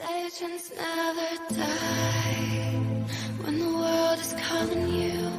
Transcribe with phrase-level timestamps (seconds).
[0.00, 3.04] Legends never die
[3.42, 5.32] when the world is calling you.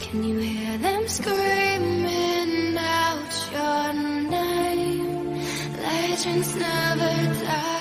[0.00, 3.92] Can you hear them screaming out your
[4.30, 5.40] name?
[5.80, 7.77] Legends never die.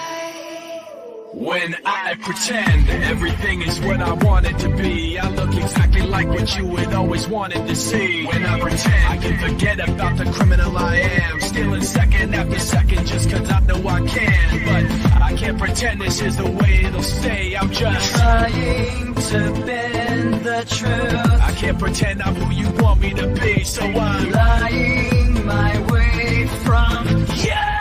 [1.47, 6.27] When I pretend everything is what I want it to be, I look exactly like
[6.27, 8.25] what you had always wanted to see.
[8.25, 13.07] When I pretend I can forget about the criminal I am, stealing second after second
[13.07, 14.65] just cause I know I can.
[14.65, 17.55] But I can't pretend this is the way it'll stay.
[17.55, 21.41] I'm just trying to bend the truth.
[21.49, 26.45] I can't pretend I'm who you want me to be, so I'm lying my way
[26.65, 27.76] from yeah,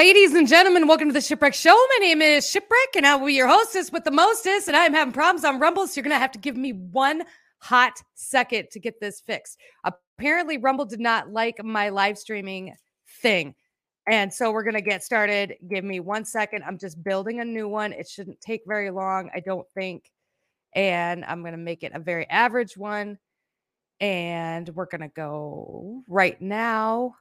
[0.00, 1.74] Ladies and gentlemen, welcome to the Shipwreck Show.
[1.74, 4.66] My name is Shipwreck, and I will be your hostess with the mostest.
[4.66, 7.22] And I'm having problems on Rumble, so you're going to have to give me one
[7.58, 9.58] hot second to get this fixed.
[9.84, 12.74] Apparently, Rumble did not like my live streaming
[13.20, 13.54] thing.
[14.06, 15.56] And so we're going to get started.
[15.68, 16.64] Give me one second.
[16.64, 17.92] I'm just building a new one.
[17.92, 20.10] It shouldn't take very long, I don't think.
[20.74, 23.18] And I'm going to make it a very average one.
[24.00, 27.16] And we're going to go right now.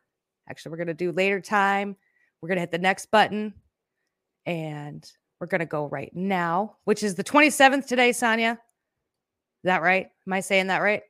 [0.50, 1.98] Actually, we're going to do later time.
[2.42, 3.54] We're going to hit the next button
[4.46, 5.10] and
[5.40, 8.52] we're going to go right now, which is the 27th today, Sonia.
[8.52, 10.08] Is that right?
[10.26, 11.04] Am I saying that right?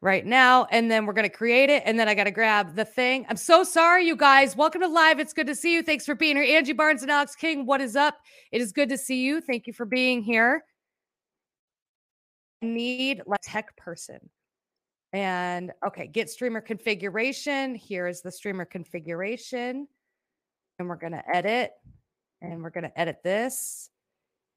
[0.00, 0.66] Right now.
[0.70, 1.82] And then we're going to create it.
[1.86, 3.26] And then I got to grab the thing.
[3.28, 4.56] I'm so sorry, you guys.
[4.56, 5.20] Welcome to live.
[5.20, 5.82] It's good to see you.
[5.82, 6.56] Thanks for being here.
[6.56, 8.16] Angie Barnes and Alex King, what is up?
[8.50, 9.40] It is good to see you.
[9.40, 10.64] Thank you for being here.
[12.62, 14.18] I Need a tech person.
[15.12, 17.74] And okay, get streamer configuration.
[17.74, 19.86] Here is the streamer configuration
[20.82, 21.70] and we're going to edit
[22.40, 23.88] and we're going to edit this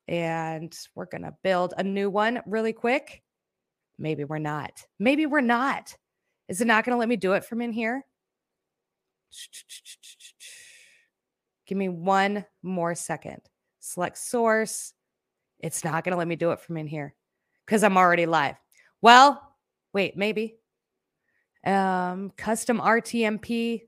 [0.07, 3.21] and we're going to build a new one really quick.
[3.99, 4.71] Maybe we're not.
[4.99, 5.95] Maybe we're not.
[6.49, 8.03] Is it not going to let me do it from in here?
[11.67, 13.41] Give me one more second.
[13.79, 14.93] Select source.
[15.59, 17.15] It's not going to let me do it from in here
[17.65, 18.55] because I'm already live.
[19.01, 19.41] Well,
[19.93, 20.57] wait, maybe.
[21.65, 23.81] Um, custom RTMP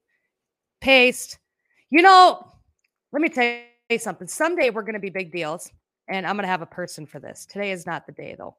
[0.81, 1.39] paste.
[1.89, 2.45] You know,
[3.13, 3.59] let me tell
[3.89, 4.27] you something.
[4.27, 5.71] Someday we're going to be big deals,
[6.09, 7.45] and I'm going to have a person for this.
[7.45, 8.55] Today is not the day, though.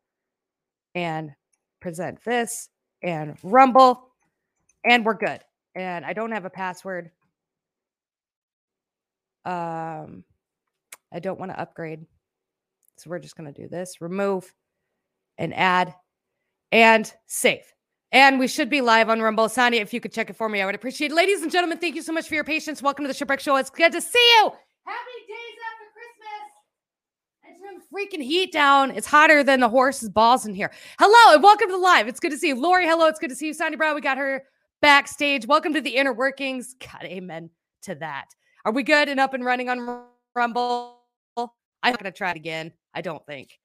[0.95, 1.33] And
[1.81, 2.71] present this
[3.03, 4.09] and Rumble,
[4.85, 5.41] and we're good.
[5.75, 7.11] And I don't have a password.
[9.45, 10.25] Um,
[11.13, 12.05] I don't want to upgrade.
[12.97, 14.53] So we're just going to do this remove
[15.37, 15.95] and add
[16.73, 17.73] and save.
[18.11, 19.51] And we should be live on Rumble.
[19.51, 21.15] Sonia, if you could check it for me, I would appreciate it.
[21.15, 22.81] Ladies and gentlemen, thank you so much for your patience.
[22.81, 23.57] Welcome to the Shipwreck Show.
[23.57, 24.51] It's good to see you.
[24.87, 27.61] Happy days after Christmas.
[27.61, 28.93] Turn the freaking heat down.
[28.93, 30.73] It's hotter than the horse's balls in here.
[30.99, 32.09] Hello and welcome to the live.
[32.09, 32.55] It's good to see you.
[32.55, 33.09] Lori, hello.
[33.09, 33.53] It's good to see you.
[33.53, 34.43] Sonia Brown, we got her
[34.81, 35.47] backstage.
[35.47, 36.77] Welcome to the inner workings.
[36.81, 37.51] God, amen
[37.83, 38.29] to that.
[38.65, 41.03] Are we good and up and running on Rumble?
[41.37, 42.73] I'm not going to try it again.
[42.95, 43.59] I don't think.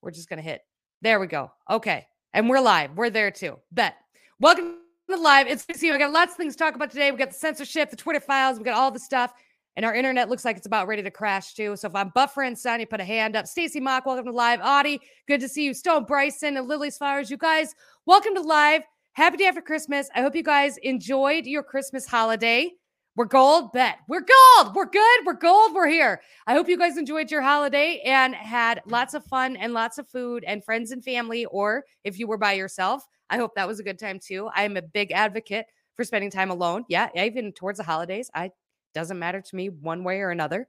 [0.00, 0.62] We're just going to hit.
[1.02, 1.52] There we go.
[1.70, 2.06] Okay.
[2.34, 2.96] And we're live.
[2.96, 3.58] We're there too.
[3.72, 3.94] Bet.
[4.40, 4.78] Welcome
[5.10, 5.46] to live.
[5.46, 5.92] It's good to see you.
[5.92, 7.10] We got lots of things to talk about today.
[7.10, 9.34] We got the censorship, the Twitter files, we got all the stuff.
[9.76, 11.76] And our internet looks like it's about ready to crash too.
[11.76, 13.46] So if I'm buffering, Sonia, put a hand up.
[13.46, 14.60] Stacy Mock, welcome to live.
[14.62, 14.98] Audie,
[15.28, 15.74] good to see you.
[15.74, 17.74] Stone Bryson and Lily's Flowers, you guys,
[18.06, 18.82] welcome to live.
[19.12, 20.08] Happy day after Christmas.
[20.14, 22.72] I hope you guys enjoyed your Christmas holiday.
[23.14, 23.98] We're gold, bet.
[24.08, 24.74] We're gold.
[24.74, 25.26] We're good.
[25.26, 25.74] We're gold.
[25.74, 26.22] We're here.
[26.46, 30.08] I hope you guys enjoyed your holiday and had lots of fun and lots of
[30.08, 31.44] food and friends and family.
[31.44, 34.48] Or if you were by yourself, I hope that was a good time too.
[34.54, 36.86] I am a big advocate for spending time alone.
[36.88, 38.30] Yeah, even towards the holidays.
[38.34, 38.50] I
[38.94, 40.66] doesn't matter to me one way or another.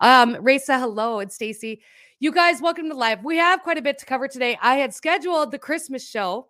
[0.00, 1.82] Um, Raisa, hello, and Stacy.
[2.20, 3.22] You guys, welcome to live.
[3.22, 4.58] We have quite a bit to cover today.
[4.62, 6.48] I had scheduled the Christmas show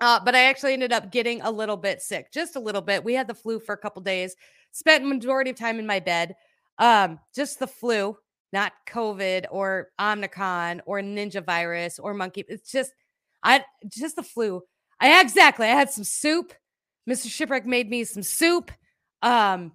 [0.00, 3.04] uh, but I actually ended up getting a little bit sick, just a little bit.
[3.04, 4.34] We had the flu for a couple days.
[4.72, 6.34] Spent majority of time in my bed.
[6.78, 8.16] Um, just the flu,
[8.52, 12.44] not COVID or Omicron or Ninja virus or monkey.
[12.48, 12.92] It's just,
[13.42, 14.62] I just the flu.
[15.00, 15.66] I exactly.
[15.66, 16.52] I had some soup.
[17.08, 17.28] Mr.
[17.28, 18.72] Shipwreck made me some soup.
[19.22, 19.72] Um,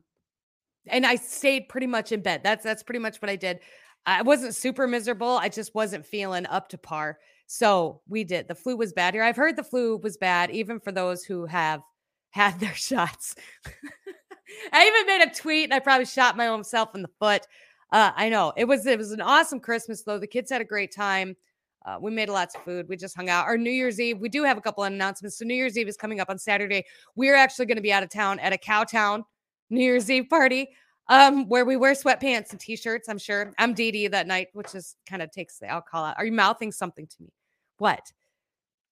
[0.87, 2.41] and I stayed pretty much in bed.
[2.43, 3.59] That's that's pretty much what I did.
[4.05, 5.37] I wasn't super miserable.
[5.37, 7.19] I just wasn't feeling up to par.
[7.51, 8.47] So we did.
[8.47, 9.23] The flu was bad here.
[9.23, 11.81] I've heard the flu was bad, even for those who have
[12.29, 13.33] had their shots.
[14.71, 17.47] I even made a tweet and I probably shot my own self in the foot.
[17.91, 20.19] Uh, I know it was it was an awesome Christmas though.
[20.19, 21.35] The kids had a great time.
[21.83, 22.87] Uh, we made lots of food.
[22.87, 23.47] We just hung out.
[23.47, 25.39] Our New Year's Eve, we do have a couple of announcements.
[25.39, 26.85] So New Year's Eve is coming up on Saturday.
[27.15, 29.23] We're actually going to be out of town at a Cowtown
[29.71, 30.69] New Year's Eve party,
[31.07, 33.09] um, where we wear sweatpants and t-shirts.
[33.09, 36.15] I'm sure I'm Dee that night, which is kind of takes the alcohol out.
[36.19, 37.29] Are you mouthing something to me?
[37.79, 38.11] What?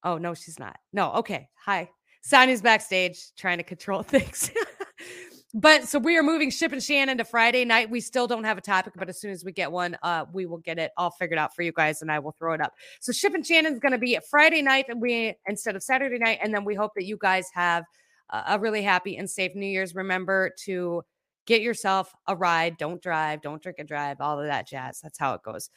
[0.04, 0.78] Oh no, she's not.
[0.92, 1.50] No, okay.
[1.66, 1.90] Hi.
[2.22, 4.52] Sonya's backstage trying to control things.
[5.54, 7.90] but so we are moving Ship and Shannon to Friday night.
[7.90, 10.46] We still don't have a topic, but as soon as we get one, uh, we
[10.46, 12.74] will get it all figured out for you guys, and I will throw it up.
[13.00, 16.18] So Ship and Shannon's going to be at Friday night, and we instead of Saturday
[16.18, 17.84] night, and then we hope that you guys have
[18.30, 19.96] a really happy and safe New Year's.
[19.96, 21.04] Remember to
[21.46, 22.78] get yourself a ride.
[22.78, 23.42] Don't drive.
[23.42, 24.18] Don't drink and drive.
[24.20, 25.00] All of that jazz.
[25.02, 25.70] That's how it goes.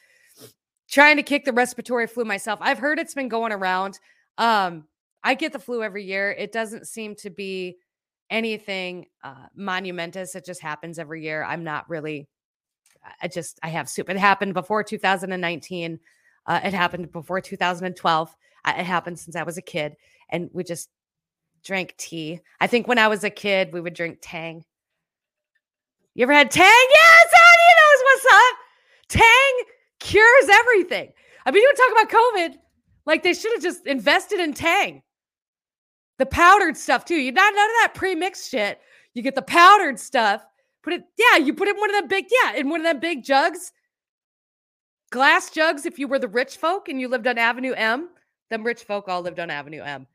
[0.91, 2.59] Trying to kick the respiratory flu myself.
[2.61, 3.97] I've heard it's been going around.
[4.37, 4.83] Um,
[5.23, 6.31] I get the flu every year.
[6.31, 7.77] It doesn't seem to be
[8.29, 10.35] anything uh, monumentous.
[10.35, 11.43] It just happens every year.
[11.43, 12.27] I'm not really,
[13.21, 14.09] I just, I have soup.
[14.09, 15.99] It happened before 2019.
[16.45, 18.35] Uh, it happened before 2012.
[18.65, 19.95] Uh, It happened since I was a kid.
[20.29, 20.89] And we just
[21.63, 22.41] drank tea.
[22.59, 24.65] I think when I was a kid, we would drink Tang.
[26.15, 26.65] You ever had Tang?
[26.65, 28.55] Yes, Sonya knows what's up.
[29.07, 29.65] Tang
[30.01, 31.13] cures everything.
[31.45, 32.57] I mean, you talk about COVID,
[33.05, 35.01] like they should have just invested in Tang.
[36.17, 37.15] The powdered stuff too.
[37.15, 38.79] You not none of that pre-mixed shit.
[39.13, 40.45] You get the powdered stuff.
[40.83, 42.85] Put it, yeah, you put it in one of the big, yeah, in one of
[42.85, 43.71] them big jugs.
[45.11, 48.09] Glass jugs, if you were the rich folk and you lived on Avenue M,
[48.49, 50.07] them rich folk all lived on Avenue M.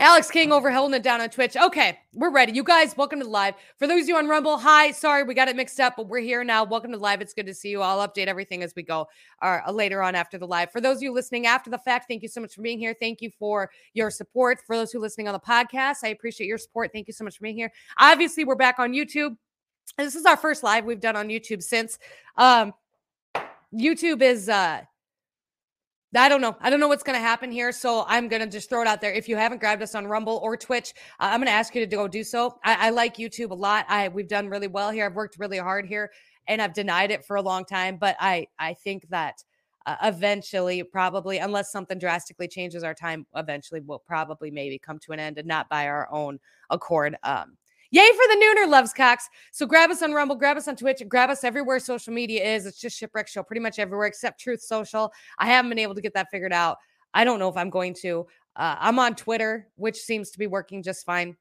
[0.00, 1.56] Alex King over holding it down on Twitch.
[1.56, 2.50] Okay, we're ready.
[2.50, 3.54] You guys, welcome to the live.
[3.78, 4.90] For those of you on Rumble, hi.
[4.90, 6.64] Sorry, we got it mixed up, but we're here now.
[6.64, 7.20] Welcome to the live.
[7.20, 7.80] It's good to see you.
[7.80, 9.06] I'll update everything as we go
[9.40, 10.72] uh, later on after the live.
[10.72, 12.92] For those of you listening after the fact, thank you so much for being here.
[12.98, 14.58] Thank you for your support.
[14.66, 16.90] For those who are listening on the podcast, I appreciate your support.
[16.92, 17.70] Thank you so much for being here.
[17.96, 19.36] Obviously, we're back on YouTube.
[19.96, 22.00] This is our first live we've done on YouTube since.
[22.36, 22.74] Um,
[23.72, 24.80] YouTube is uh
[26.16, 26.56] I don't know.
[26.60, 27.72] I don't know what's going to happen here.
[27.72, 29.12] So I'm going to just throw it out there.
[29.12, 31.80] If you haven't grabbed us on Rumble or Twitch, uh, I'm going to ask you
[31.80, 32.58] to go do so.
[32.64, 33.86] I, I like YouTube a lot.
[33.88, 35.06] I we've done really well here.
[35.06, 36.10] I've worked really hard here,
[36.46, 37.96] and I've denied it for a long time.
[37.96, 39.42] But I I think that
[39.86, 45.12] uh, eventually, probably, unless something drastically changes our time, eventually will probably maybe come to
[45.12, 46.38] an end, and not by our own
[46.70, 47.16] accord.
[47.22, 47.56] Um,
[47.94, 49.30] Yay for the Nooner loves Cox.
[49.52, 52.66] So grab us on Rumble, grab us on Twitch, grab us everywhere social media is.
[52.66, 55.12] It's just Shipwreck Show pretty much everywhere except Truth Social.
[55.38, 56.78] I haven't been able to get that figured out.
[57.14, 58.26] I don't know if I'm going to.
[58.56, 61.36] Uh, I'm on Twitter, which seems to be working just fine.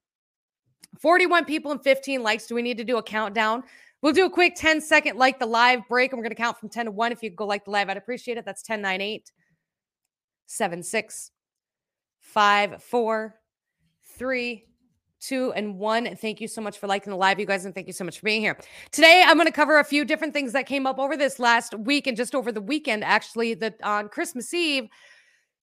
[1.00, 2.45] 41 people and 15 likes.
[2.45, 3.63] Do we need to do a countdown?
[4.03, 6.69] We'll do a quick 10 second like the live break, we're going to count from
[6.69, 7.11] 10 to 1.
[7.11, 8.45] If you go like the live, I'd appreciate it.
[8.45, 9.31] That's 10, 9, 8,
[10.45, 11.31] 7, 6,
[12.19, 13.35] 5, 4,
[14.19, 14.65] 3,
[15.24, 16.16] two, and one.
[16.16, 18.20] Thank you so much for liking the live, you guys, and thank you so much
[18.20, 18.58] for being here.
[18.92, 21.74] Today, I'm going to cover a few different things that came up over this last
[21.74, 23.04] week and just over the weekend.
[23.04, 24.90] Actually, that on Christmas Eve,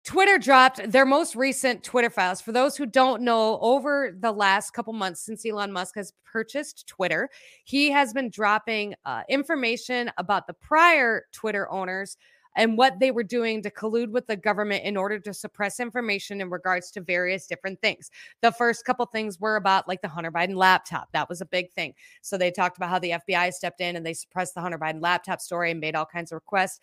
[0.06, 2.42] Twitter dropped their most recent Twitter files.
[2.42, 6.88] For those who don't know, over the last couple months since Elon Musk has purchased
[6.88, 7.30] Twitter,
[7.66, 12.18] he has been dropping uh, information about the prior Twitter owners
[12.60, 16.42] and what they were doing to collude with the government in order to suppress information
[16.42, 18.12] in regards to various different things.
[18.42, 21.08] The first couple things were about like the Hunter Biden laptop.
[21.13, 21.94] That was a big thing.
[22.22, 25.01] So they talked about how the FBI stepped in and they suppressed the Hunter Biden
[25.01, 26.82] laptop story and made all kinds of requests.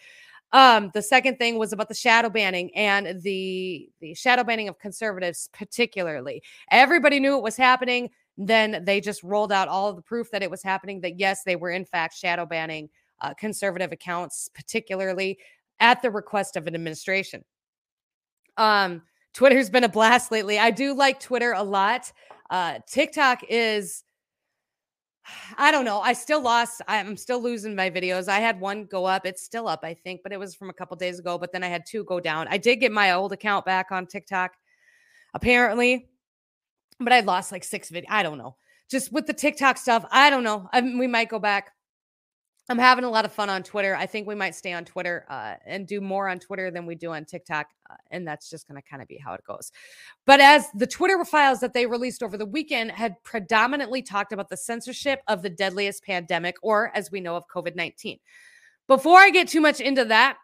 [0.53, 4.79] Um, the second thing was about the shadow banning and the the shadow banning of
[4.79, 6.43] conservatives, particularly.
[6.71, 8.09] Everybody knew it was happening.
[8.39, 11.03] Then they just rolled out all of the proof that it was happening.
[11.03, 12.89] That yes, they were in fact shadow banning
[13.21, 15.39] uh, conservative accounts, particularly
[15.81, 17.45] at the request of an administration.
[18.57, 19.03] Um,
[19.35, 20.59] Twitter's been a blast lately.
[20.59, 22.11] I do like Twitter a lot.
[22.49, 24.03] Uh, TikTok is,
[25.59, 26.01] I don't know.
[26.01, 26.81] I still lost.
[26.89, 28.29] I'm still losing my videos.
[28.29, 29.27] I had one go up.
[29.27, 31.37] It's still up, I think, but it was from a couple days ago.
[31.37, 32.47] But then I had two go down.
[32.49, 34.53] I did get my old account back on TikTok,
[35.35, 36.09] apparently,
[36.99, 38.07] but I lost like six videos.
[38.09, 38.57] I don't know.
[38.89, 40.69] Just with the TikTok stuff, I don't know.
[40.73, 41.73] I we might go back.
[42.69, 43.95] I'm having a lot of fun on Twitter.
[43.95, 46.97] I think we might stay on Twitter uh, and do more on Twitter than we
[46.97, 47.69] do on TikTok.
[47.89, 49.71] Uh, and that's just going to kind of be how it goes.
[50.25, 54.49] But as the Twitter files that they released over the weekend had predominantly talked about
[54.49, 58.19] the censorship of the deadliest pandemic, or as we know of COVID 19.
[58.89, 60.37] Before I get too much into that,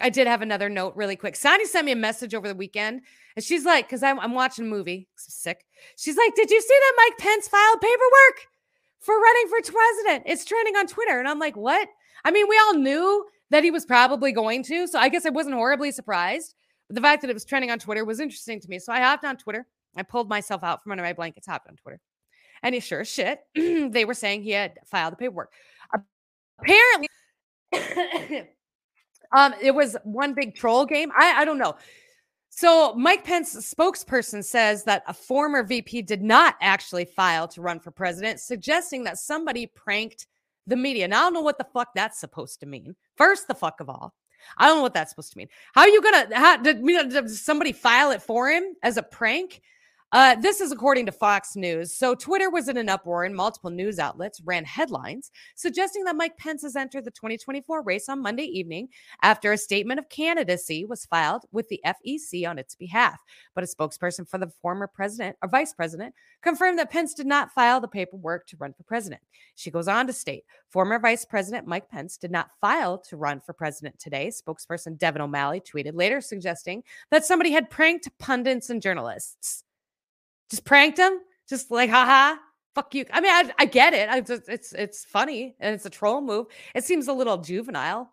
[0.00, 1.36] I did have another note really quick.
[1.36, 3.02] Sonya sent me a message over the weekend,
[3.34, 5.64] and she's like, because I'm, I'm watching a movie, sick.
[5.96, 8.55] She's like, Did you see that Mike Pence filed paperwork?
[9.06, 10.24] For running for president.
[10.26, 11.18] It's trending on Twitter.
[11.18, 11.88] And I'm like, what?
[12.24, 14.88] I mean, we all knew that he was probably going to.
[14.88, 16.54] So I guess I wasn't horribly surprised.
[16.88, 18.80] But the fact that it was trending on Twitter was interesting to me.
[18.80, 19.66] So I hopped on Twitter.
[19.96, 22.00] I pulled myself out from under my blankets, hopped on Twitter.
[22.62, 25.52] And he sure as shit, they were saying he had filed the paperwork.
[26.60, 27.08] apparently
[29.36, 31.74] um it was one big troll game i i don't know
[32.56, 37.78] so mike pence's spokesperson says that a former vp did not actually file to run
[37.78, 40.26] for president suggesting that somebody pranked
[40.66, 41.06] the media.
[41.06, 42.96] Now i don't know what the fuck that's supposed to mean.
[43.16, 44.14] First the fuck of all
[44.58, 45.48] i don't know what that's supposed to mean.
[45.74, 48.96] How are you gonna how did, you know, did somebody file it for him as
[48.96, 49.60] a prank
[50.12, 51.92] uh, this is according to Fox News.
[51.92, 56.36] So, Twitter was in an uproar, and multiple news outlets ran headlines suggesting that Mike
[56.38, 58.88] Pence has entered the 2024 race on Monday evening
[59.22, 63.18] after a statement of candidacy was filed with the FEC on its behalf.
[63.54, 67.50] But a spokesperson for the former president or vice president confirmed that Pence did not
[67.50, 69.22] file the paperwork to run for president.
[69.56, 73.40] She goes on to state former Vice President Mike Pence did not file to run
[73.40, 74.28] for president today.
[74.28, 79.64] Spokesperson Devin O'Malley tweeted later suggesting that somebody had pranked pundits and journalists.
[80.50, 82.36] Just pranked him, just like, haha,
[82.74, 83.04] fuck you.
[83.12, 84.08] I mean, I, I get it.
[84.08, 86.46] I just, it's it's funny and it's a troll move.
[86.74, 88.12] It seems a little juvenile,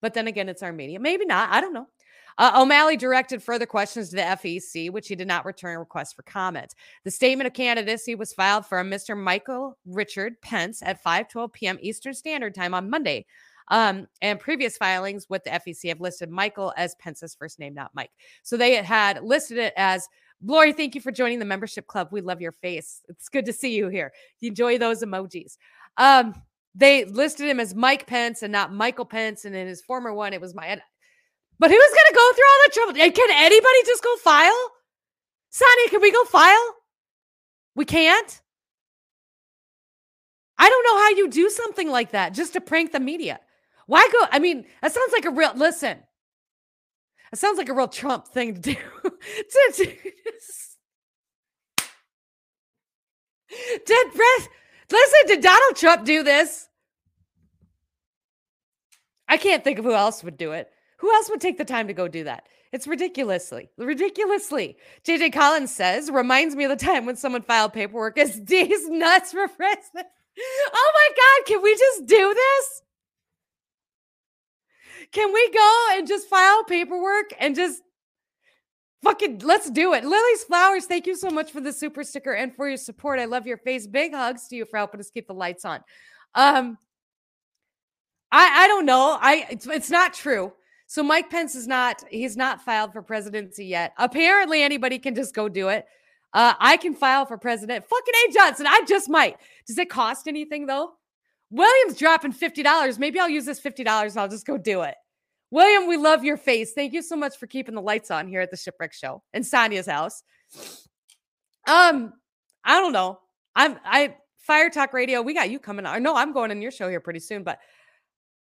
[0.00, 1.00] but then again, it's Armenia.
[1.00, 1.50] Maybe not.
[1.50, 1.88] I don't know.
[2.36, 6.16] Uh, O'Malley directed further questions to the FEC, which he did not return a request
[6.16, 6.74] for comment.
[7.04, 9.16] The statement of candidacy was filed for a Mr.
[9.16, 11.78] Michael Richard Pence at 5:12 p.m.
[11.80, 13.26] Eastern Standard Time on Monday.
[13.68, 17.94] Um, and previous filings with the FEC have listed Michael as Pence's first name, not
[17.94, 18.10] Mike.
[18.42, 20.06] So they had listed it as
[20.42, 22.08] Lori, thank you for joining the membership club.
[22.10, 23.00] We love your face.
[23.08, 24.12] It's good to see you here.
[24.42, 25.56] Enjoy those emojis.
[25.96, 26.34] Um,
[26.74, 29.44] they listed him as Mike Pence and not Michael Pence.
[29.44, 30.66] And in his former one, it was my.
[31.58, 33.12] But who's going to go through all the trouble?
[33.12, 34.70] Can anybody just go file?
[35.50, 36.74] Sonia, can we go file?
[37.76, 38.40] We can't.
[40.58, 43.40] I don't know how you do something like that just to prank the media.
[43.86, 44.26] Why go?
[44.30, 45.52] I mean, that sounds like a real.
[45.54, 45.98] Listen,
[47.34, 48.74] it sounds like a real Trump thing to do.
[49.02, 49.92] to, to.
[53.84, 55.26] Did listen?
[55.26, 56.68] Did Donald Trump do this?
[59.28, 60.70] I can't think of who else would do it.
[60.98, 62.46] Who else would take the time to go do that?
[62.72, 64.76] It's ridiculously, ridiculously.
[65.04, 69.32] JJ Collins says, reminds me of the time when someone filed paperwork as D's nuts
[69.32, 70.06] for president.
[70.72, 72.82] Oh my God, can we just do this?
[75.14, 77.80] Can we go and just file paperwork and just
[79.04, 80.04] fucking let's do it.
[80.04, 83.20] Lily's Flowers, thank you so much for the super sticker and for your support.
[83.20, 83.86] I love your face.
[83.86, 85.80] Big hugs to you for helping us keep the lights on.
[86.34, 86.78] Um,
[88.32, 89.16] I I don't know.
[89.20, 90.52] I it's, it's not true.
[90.86, 93.92] So Mike Pence is not he's not filed for presidency yet.
[93.98, 95.86] Apparently anybody can just go do it.
[96.32, 97.84] Uh, I can file for president.
[97.84, 98.32] Fucking A.
[98.32, 98.66] Johnson.
[98.66, 99.36] I just might.
[99.68, 100.94] Does it cost anything though?
[101.50, 102.98] William's dropping $50.
[102.98, 104.96] Maybe I'll use this $50 and I'll just go do it.
[105.54, 106.72] William, we love your face.
[106.72, 109.44] Thank you so much for keeping the lights on here at the Shipwreck Show in
[109.44, 110.24] Sonia's house.
[111.68, 112.12] Um,
[112.64, 113.20] I don't know.
[113.54, 115.22] I'm I Fire Talk Radio.
[115.22, 116.02] We got you coming on.
[116.02, 117.60] No, I'm going on your show here pretty soon, but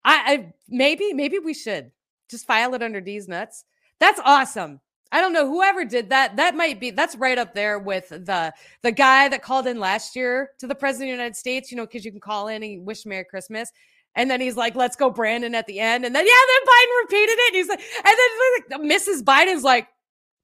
[0.04, 1.90] I, I maybe maybe we should
[2.30, 3.64] just file it under D's nuts.
[3.98, 4.80] That's awesome.
[5.10, 6.36] I don't know whoever did that.
[6.36, 10.14] That might be that's right up there with the the guy that called in last
[10.14, 11.72] year to the president of the United States.
[11.72, 13.72] You know, because you can call in and wish Merry Christmas.
[14.16, 16.04] And then he's like, let's go, Brandon, at the end.
[16.04, 17.48] And then, yeah, then Biden repeated it.
[17.48, 19.22] And he's like, and then Mrs.
[19.22, 19.88] Biden's like,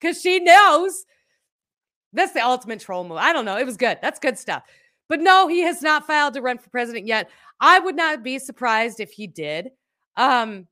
[0.00, 1.04] because she knows.
[2.12, 3.18] That's the ultimate troll move.
[3.18, 3.58] I don't know.
[3.58, 3.98] It was good.
[4.00, 4.62] That's good stuff.
[5.08, 7.28] But no, he has not filed to run for president yet.
[7.60, 9.70] I would not be surprised if he did.
[10.16, 10.66] Um,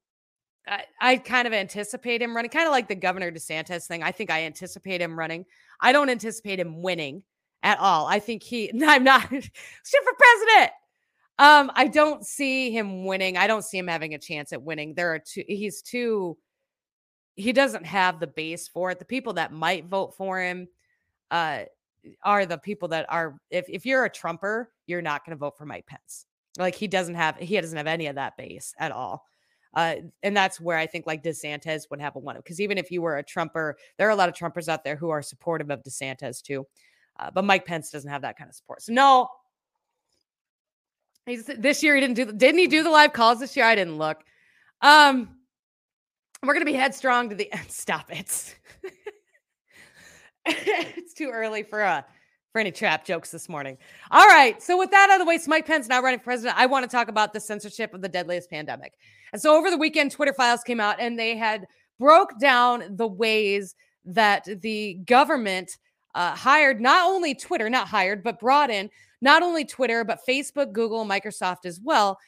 [0.66, 4.02] I, I kind of anticipate him running, kind of like the Governor DeSantis thing.
[4.02, 5.44] I think I anticipate him running.
[5.80, 7.22] I don't anticipate him winning
[7.62, 8.06] at all.
[8.06, 10.72] I think he, I'm not shit for president.
[11.38, 13.36] Um, I don't see him winning.
[13.36, 14.94] I don't see him having a chance at winning.
[14.94, 16.36] There are two, he's too,
[17.34, 19.00] he doesn't have the base for it.
[19.00, 20.68] The people that might vote for him
[21.32, 21.64] uh,
[22.22, 25.58] are the people that are, if, if you're a Trumper, you're not going to vote
[25.58, 26.26] for Mike Pence.
[26.56, 29.24] Like he doesn't have, he doesn't have any of that base at all.
[29.74, 32.92] Uh, and that's where I think like DeSantis would have a one because even if
[32.92, 35.70] you were a Trumper, there are a lot of Trumpers out there who are supportive
[35.70, 36.64] of DeSantis too.
[37.18, 38.82] Uh, but Mike Pence doesn't have that kind of support.
[38.82, 39.28] So no,
[41.26, 43.64] He's this year he didn't do didn't he do the live calls this year?
[43.64, 44.22] I didn't look.
[44.80, 45.30] Um
[46.42, 47.66] we're gonna be headstrong to the end.
[47.70, 48.56] Stop it.
[50.46, 52.02] it's too early for uh
[52.52, 53.76] for any trap jokes this morning.
[54.12, 54.62] All right.
[54.62, 56.56] So with that out of the way, Mike Pence now running for president.
[56.56, 58.92] I want to talk about the censorship of the deadliest pandemic.
[59.32, 61.66] And so over the weekend, Twitter files came out and they had
[61.98, 65.76] broke down the ways that the government
[66.14, 68.90] uh, hired not only Twitter, not hired, but brought in
[69.20, 72.18] not only Twitter, but Facebook, Google, Microsoft as well,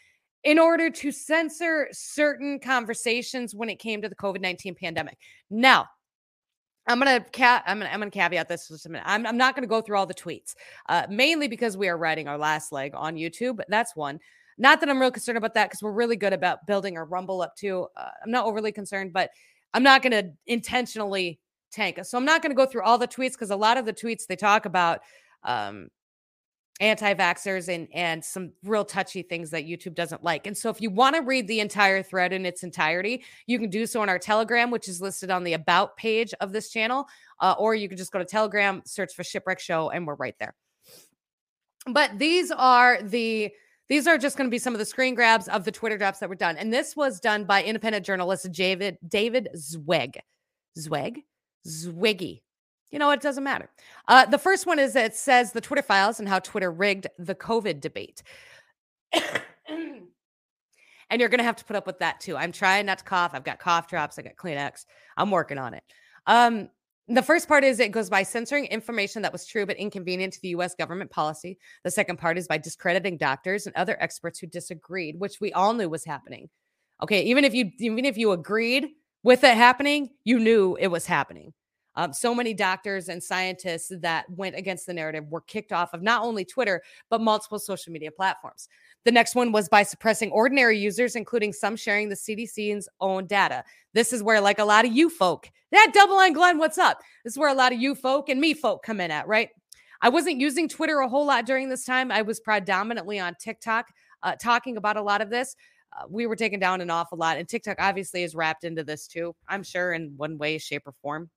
[0.45, 5.19] in order to censor certain conversations when it came to the COVID 19 pandemic.
[5.51, 5.87] Now,
[6.87, 9.05] I'm gonna ca- I'm gonna I'm gonna caveat this just a minute.
[9.07, 10.55] I'm, I'm not gonna go through all the tweets,
[10.89, 13.61] uh, mainly because we are writing our last leg on YouTube.
[13.69, 14.21] That's one.
[14.59, 17.43] Not that I'm real concerned about that because we're really good about building our Rumble
[17.43, 17.89] up too.
[17.97, 19.31] Uh, I'm not overly concerned, but
[19.75, 21.41] I'm not to intentionally
[21.71, 21.99] tank.
[22.05, 23.93] So I'm not going to go through all the tweets because a lot of the
[23.93, 25.01] tweets they talk about
[25.45, 25.89] um,
[26.81, 30.47] anti-vaxxers and and some real touchy things that YouTube doesn't like.
[30.47, 33.71] And so if you want to read the entire thread in its entirety, you can
[33.71, 37.07] do so on our Telegram, which is listed on the about page of this channel,
[37.41, 40.37] uh, or you can just go to Telegram, search for Shipwreck Show, and we're right
[40.39, 40.55] there.
[41.87, 43.53] But these are the
[43.89, 46.19] these are just going to be some of the screen grabs of the Twitter drops
[46.19, 46.57] that were done.
[46.57, 50.17] And this was done by independent journalist David David Zweg.
[50.77, 51.23] Zweg?
[51.67, 52.43] Zwiggy.
[52.91, 53.69] You know, it doesn't matter.
[54.07, 57.35] Uh, the first one is it says the Twitter files and how Twitter rigged the
[57.35, 58.23] COVID debate.
[59.13, 62.37] and you're going to have to put up with that too.
[62.37, 63.33] I'm trying not to cough.
[63.35, 64.19] I've got cough drops.
[64.19, 64.87] I got Kleenex.
[65.17, 65.83] I'm working on it.
[66.27, 66.69] Um,
[67.09, 70.41] the first part is it goes by censoring information that was true but inconvenient to
[70.43, 71.59] the US government policy.
[71.85, 75.73] The second part is by discrediting doctors and other experts who disagreed, which we all
[75.73, 76.49] knew was happening.
[77.03, 78.89] Okay, even if you even if you agreed
[79.23, 81.53] with it happening, you knew it was happening.
[81.97, 86.03] Um, so many doctors and scientists that went against the narrative were kicked off of
[86.03, 88.69] not only Twitter, but multiple social media platforms.
[89.05, 93.65] The next one was by suppressing ordinary users, including some sharing the CDC's own data.
[93.95, 97.01] This is where, like a lot of you folk, that double line Glenn, what's up?
[97.25, 99.49] This is where a lot of you folk and me folk come in at, right?
[100.03, 102.13] I wasn't using Twitter a whole lot during this time.
[102.13, 103.89] I was predominantly on TikTok
[104.23, 105.57] uh, talking about a lot of this.
[106.09, 107.39] We were taken down and off a lot.
[107.39, 110.93] And TikTok obviously is wrapped into this too, I'm sure, in one way, shape, or
[110.93, 111.31] form.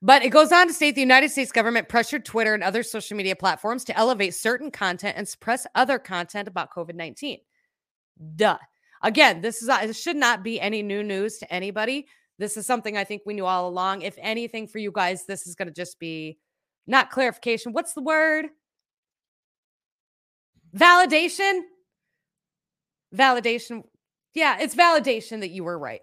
[0.00, 3.16] But it goes on to state the United States government pressured Twitter and other social
[3.16, 7.38] media platforms to elevate certain content and suppress other content about COVID 19.
[8.36, 8.58] Duh.
[9.02, 12.06] Again, this is uh, this should not be any new news to anybody.
[12.38, 14.02] This is something I think we knew all along.
[14.02, 16.38] If anything, for you guys, this is going to just be
[16.86, 17.72] not clarification.
[17.72, 18.46] What's the word?
[20.76, 21.60] Validation.
[23.14, 23.84] Validation.
[24.34, 26.00] Yeah, it's validation that you were right.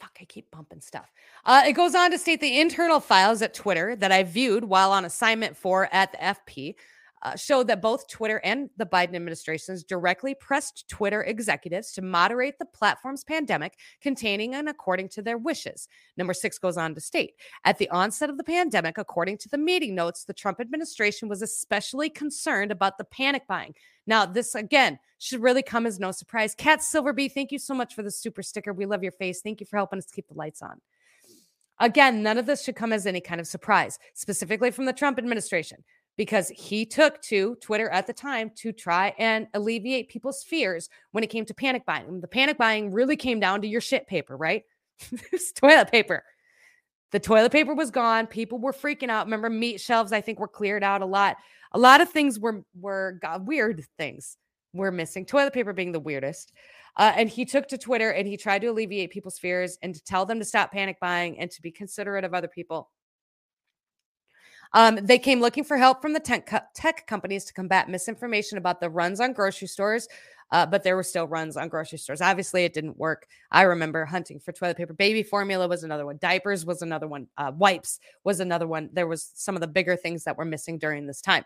[0.00, 1.10] Fuck, I keep bumping stuff.
[1.44, 4.92] Uh, it goes on to state the internal files at Twitter that I viewed while
[4.92, 6.76] on assignment for at the FP
[7.22, 12.58] uh, showed that both Twitter and the Biden administrations directly pressed Twitter executives to moderate
[12.58, 15.88] the platform's pandemic, containing and according to their wishes.
[16.16, 19.58] Number six goes on to state at the onset of the pandemic, according to the
[19.58, 23.74] meeting notes, the Trump administration was especially concerned about the panic buying.
[24.06, 26.54] Now, this again should really come as no surprise.
[26.54, 28.72] Cat Silverby, thank you so much for the super sticker.
[28.72, 29.40] We love your face.
[29.40, 30.80] Thank you for helping us keep the lights on.
[31.80, 35.18] Again, none of this should come as any kind of surprise, specifically from the Trump
[35.18, 35.84] administration,
[36.18, 41.24] because he took to Twitter at the time to try and alleviate people's fears when
[41.24, 42.20] it came to panic buying.
[42.20, 44.64] The panic buying really came down to your shit paper, right?
[45.56, 46.24] toilet paper.
[47.12, 48.26] The toilet paper was gone.
[48.26, 49.26] People were freaking out.
[49.26, 51.36] Remember, meat shelves, I think, were cleared out a lot.
[51.72, 54.36] A lot of things were were got weird things
[54.74, 55.24] were missing.
[55.24, 56.52] Toilet paper being the weirdest.
[56.96, 60.02] Uh, and he took to Twitter and he tried to alleviate people's fears and to
[60.02, 62.90] tell them to stop panic buying and to be considerate of other people.
[64.72, 68.58] Um, they came looking for help from the tech, co- tech companies to combat misinformation
[68.58, 70.08] about the runs on grocery stores,
[70.50, 72.20] uh, but there were still runs on grocery stores.
[72.20, 73.26] Obviously, it didn't work.
[73.50, 74.92] I remember hunting for toilet paper.
[74.92, 76.18] Baby formula was another one.
[76.18, 77.26] Diapers was another one.
[77.36, 78.90] Uh, wipes was another one.
[78.92, 81.44] There was some of the bigger things that were missing during this time.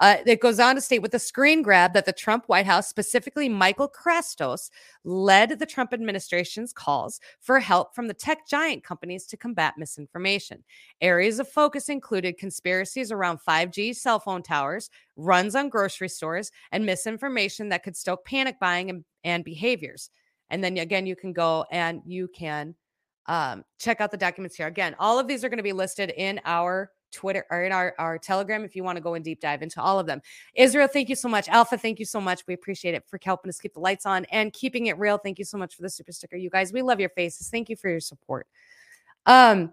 [0.00, 2.88] Uh, it goes on to state with a screen grab that the Trump White House,
[2.88, 4.70] specifically Michael Kratsios,
[5.04, 10.64] led the Trump administration's calls for help from the tech giant companies to combat misinformation.
[11.00, 16.84] Areas of focus included conspiracies around 5G cell phone towers, runs on grocery stores, and
[16.84, 20.10] misinformation that could stoke panic buying and, and behaviors.
[20.50, 22.74] And then again, you can go and you can
[23.26, 24.66] um, check out the documents here.
[24.66, 27.94] Again, all of these are going to be listed in our Twitter or in our,
[27.98, 30.20] our Telegram if you want to go and deep dive into all of them.
[30.54, 31.48] Israel, thank you so much.
[31.48, 32.42] Alpha, thank you so much.
[32.46, 35.16] We appreciate it for helping us keep the lights on and keeping it real.
[35.16, 36.36] Thank you so much for the super sticker.
[36.36, 37.48] You guys, we love your faces.
[37.48, 38.46] Thank you for your support.
[39.26, 39.72] Um,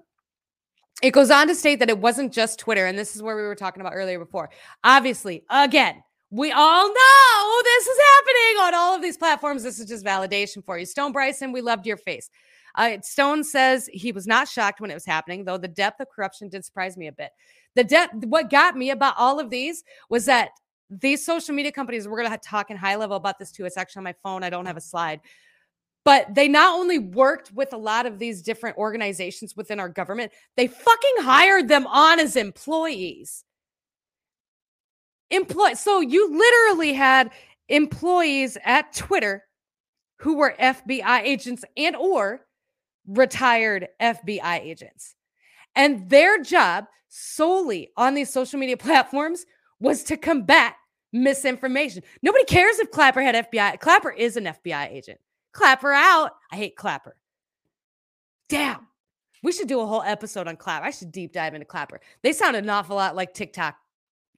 [1.02, 3.42] it goes on to state that it wasn't just Twitter, and this is where we
[3.42, 4.50] were talking about earlier before.
[4.84, 9.64] Obviously, again, we all know this is happening on all of these platforms.
[9.64, 10.86] This is just validation for you.
[10.86, 12.30] Stone Bryson, we loved your face.
[12.76, 16.08] Uh, Stone says he was not shocked when it was happening, though the depth of
[16.10, 17.32] corruption did surprise me a bit.
[17.76, 20.52] The depth, what got me about all of these was that
[20.90, 23.66] these social media companies, we're going to talk in high level about this too.
[23.66, 24.44] It's actually on my phone.
[24.44, 25.22] I don't have a slide.
[26.04, 30.32] But they not only worked with a lot of these different organizations within our government,
[30.58, 33.44] they fucking hired them on as employees.
[35.30, 37.32] Employ so you literally had
[37.70, 39.44] employees at Twitter
[40.18, 42.42] who were FBI agents and or
[43.08, 45.16] retired FBI agents.
[45.76, 49.46] And their job solely on these social media platforms
[49.80, 50.76] was to combat
[51.14, 52.04] misinformation.
[52.22, 53.80] Nobody cares if Clapper had FBI.
[53.80, 55.20] Clapper is an FBI agent.
[55.54, 56.32] Clapper out.
[56.52, 57.16] I hate Clapper.
[58.50, 58.88] Damn.
[59.44, 60.86] We should do a whole episode on Clapper.
[60.86, 62.00] I should deep dive into Clapper.
[62.22, 63.76] They sound an awful lot like TikTok.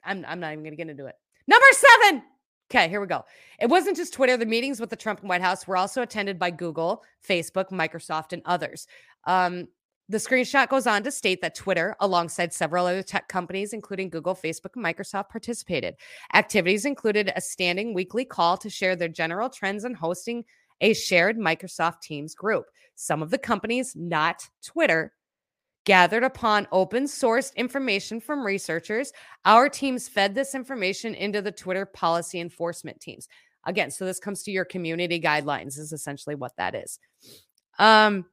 [0.03, 1.15] I'm, I'm not even going to get into it.
[1.47, 2.23] Number seven.
[2.71, 3.25] Okay, here we go.
[3.59, 4.37] It wasn't just Twitter.
[4.37, 8.33] The meetings with the Trump and White House were also attended by Google, Facebook, Microsoft,
[8.33, 8.87] and others.
[9.25, 9.67] Um,
[10.09, 14.35] the screenshot goes on to state that Twitter, alongside several other tech companies, including Google,
[14.35, 15.95] Facebook, and Microsoft, participated.
[16.33, 20.43] Activities included a standing weekly call to share their general trends and hosting
[20.83, 22.65] a shared Microsoft Teams group.
[22.93, 25.13] Some of the companies, not Twitter,
[25.85, 29.11] gathered upon open sourced information from researchers.
[29.45, 33.27] Our teams fed this information into the Twitter policy enforcement teams.
[33.65, 36.99] Again, so this comes to your community guidelines, is essentially what that is.
[37.79, 38.25] Um,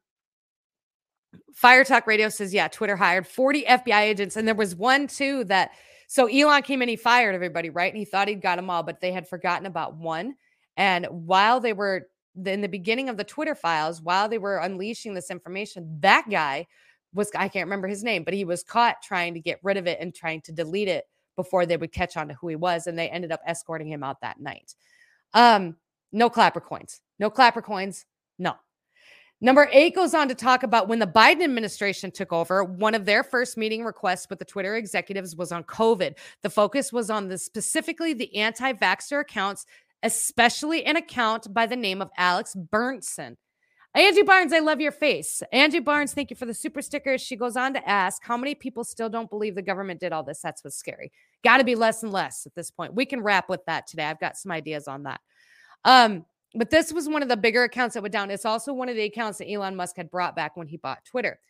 [1.55, 4.37] Fire Talk Radio says, yeah, Twitter hired 40 FBI agents.
[4.37, 5.71] And there was one too that,
[6.09, 7.93] so Elon came in, he fired everybody, right?
[7.93, 10.35] And he thought he'd got them all, but they had forgotten about one.
[10.77, 15.15] And while they were in the beginning of the Twitter files, while they were unleashing
[15.15, 16.67] this information, that guy
[17.13, 19.87] was, I can't remember his name, but he was caught trying to get rid of
[19.87, 21.05] it and trying to delete it
[21.37, 22.87] before they would catch on to who he was.
[22.87, 24.75] And they ended up escorting him out that night.
[25.35, 25.77] Um,
[26.13, 27.01] no clapper coins.
[27.19, 28.05] No clapper coins.
[28.39, 28.55] No.
[29.43, 33.07] Number eight goes on to talk about when the Biden administration took over, one of
[33.07, 36.17] their first meeting requests with the Twitter executives was on COVID.
[36.43, 39.65] The focus was on the specifically the anti vaxxer accounts,
[40.03, 43.37] especially an account by the name of Alex Berenson.
[43.93, 45.43] Angie Barnes, I love your face.
[45.53, 47.21] Angie Barnes, thank you for the super stickers.
[47.21, 50.23] She goes on to ask how many people still don't believe the government did all
[50.23, 50.41] this.
[50.41, 51.11] That's what's scary.
[51.43, 52.95] Got to be less and less at this point.
[52.95, 54.05] We can wrap with that today.
[54.05, 55.21] I've got some ideas on that.
[55.85, 58.31] Um, but this was one of the bigger accounts that went down.
[58.31, 61.05] It's also one of the accounts that Elon Musk had brought back when he bought
[61.05, 61.41] Twitter.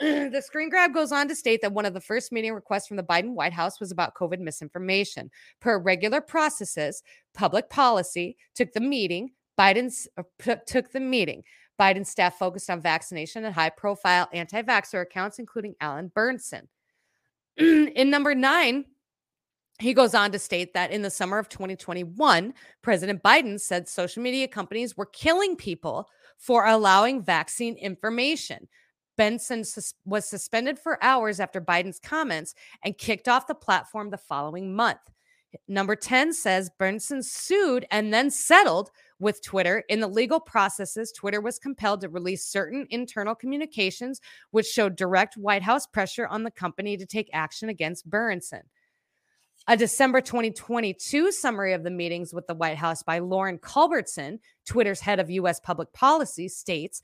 [0.32, 2.96] the screen grab goes on to state that one of the first meeting requests from
[2.96, 5.30] the Biden White House was about COVID misinformation.
[5.60, 7.02] Per regular processes,
[7.34, 9.32] public policy took the meeting.
[9.58, 11.42] Biden's uh, took the meeting.
[11.78, 16.66] Biden staff focused on vaccination and high profile anti vaxxer accounts, including Alan Berenson.
[17.58, 18.86] in number nine,
[19.80, 24.22] he goes on to state that in the summer of 2021, President Biden said social
[24.22, 26.08] media companies were killing people
[26.38, 28.66] for allowing vaccine information.
[29.20, 34.16] Benson sus- was suspended for hours after Biden's comments and kicked off the platform the
[34.16, 35.00] following month.
[35.68, 39.84] Number 10 says Berenson sued and then settled with Twitter.
[39.90, 45.36] In the legal processes, Twitter was compelled to release certain internal communications, which showed direct
[45.36, 48.62] White House pressure on the company to take action against Berenson.
[49.68, 55.00] A December 2022 summary of the meetings with the White House by Lauren Culbertson, Twitter's
[55.00, 55.60] head of U.S.
[55.60, 57.02] public policy, states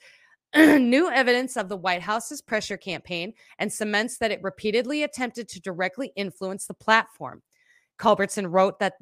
[0.57, 5.61] new evidence of the White House's pressure campaign and cements that it repeatedly attempted to
[5.61, 7.43] directly influence the platform.
[7.99, 8.95] Culbertson wrote that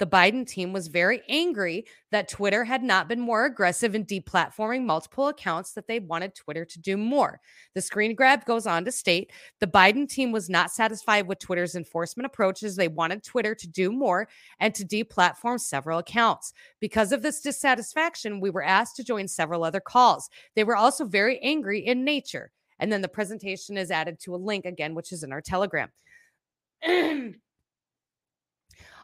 [0.00, 4.84] the Biden team was very angry that Twitter had not been more aggressive in deplatforming
[4.84, 7.38] multiple accounts that they wanted Twitter to do more.
[7.74, 11.76] The screen grab goes on to state the Biden team was not satisfied with Twitter's
[11.76, 12.74] enforcement approaches.
[12.74, 14.26] They wanted Twitter to do more
[14.58, 16.54] and to deplatform several accounts.
[16.80, 20.30] Because of this dissatisfaction, we were asked to join several other calls.
[20.56, 22.50] They were also very angry in nature.
[22.78, 25.90] And then the presentation is added to a link again, which is in our Telegram.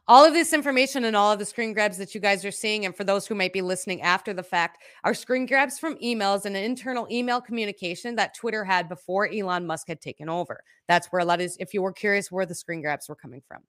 [0.09, 2.85] all of this information and all of the screen grabs that you guys are seeing,
[2.85, 6.45] and for those who might be listening after the fact, are screen grabs from emails
[6.45, 10.62] and an internal email communication that Twitter had before Elon Musk had taken over.
[10.87, 13.42] That's where a lot is, if you were curious where the screen grabs were coming
[13.49, 13.62] from.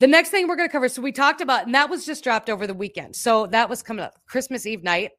[0.00, 2.24] The next thing we're going to cover, so we talked about, and that was just
[2.24, 3.14] dropped over the weekend.
[3.16, 5.10] So that was coming up Christmas Eve night.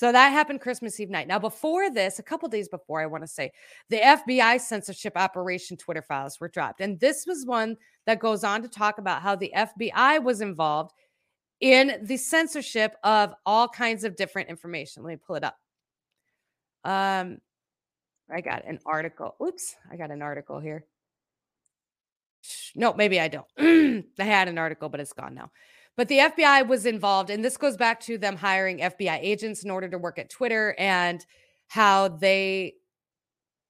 [0.00, 1.28] So that happened Christmas Eve night.
[1.28, 3.52] Now, before this, a couple days before, I want to say
[3.90, 6.80] the FBI censorship operation Twitter files were dropped.
[6.80, 10.92] And this was one that goes on to talk about how the FBI was involved
[11.60, 15.02] in the censorship of all kinds of different information.
[15.02, 15.58] Let me pull it up.
[16.82, 17.36] Um,
[18.32, 19.36] I got an article.
[19.46, 20.86] Oops, I got an article here.
[22.74, 23.46] No, maybe I don't.
[24.18, 25.50] I had an article, but it's gone now.
[25.96, 29.70] But the FBI was involved, and this goes back to them hiring FBI agents in
[29.70, 31.24] order to work at Twitter and
[31.68, 32.74] how they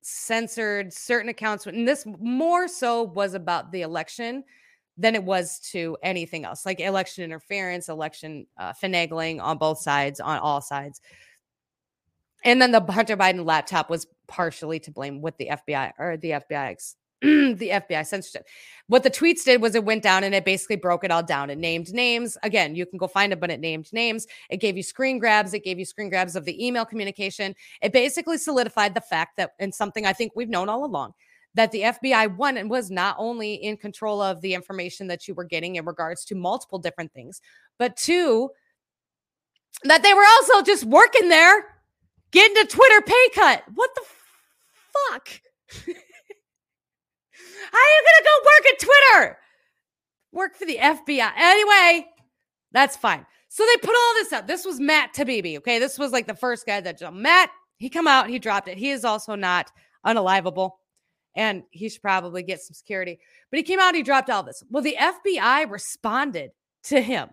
[0.02, 1.66] censored certain accounts.
[1.66, 4.44] And this more so was about the election
[4.96, 10.20] than it was to anything else, like election interference, election uh, finagling on both sides,
[10.20, 11.00] on all sides.
[12.44, 16.30] And then the Hunter Biden laptop was partially to blame with the FBI or the
[16.30, 16.96] FBI's
[17.56, 18.46] the FBI censorship.
[18.86, 21.50] What the tweets did was it went down and it basically broke it all down.
[21.50, 22.38] It named names.
[22.42, 24.26] Again, you can go find it, but it named names.
[24.48, 25.52] It gave you screen grabs.
[25.52, 27.54] It gave you screen grabs of the email communication.
[27.82, 31.12] It basically solidified the fact that, and something I think we've known all along,
[31.54, 35.34] that the FBI one and was not only in control of the information that you
[35.34, 37.42] were getting in regards to multiple different things,
[37.78, 38.50] but two,
[39.84, 41.76] that they were also just working there
[42.30, 43.64] getting a Twitter pay cut.
[43.74, 44.02] What the
[45.10, 45.96] fuck?
[47.72, 49.38] How are you gonna go work at Twitter?
[50.32, 51.32] Work for the FBI.
[51.36, 52.06] Anyway,
[52.72, 53.26] that's fine.
[53.48, 54.46] So they put all this up.
[54.46, 55.58] This was Matt Taibbi.
[55.58, 55.78] Okay.
[55.78, 57.18] This was like the first guy that jumped.
[57.18, 58.78] Matt, he come out, he dropped it.
[58.78, 59.72] He is also not
[60.06, 60.72] unalivable.
[61.36, 63.18] And he should probably get some security.
[63.50, 64.62] But he came out, he dropped all this.
[64.70, 66.52] Well, the FBI responded
[66.84, 67.30] to him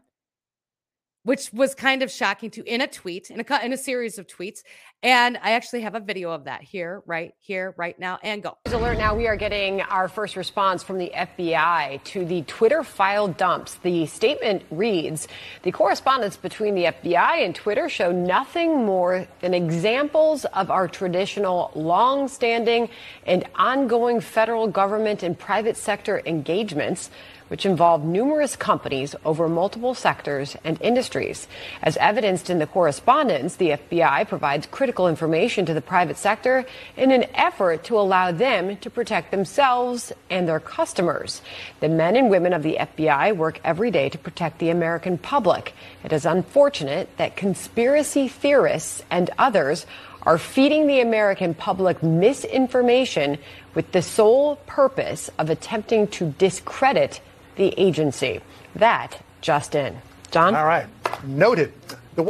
[1.27, 4.25] which was kind of shocking to in a tweet in a in a series of
[4.27, 4.63] tweets
[5.03, 8.57] and i actually have a video of that here right here right now and go.
[8.67, 13.27] Alert now we are getting our first response from the fbi to the twitter file
[13.27, 13.75] dumps.
[13.83, 15.27] The statement reads
[15.63, 21.71] the correspondence between the fbi and twitter show nothing more than examples of our traditional
[21.75, 22.87] long-standing
[23.25, 27.09] and ongoing federal government and private sector engagements
[27.47, 31.47] which involve numerous companies over multiple sectors and industries.
[31.81, 37.11] As evidenced in the correspondence, the FBI provides critical information to the private sector in
[37.11, 41.41] an effort to allow them to protect themselves and their customers.
[41.79, 45.73] The men and women of the FBI work every day to protect the American public.
[46.03, 49.85] It is unfortunate that conspiracy theorists and others
[50.23, 53.37] are feeding the American public misinformation
[53.73, 57.21] with the sole purpose of attempting to discredit
[57.57, 58.41] the agency.
[58.75, 59.99] That just in.
[60.31, 60.55] John?
[60.55, 60.87] All right.
[61.25, 61.73] Noted.
[62.15, 62.29] The-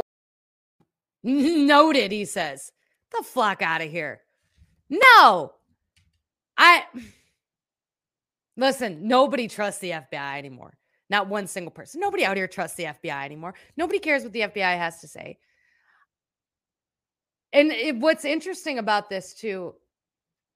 [1.22, 2.72] Noted, he says.
[3.16, 4.20] The fuck out of here.
[4.90, 5.52] No.
[6.56, 6.84] I
[8.56, 10.74] listen, nobody trusts the FBI anymore.
[11.10, 12.00] Not one single person.
[12.00, 13.54] Nobody out here trusts the FBI anymore.
[13.76, 15.38] Nobody cares what the FBI has to say.
[17.52, 19.74] And it, what's interesting about this too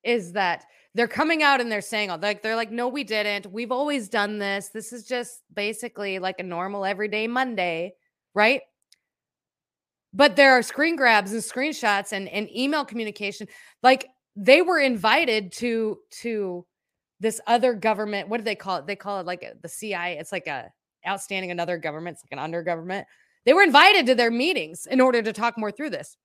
[0.05, 3.51] is that they're coming out and they're saying all like they're like no we didn't.
[3.51, 4.69] We've always done this.
[4.69, 7.95] This is just basically like a normal everyday monday
[8.35, 8.63] right?
[10.15, 13.49] But there are screen grabs and screenshots and, and email communication.
[13.83, 16.67] Like they were invited to to
[17.21, 18.87] this other government what do they call it?
[18.87, 20.71] They call it like the ci it's like a
[21.07, 23.07] outstanding another government it's like an under government.
[23.45, 26.17] They were invited to their meetings in order to talk more through this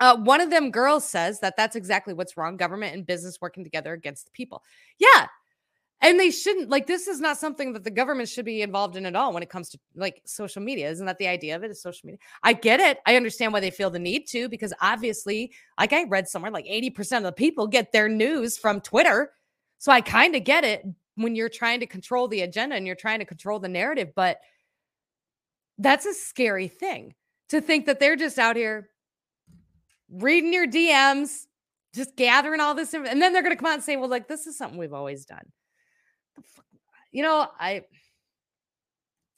[0.00, 3.64] uh, one of them girls says that that's exactly what's wrong government and business working
[3.64, 4.62] together against the people.
[4.98, 5.26] Yeah.
[6.02, 9.06] And they shouldn't, like, this is not something that the government should be involved in
[9.06, 10.90] at all when it comes to like social media.
[10.90, 11.70] Isn't that the idea of it?
[11.70, 12.18] Is social media?
[12.42, 12.98] I get it.
[13.06, 16.66] I understand why they feel the need to, because obviously, like I read somewhere, like
[16.66, 19.32] 80% of the people get their news from Twitter.
[19.78, 22.94] So I kind of get it when you're trying to control the agenda and you're
[22.94, 24.12] trying to control the narrative.
[24.14, 24.38] But
[25.78, 27.14] that's a scary thing
[27.48, 28.90] to think that they're just out here
[30.22, 31.46] reading your DMs,
[31.94, 34.28] just gathering all this, and then they're going to come out and say, "Well, like
[34.28, 35.52] this is something we've always done."
[37.12, 37.82] You know, I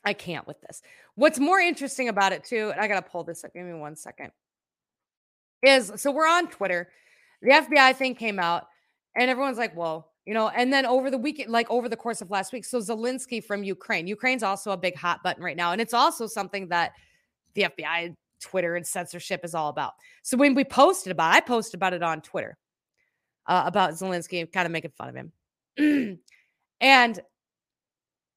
[0.04, 0.82] I can't with this.
[1.14, 3.52] What's more interesting about it too, and I got to pull this up.
[3.54, 4.30] Give me one second.
[5.62, 6.88] Is so we're on Twitter.
[7.42, 8.66] The FBI thing came out,
[9.16, 12.20] and everyone's like, "Well." You know, and then over the weekend, like over the course
[12.20, 14.06] of last week, so Zelensky from Ukraine.
[14.06, 15.72] Ukraine's also a big hot button right now.
[15.72, 16.92] And it's also something that
[17.54, 19.92] the FBI Twitter and censorship is all about.
[20.22, 22.56] So when we posted about, I posted about it on Twitter
[23.46, 26.18] uh, about Zelensky, kind of making fun of him,
[26.80, 27.20] and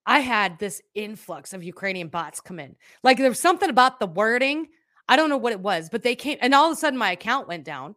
[0.06, 2.76] I had this influx of Ukrainian bots come in.
[3.04, 4.68] Like there was something about the wording.
[5.08, 7.12] I don't know what it was, but they came, and all of a sudden my
[7.12, 7.96] account went down,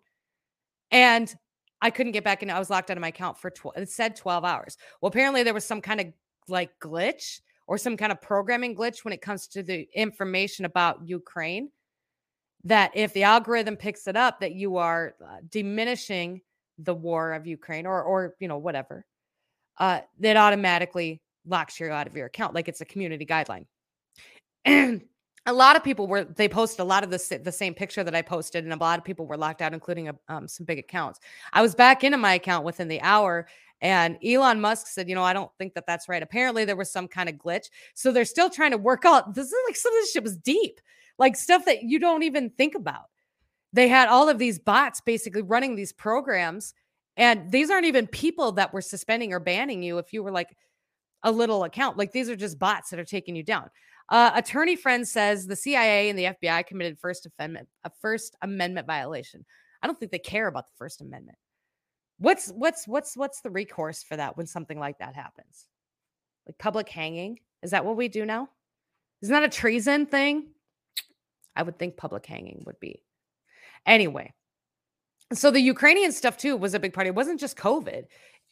[0.90, 1.34] and
[1.80, 2.50] I couldn't get back in.
[2.50, 3.76] I was locked out of my account for 12.
[3.76, 4.76] It said 12 hours.
[5.00, 6.06] Well, apparently there was some kind of
[6.48, 11.06] like glitch or some kind of programming glitch when it comes to the information about
[11.06, 11.70] Ukraine
[12.64, 16.40] that if the algorithm picks it up that you are uh, diminishing
[16.78, 19.04] the war of Ukraine or or you know whatever,
[19.78, 23.66] uh, that automatically locks you out of your account, like it's a community guideline.
[24.64, 25.02] And
[25.46, 28.14] a lot of people were they posted a lot of the the same picture that
[28.14, 30.78] I posted, and a lot of people were locked out, including a, um, some big
[30.78, 31.20] accounts.
[31.52, 33.46] I was back into my account within the hour,
[33.82, 36.22] and Elon Musk said, you know, I don't think that that's right.
[36.22, 39.34] Apparently, there was some kind of glitch, so they're still trying to work out.
[39.34, 40.80] This is like some of this shit was deep
[41.18, 43.04] like stuff that you don't even think about.
[43.72, 46.74] They had all of these bots basically running these programs.
[47.16, 50.56] And these aren't even people that were suspending or banning you if you were like
[51.22, 51.96] a little account.
[51.96, 53.70] Like these are just bots that are taking you down.
[54.08, 58.86] Uh, attorney friend says the CIA and the FBI committed First Amendment a First Amendment
[58.86, 59.44] violation.
[59.82, 61.38] I don't think they care about the First Amendment.
[62.18, 65.66] What's what's what's what's the recourse for that when something like that happens?
[66.46, 67.38] Like public hanging?
[67.62, 68.48] Is that what we do now?
[69.22, 70.53] Isn't that a treason thing?
[71.56, 73.02] I would think public hanging would be.
[73.86, 74.32] Anyway,
[75.32, 77.06] so the Ukrainian stuff too was a big part.
[77.06, 78.04] It wasn't just COVID.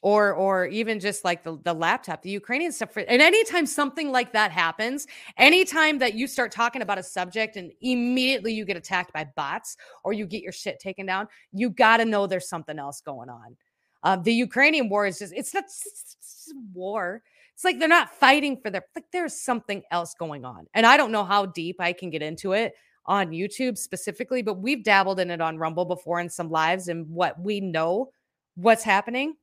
[0.02, 4.10] or or even just like the, the laptop the ukrainian stuff for, and anytime something
[4.10, 5.06] like that happens
[5.38, 9.76] anytime that you start talking about a subject and immediately you get attacked by bots
[10.04, 13.28] or you get your shit taken down you got to know there's something else going
[13.30, 13.56] on
[14.02, 17.22] um, the ukrainian war is just it's not it's, it's war
[17.54, 20.96] it's like they're not fighting for their like there's something else going on and i
[20.96, 22.74] don't know how deep i can get into it
[23.06, 27.08] on youtube specifically but we've dabbled in it on rumble before in some lives and
[27.08, 28.10] what we know
[28.54, 29.34] what's happening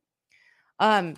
[0.80, 1.14] um,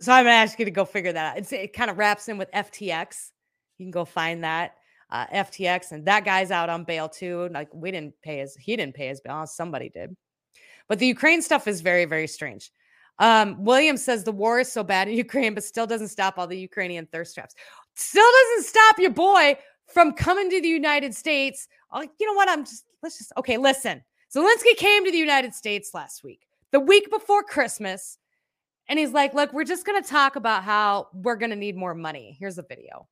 [0.00, 1.38] so I'm gonna ask you to go figure that out.
[1.38, 3.30] It's, it kind of wraps in with FTX.
[3.78, 4.74] You can go find that
[5.10, 7.48] uh, FTX, and that guy's out on bail too.
[7.52, 9.46] Like we didn't pay his, he didn't pay his bail.
[9.46, 10.16] Somebody did.
[10.88, 12.70] But the Ukraine stuff is very, very strange.
[13.18, 16.46] Um, William says the war is so bad in Ukraine, but still doesn't stop all
[16.46, 17.54] the Ukrainian thirst traps.
[17.94, 21.68] Still doesn't stop your boy from coming to the United States.
[21.92, 22.48] Oh, you know what?
[22.48, 23.56] I'm just let's just okay.
[23.56, 24.02] Listen,
[24.34, 28.18] Zelensky came to the United States last week the week before Christmas.
[28.88, 31.76] And he's like, Look, we're just going to talk about how we're going to need
[31.76, 32.36] more money.
[32.38, 33.08] Here's a video.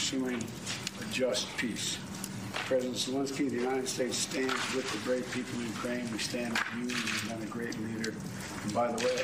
[0.00, 0.42] Pursuing
[0.98, 1.98] a just peace.
[2.64, 6.10] President Zelensky, the United States stands with the brave people of Ukraine.
[6.10, 6.88] We stand with you.
[6.88, 8.14] You've been a great leader.
[8.64, 9.20] And by the way,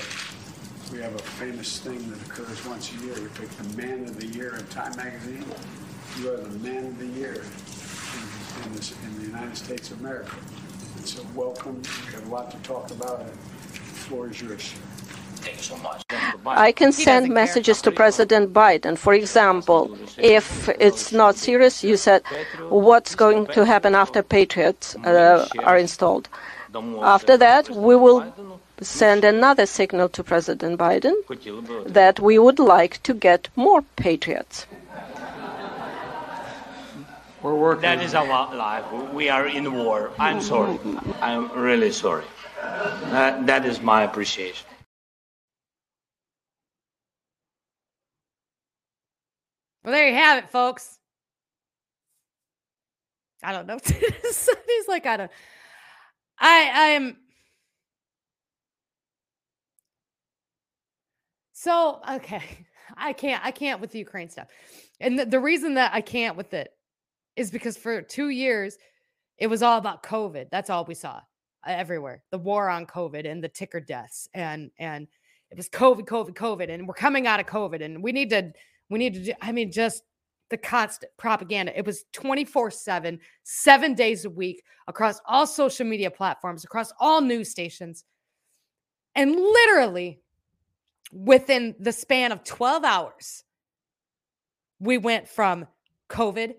[0.92, 3.14] we have a famous thing that occurs once a year.
[3.14, 5.46] We pick the Man of the Year in Time Magazine.
[6.20, 10.00] You are the Man of the Year in, in, this, in the United States of
[10.00, 10.36] America.
[10.96, 11.80] And so welcome.
[12.06, 13.26] We have a lot to talk about.
[13.26, 13.32] The
[14.04, 14.74] floor is yours.
[16.46, 18.96] I can send messages to President Biden.
[18.96, 22.22] For example, if it's not serious, you said,
[22.68, 26.28] what's going to happen after Patriots uh, are installed?
[27.02, 28.24] After that, we will
[28.80, 31.14] send another signal to President Biden
[31.86, 34.66] that we would like to get more Patriots.
[37.42, 37.82] We're working.
[37.82, 38.84] That is our life.
[39.12, 40.10] We are in war.
[40.18, 40.78] I'm sorry.
[41.20, 42.24] I'm really sorry.
[42.60, 44.66] Uh, that is my appreciation.
[49.86, 50.98] Well, there you have it, folks.
[53.40, 53.78] I don't know.
[53.86, 55.30] He's like, I don't.
[56.40, 57.16] I I'm.
[61.52, 62.42] So okay,
[62.96, 63.44] I can't.
[63.44, 64.48] I can't with the Ukraine stuff,
[64.98, 66.72] and the, the reason that I can't with it
[67.36, 68.78] is because for two years
[69.38, 70.48] it was all about COVID.
[70.50, 71.20] That's all we saw uh,
[71.66, 72.24] everywhere.
[72.32, 75.06] The war on COVID and the ticker deaths, and and
[75.52, 78.52] it was COVID, COVID, COVID, and we're coming out of COVID, and we need to
[78.90, 80.02] we need to do, I mean, just
[80.50, 81.76] the constant propaganda.
[81.76, 87.20] It was 24 7, seven days a week across all social media platforms, across all
[87.20, 88.04] news stations.
[89.14, 90.20] And literally
[91.12, 93.44] within the span of 12 hours,
[94.78, 95.66] we went from
[96.10, 96.54] COVID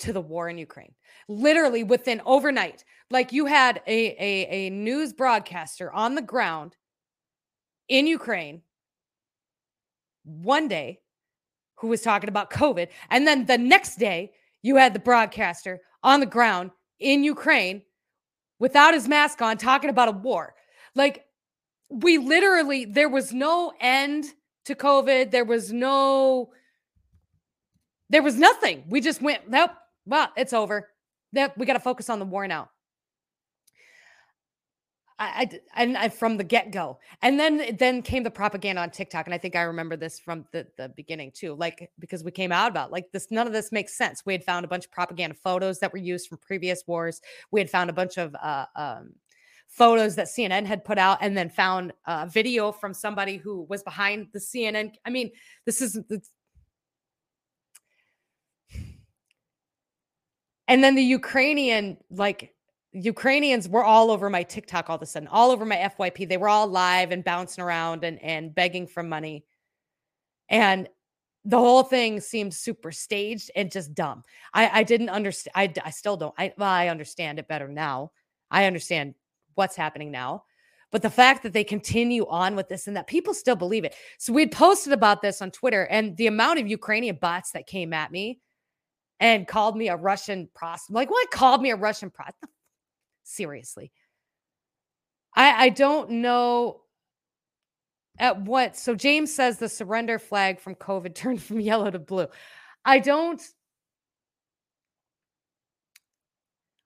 [0.00, 0.94] to the war in Ukraine.
[1.28, 2.84] Literally within overnight.
[3.10, 6.76] Like you had a, a, a news broadcaster on the ground
[7.88, 8.62] in Ukraine
[10.24, 11.00] one day
[11.80, 12.88] who was talking about COVID.
[13.10, 17.82] And then the next day, you had the broadcaster on the ground in Ukraine
[18.58, 20.54] without his mask on talking about a war.
[20.94, 21.24] Like,
[21.88, 24.26] we literally, there was no end
[24.66, 25.30] to COVID.
[25.30, 26.50] There was no,
[28.10, 28.84] there was nothing.
[28.88, 29.70] We just went, nope,
[30.04, 30.90] well, it's over.
[31.32, 32.70] That we got to focus on the war now.
[35.18, 38.90] I, I and I, from the get go, and then then came the propaganda on
[38.90, 42.30] TikTok, and I think I remember this from the the beginning too, like because we
[42.30, 43.28] came out about like this.
[43.30, 44.22] None of this makes sense.
[44.24, 47.20] We had found a bunch of propaganda photos that were used from previous wars.
[47.50, 49.14] We had found a bunch of uh, um,
[49.66, 53.82] photos that CNN had put out, and then found a video from somebody who was
[53.82, 54.92] behind the CNN.
[55.04, 55.32] I mean,
[55.66, 55.98] this is
[60.68, 62.54] and then the Ukrainian like
[63.04, 66.28] Ukrainians were all over my TikTok all of a sudden, all over my FYP.
[66.28, 69.44] They were all live and bouncing around and, and begging for money.
[70.48, 70.88] And
[71.44, 74.22] the whole thing seemed super staged and just dumb.
[74.52, 75.52] I, I didn't understand.
[75.54, 76.34] I, I still don't.
[76.38, 78.12] I, well, I understand it better now.
[78.50, 79.14] I understand
[79.54, 80.44] what's happening now.
[80.90, 83.94] But the fact that they continue on with this and that people still believe it.
[84.18, 87.92] So we'd posted about this on Twitter, and the amount of Ukrainian bots that came
[87.92, 88.40] at me
[89.20, 90.94] and called me a Russian prostitute.
[90.94, 92.50] Like, what called me a Russian prostitute?
[93.28, 93.92] Seriously.
[95.34, 96.80] I, I don't know
[98.18, 98.74] at what.
[98.74, 102.28] So James says the surrender flag from COVID turned from yellow to blue.
[102.84, 103.42] I don't.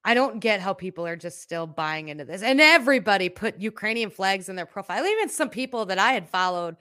[0.04, 2.42] I don't get how people are just still buying into this.
[2.42, 5.06] And everybody put Ukrainian flags in their profile.
[5.06, 6.76] Even some people that I had followed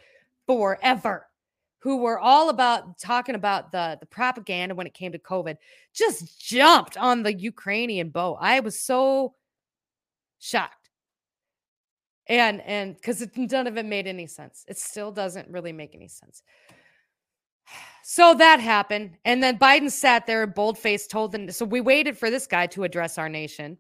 [0.48, 1.28] forever
[1.82, 5.58] who were all about talking about the the propaganda when it came to COVID
[5.94, 8.38] just jumped on the Ukrainian boat.
[8.42, 9.36] I was so
[10.42, 10.90] shocked.
[12.28, 14.66] And and because none of it made any sense.
[14.68, 16.44] It still doesn't really make any sense.
[18.04, 19.18] So that happened.
[19.24, 21.50] And then Biden sat there and boldface told them.
[21.52, 23.78] So we waited for this guy to address our nation.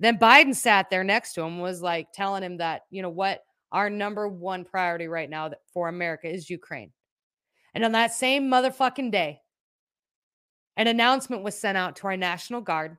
[0.00, 3.42] Then Biden sat there next to him, was like telling him that, you know what,
[3.72, 6.92] our number one priority right now for America is Ukraine.
[7.74, 9.40] And on that same motherfucking day,
[10.76, 12.96] an announcement was sent out to our National Guard.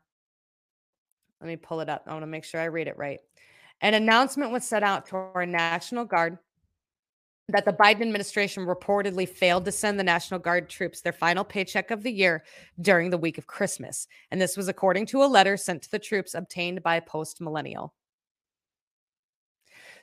[1.41, 2.03] Let me pull it up.
[2.07, 3.19] I want to make sure I read it right.
[3.81, 6.37] An announcement was sent out to our National Guard
[7.47, 11.89] that the Biden administration reportedly failed to send the National Guard troops their final paycheck
[11.89, 12.43] of the year
[12.81, 14.07] during the week of Christmas.
[14.31, 17.93] And this was according to a letter sent to the troops obtained by post millennial.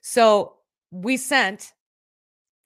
[0.00, 0.54] So
[0.90, 1.72] we sent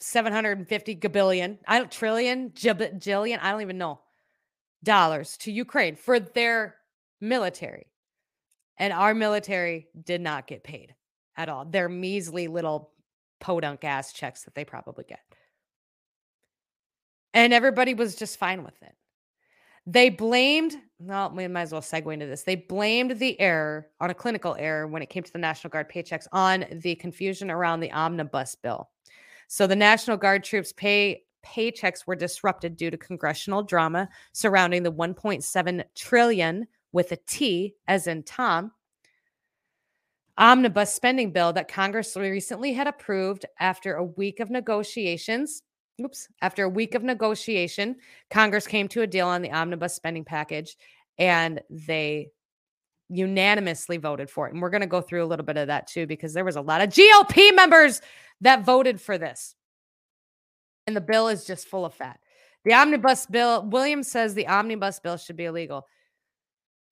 [0.00, 4.00] 750 gabillion, I don't trillion, jillion, I don't even know,
[4.82, 6.76] dollars to Ukraine for their
[7.20, 7.89] military.
[8.80, 10.94] And our military did not get paid
[11.36, 11.66] at all.
[11.66, 12.92] Their measly little
[13.38, 15.20] podunk ass checks that they probably get.
[17.34, 18.94] And everybody was just fine with it.
[19.86, 22.42] They blamed, well, we might as well segue into this.
[22.42, 25.90] They blamed the error on a clinical error when it came to the National Guard
[25.90, 28.88] paychecks on the confusion around the omnibus bill.
[29.46, 34.92] So the National Guard troops pay paychecks were disrupted due to congressional drama surrounding the
[34.92, 38.72] 1.7 trillion with a T as in Tom
[40.40, 45.62] omnibus spending bill that Congress recently had approved after a week of negotiations.
[46.02, 47.96] Oops, after a week of negotiation,
[48.30, 50.76] Congress came to a deal on the omnibus spending package
[51.18, 52.30] and they
[53.10, 54.54] unanimously voted for it.
[54.54, 56.56] And we're going to go through a little bit of that too, because there was
[56.56, 58.00] a lot of GOP members
[58.40, 59.54] that voted for this.
[60.86, 62.18] And the bill is just full of fat.
[62.64, 65.86] The omnibus bill, Williams says the omnibus bill should be illegal.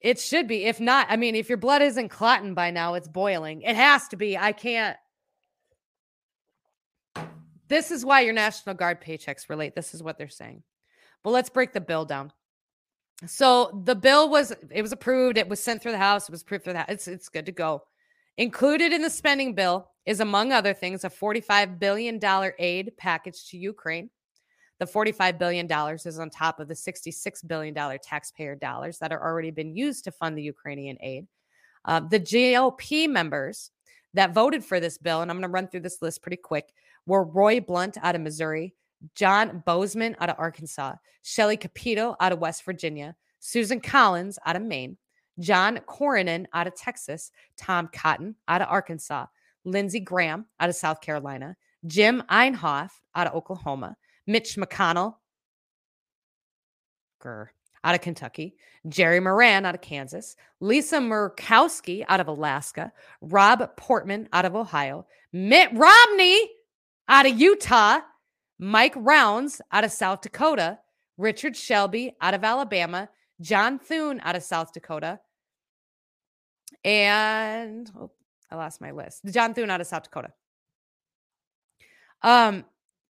[0.01, 0.64] It should be.
[0.64, 3.62] If not, I mean, if your blood isn't clotting by now, it's boiling.
[3.62, 4.38] It has to be.
[4.38, 4.96] I can't.
[7.68, 9.74] This is why your National Guard paychecks relate.
[9.74, 10.62] This is what they're saying.
[11.22, 12.32] But let's break the bill down.
[13.26, 15.36] So the bill was it was approved.
[15.36, 16.28] It was sent through the House.
[16.28, 16.88] It was approved for that.
[16.88, 17.82] It's it's good to go.
[18.36, 22.20] Included in the spending bill is, among other things, a $45 billion
[22.61, 24.11] aid package to Ukraine.
[24.78, 25.68] The $45 billion
[26.06, 30.12] is on top of the $66 billion taxpayer dollars that are already been used to
[30.12, 31.26] fund the Ukrainian aid.
[31.84, 33.70] Uh, the GOP members
[34.14, 36.72] that voted for this bill, and I'm going to run through this list pretty quick,
[37.06, 38.74] were Roy Blunt out of Missouri,
[39.14, 44.62] John Boozman out of Arkansas, Shelley Capito out of West Virginia, Susan Collins out of
[44.62, 44.96] Maine,
[45.38, 49.26] John Cornyn out of Texas, Tom Cotton out of Arkansas,
[49.64, 51.56] Lindsey Graham out of South Carolina,
[51.86, 53.96] Jim Inhofe out of Oklahoma,
[54.28, 55.14] Mitch McConnell.
[57.20, 57.48] Grr,
[57.82, 58.54] out of Kentucky,
[58.86, 65.06] Jerry Moran out of Kansas, Lisa Murkowski out of Alaska, Rob Portman out of Ohio,
[65.32, 66.48] Mitt Romney
[67.08, 68.00] out of Utah,
[68.60, 70.78] Mike Rounds out of South Dakota,
[71.16, 73.08] Richard Shelby out of Alabama,
[73.40, 75.18] John Thune out of South Dakota,
[76.84, 78.10] and oh,
[78.50, 79.24] I lost my list.
[79.26, 80.32] John Thune out of South Dakota.
[82.22, 82.64] Um,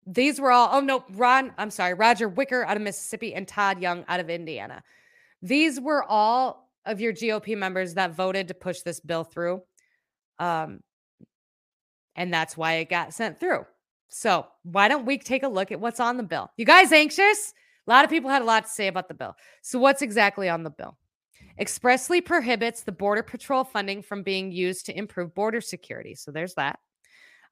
[0.07, 3.81] these were all, oh no, Ron, I'm sorry, Roger Wicker out of Mississippi and Todd
[3.81, 4.83] Young out of Indiana.
[5.43, 9.63] These were all of your GOP members that voted to push this bill through.
[10.39, 10.81] Um,
[12.17, 13.65] and that's why it got sent through.
[14.09, 16.51] So, why don't we take a look at what's on the bill?
[16.57, 17.55] You guys anxious?
[17.87, 19.35] A lot of people had a lot to say about the bill.
[19.63, 20.99] So, what's exactly on the bill?
[21.59, 26.15] Expressly prohibits the Border Patrol funding from being used to improve border security.
[26.15, 26.79] So, there's that.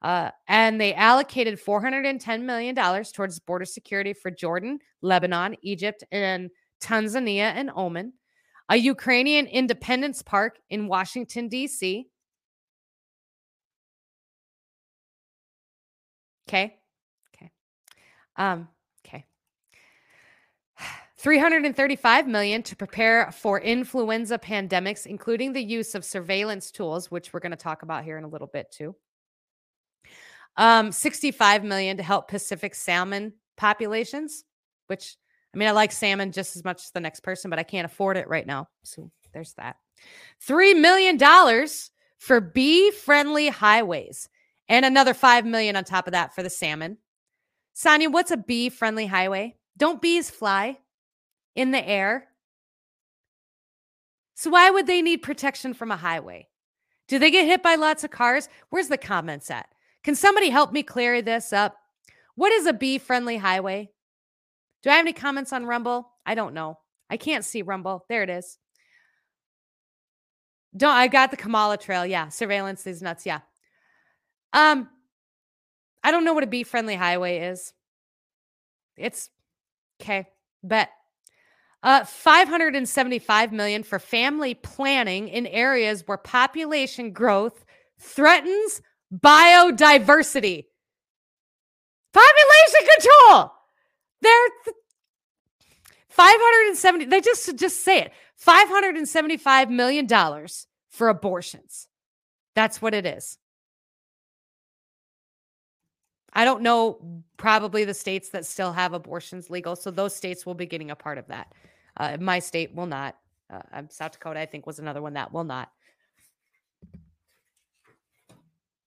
[0.02, 6.50] Uh, and they allocated $410 million towards border security for Jordan, Lebanon, Egypt, and
[6.82, 8.12] Tanzania and Oman.
[8.70, 12.08] a Ukrainian Independence Park in Washington, D.C.
[16.48, 16.78] Okay.
[17.34, 17.50] Okay.
[18.36, 18.68] Um,
[19.06, 19.26] okay.
[21.18, 27.40] 335 million to prepare for influenza pandemics, including the use of surveillance tools, which we're
[27.40, 28.96] going to talk about here in a little bit too.
[30.60, 34.44] Um, 65 million to help Pacific salmon populations,
[34.88, 35.16] which
[35.54, 37.86] I mean, I like salmon just as much as the next person, but I can't
[37.86, 38.68] afford it right now.
[38.84, 39.76] So there's that.
[40.46, 41.18] $3 million
[42.18, 44.28] for bee friendly highways
[44.68, 46.98] and another 5 million on top of that for the salmon.
[47.72, 49.56] Sonia, what's a bee friendly highway?
[49.78, 50.78] Don't bees fly
[51.56, 52.28] in the air?
[54.34, 56.48] So why would they need protection from a highway?
[57.08, 58.48] Do they get hit by lots of cars?
[58.68, 59.66] Where's the comments at?
[60.02, 61.76] Can somebody help me clear this up?
[62.34, 63.90] What is a bee friendly highway?
[64.82, 66.10] Do I have any comments on Rumble?
[66.24, 66.78] I don't know.
[67.10, 68.04] I can't see Rumble.
[68.08, 68.58] There it is.
[70.76, 72.06] Don't I got the Kamala trail.
[72.06, 72.28] Yeah.
[72.28, 73.26] Surveillance is nuts.
[73.26, 73.40] Yeah.
[74.52, 74.88] Um,
[76.02, 77.72] I don't know what a bee friendly highway is.
[78.96, 79.28] It's
[80.00, 80.28] okay.
[80.62, 80.90] Bet.
[81.82, 87.64] Uh, 575 million for family planning in areas where population growth
[87.98, 88.82] threatens
[89.12, 90.66] biodiversity.
[92.12, 93.52] Population control.
[94.22, 94.76] They're th-
[96.08, 98.12] 570 they just just say it.
[98.36, 101.88] 575 million dollars for abortions.
[102.54, 103.38] That's what it is.
[106.32, 110.54] I don't know probably the states that still have abortions legal, so those states will
[110.54, 111.52] be getting a part of that.
[111.96, 113.16] Uh, my state will not.
[113.50, 115.70] Uh, South Dakota, I think, was another one that will not.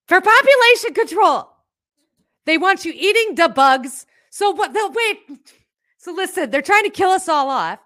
[0.07, 1.49] For population control,
[2.45, 4.05] they want you eating the bugs.
[4.29, 4.73] So what?
[4.73, 5.19] They'll wait.
[5.97, 7.79] So listen, they're trying to kill us all off.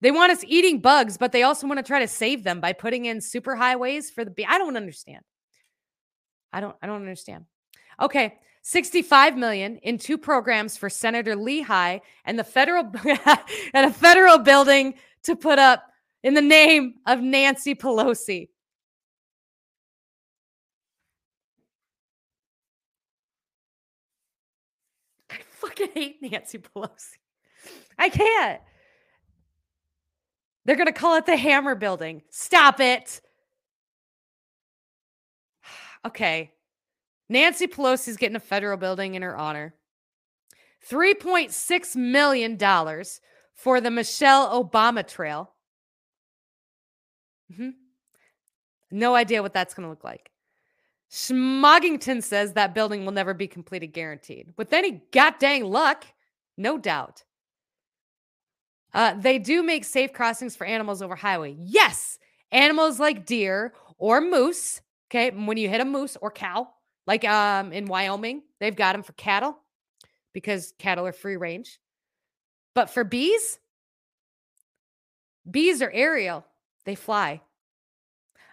[0.00, 2.72] They want us eating bugs, but they also want to try to save them by
[2.72, 4.32] putting in super highways for the.
[4.46, 5.24] I don't understand.
[6.52, 6.76] I don't.
[6.82, 7.46] I don't understand.
[8.00, 12.84] Okay, 65 million in two programs for Senator Leahy and the federal
[13.74, 14.94] and a federal building
[15.24, 15.84] to put up
[16.22, 18.48] in the name of Nancy Pelosi.
[25.30, 25.38] I
[25.88, 27.16] fucking hate Nancy Pelosi.
[27.98, 28.60] I can't.
[30.64, 32.22] They're going to call it the Hammer Building.
[32.30, 33.20] Stop it.
[36.06, 36.52] Okay.
[37.28, 39.74] Nancy Pelosi's getting a federal building in her honor.
[40.88, 42.56] $3.6 million
[43.52, 45.50] for the Michelle Obama Trail.
[47.52, 47.70] Mm-hmm.
[48.92, 50.30] No idea what that's going to look like.
[51.10, 54.52] Schmoggington says that building will never be completed, guaranteed.
[54.56, 56.04] With any goddamn luck,
[56.56, 57.24] no doubt.
[58.92, 61.56] Uh, they do make safe crossings for animals over highway.
[61.58, 62.18] Yes,
[62.52, 64.80] animals like deer or moose.
[65.10, 66.68] Okay, when you hit a moose or cow,
[67.06, 69.58] like um in Wyoming, they've got them for cattle
[70.32, 71.78] because cattle are free range.
[72.74, 73.58] But for bees,
[75.50, 76.44] bees are aerial.
[76.84, 77.42] They fly.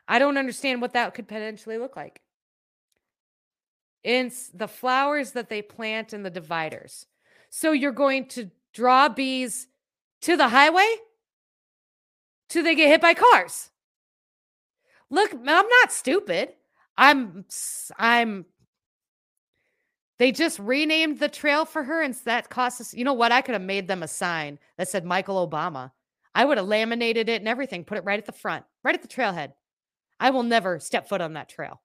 [0.08, 2.22] I don't understand what that could potentially look like.
[4.06, 7.08] It's the flowers that they plant in the dividers.
[7.50, 9.68] So you're going to draw bees
[10.22, 10.88] to the highway?
[12.50, 13.72] Do they get hit by cars?
[15.10, 16.50] Look, I'm not stupid.
[16.96, 17.46] I'm
[17.98, 18.46] I'm
[20.20, 23.42] they just renamed the trail for her and that cost us you know what i
[23.42, 25.92] could have made them a sign that said michael obama
[26.34, 29.02] i would have laminated it and everything put it right at the front right at
[29.02, 29.52] the trailhead
[30.22, 31.82] i will never step foot on that trail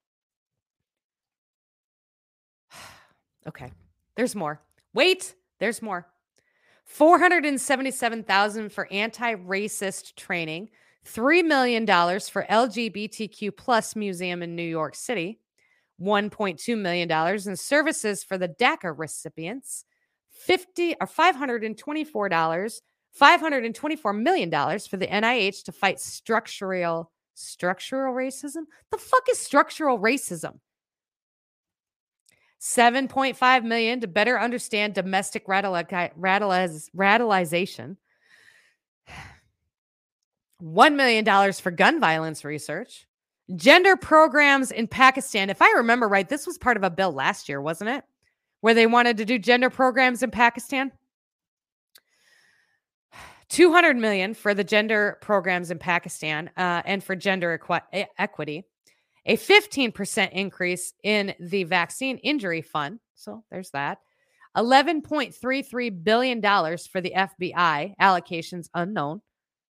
[3.47, 3.73] okay
[4.17, 4.61] there's more
[4.93, 6.07] wait there's more
[6.91, 10.71] 477,000 for anti-racist training,
[11.07, 15.39] $3 million for LGBTQ plus museum in New York City,
[16.03, 17.09] $1.2 million
[17.47, 19.85] in services for the DACA recipients,
[20.33, 22.81] 50 or $524,
[23.21, 28.65] $524 million for the NIH to fight structural structural racism.
[28.91, 30.59] The fuck is structural racism?
[32.61, 37.97] 7.5 million to better understand domestic radicalization.
[40.63, 43.07] $1 million for gun violence research.
[43.57, 45.49] Gender programs in Pakistan.
[45.49, 48.05] If I remember right, this was part of a bill last year, wasn't it?
[48.61, 50.93] Where they wanted to do gender programs in Pakistan.
[53.49, 58.67] 200 million for the gender programs in Pakistan uh, and for gender equi- equity
[59.27, 63.01] a 15% increase in the vaccine injury fund.
[63.15, 63.99] So there's that.
[64.57, 69.23] $11.33 billion for the FBI, allocations unknown.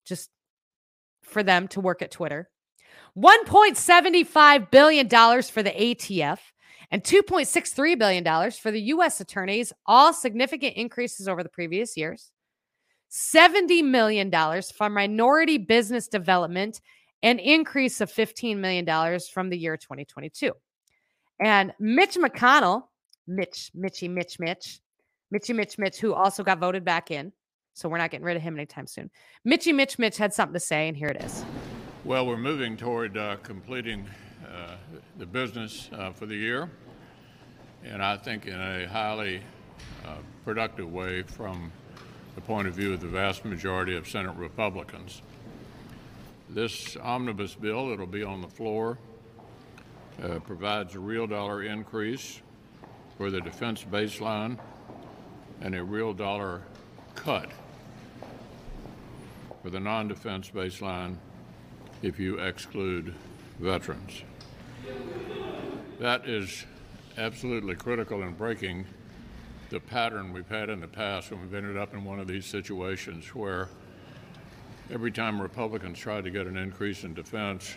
[0.05, 0.31] Just
[1.23, 2.49] for them to work at Twitter,
[3.19, 6.39] $1.75 billion for the ATF,
[6.91, 9.21] and $2.63 billion for the U.S.
[9.21, 12.31] attorneys, all significant increases over the previous years.
[13.11, 14.31] $70 million
[14.63, 16.81] for minority business development,
[17.23, 20.53] an increase of $15 million from the year 2022.
[21.41, 22.85] And Mitch McConnell,
[23.27, 24.81] Mitch, Mitchy, Mitch, Mitch,
[25.31, 27.33] Mitchy, Mitch, Mitch, who also got voted back in.
[27.75, 29.11] So we're not getting rid of him anytime soon.
[29.45, 31.45] Mitchy, Mitch, Mitch had something to say, and here it is.
[32.05, 34.07] Well, we're moving toward uh, completing
[34.49, 34.77] uh,
[35.19, 36.71] the business uh, for the year,
[37.85, 39.43] and I think in a highly
[40.07, 40.15] uh,
[40.45, 41.71] productive way from
[42.35, 45.23] the point of view of the vast majority of Senate Republicans.
[46.57, 48.97] This omnibus bill that'll be on the floor
[50.23, 52.41] uh, provides a real dollar increase
[53.19, 54.59] for the defense baseline
[55.61, 56.63] and a real dollar
[57.15, 57.51] cut
[59.63, 61.17] for the non defense baseline
[62.01, 63.13] if you exclude
[63.61, 64.23] veterans.
[66.01, 66.65] That is
[67.19, 68.87] absolutely critical in breaking
[69.69, 72.47] the pattern we've had in the past when we've ended up in one of these
[72.47, 73.69] situations where
[74.91, 77.77] every time Republicans tried to get an increase in defense,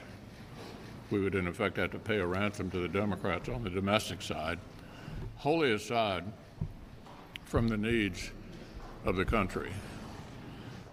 [1.09, 4.21] we would in effect have to pay a ransom to the Democrats on the domestic
[4.21, 4.59] side,
[5.37, 6.23] wholly aside
[7.45, 8.31] from the needs
[9.05, 9.71] of the country.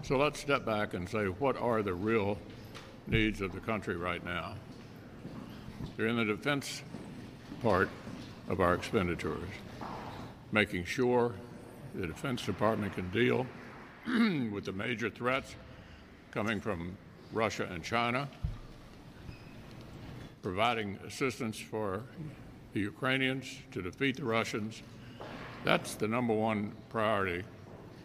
[0.03, 2.39] So let's step back and say, what are the real
[3.07, 4.55] needs of the country right now?
[5.97, 6.83] They're in the defense
[7.63, 7.91] part
[8.49, 9.49] of our expenditures,
[10.53, 11.35] making sure
[11.95, 13.47] the Defense Department can deal
[14.07, 15.57] with the major threats
[16.37, 16.95] coming from
[17.33, 18.29] Russia and China,
[20.43, 22.03] providing assistance for
[22.75, 24.83] the Ukrainians to defeat the Russians.
[25.65, 27.43] That's the number one priority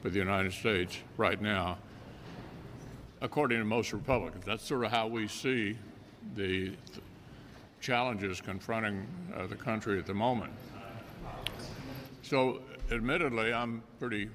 [0.02, 1.78] for the United States right now,
[3.20, 4.46] according to most Republicans.
[4.46, 5.78] That's sort of how we see
[6.38, 6.78] the th-
[7.82, 9.06] challenges confronting
[9.36, 10.54] uh, the country at the moment.
[12.22, 12.62] So,
[12.92, 14.30] admittedly, I'm pretty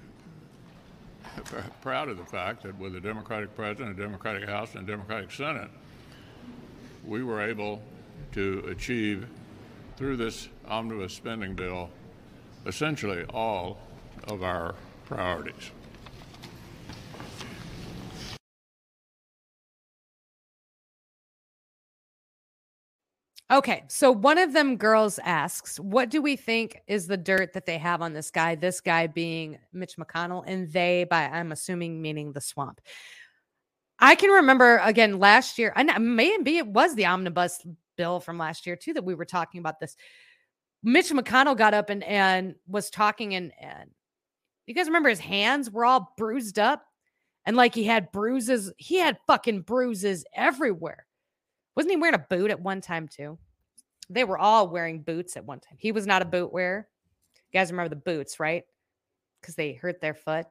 [1.82, 5.30] proud of the fact that with a Democratic president, a Democratic House, and a Democratic
[5.30, 5.70] Senate,
[7.04, 7.82] we were able
[8.32, 9.26] to achieve
[9.96, 11.90] through this omnibus spending bill
[12.66, 13.78] essentially all
[14.24, 14.74] of our
[15.06, 15.70] priorities.
[23.48, 27.64] Okay, so one of them girls asks, "What do we think is the dirt that
[27.64, 28.56] they have on this guy?
[28.56, 32.80] This guy being Mitch McConnell, and they by I'm assuming meaning the swamp."
[34.00, 37.64] I can remember again last year, and uh, maybe it was the omnibus
[37.96, 39.96] bill from last year too that we were talking about this.
[40.82, 43.90] Mitch McConnell got up and and was talking, and and
[44.66, 46.84] you guys remember his hands were all bruised up,
[47.44, 48.72] and like he had bruises.
[48.76, 51.06] He had fucking bruises everywhere.
[51.76, 53.38] Wasn't he wearing a boot at one time too?
[54.08, 55.76] They were all wearing boots at one time.
[55.78, 56.88] He was not a boot wearer.
[57.52, 58.64] You guys remember the boots, right?
[59.40, 60.46] Because they hurt their foot.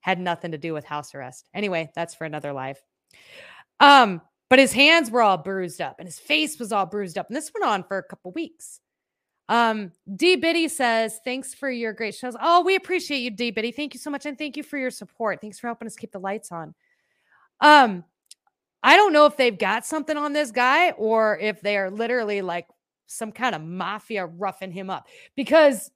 [0.00, 1.48] Had nothing to do with house arrest.
[1.54, 2.82] Anyway, that's for another life.
[3.80, 7.28] Um, but his hands were all bruised up and his face was all bruised up.
[7.28, 8.80] And this went on for a couple weeks.
[9.48, 12.36] Um, D Biddy says, Thanks for your great shows.
[12.40, 13.72] Oh, we appreciate you, D Biddy.
[13.72, 14.26] Thank you so much.
[14.26, 15.40] And thank you for your support.
[15.40, 16.74] Thanks for helping us keep the lights on.
[17.60, 18.04] Um,
[18.82, 22.42] I don't know if they've got something on this guy or if they are literally
[22.42, 22.66] like
[23.06, 25.06] some kind of mafia roughing him up
[25.36, 25.90] because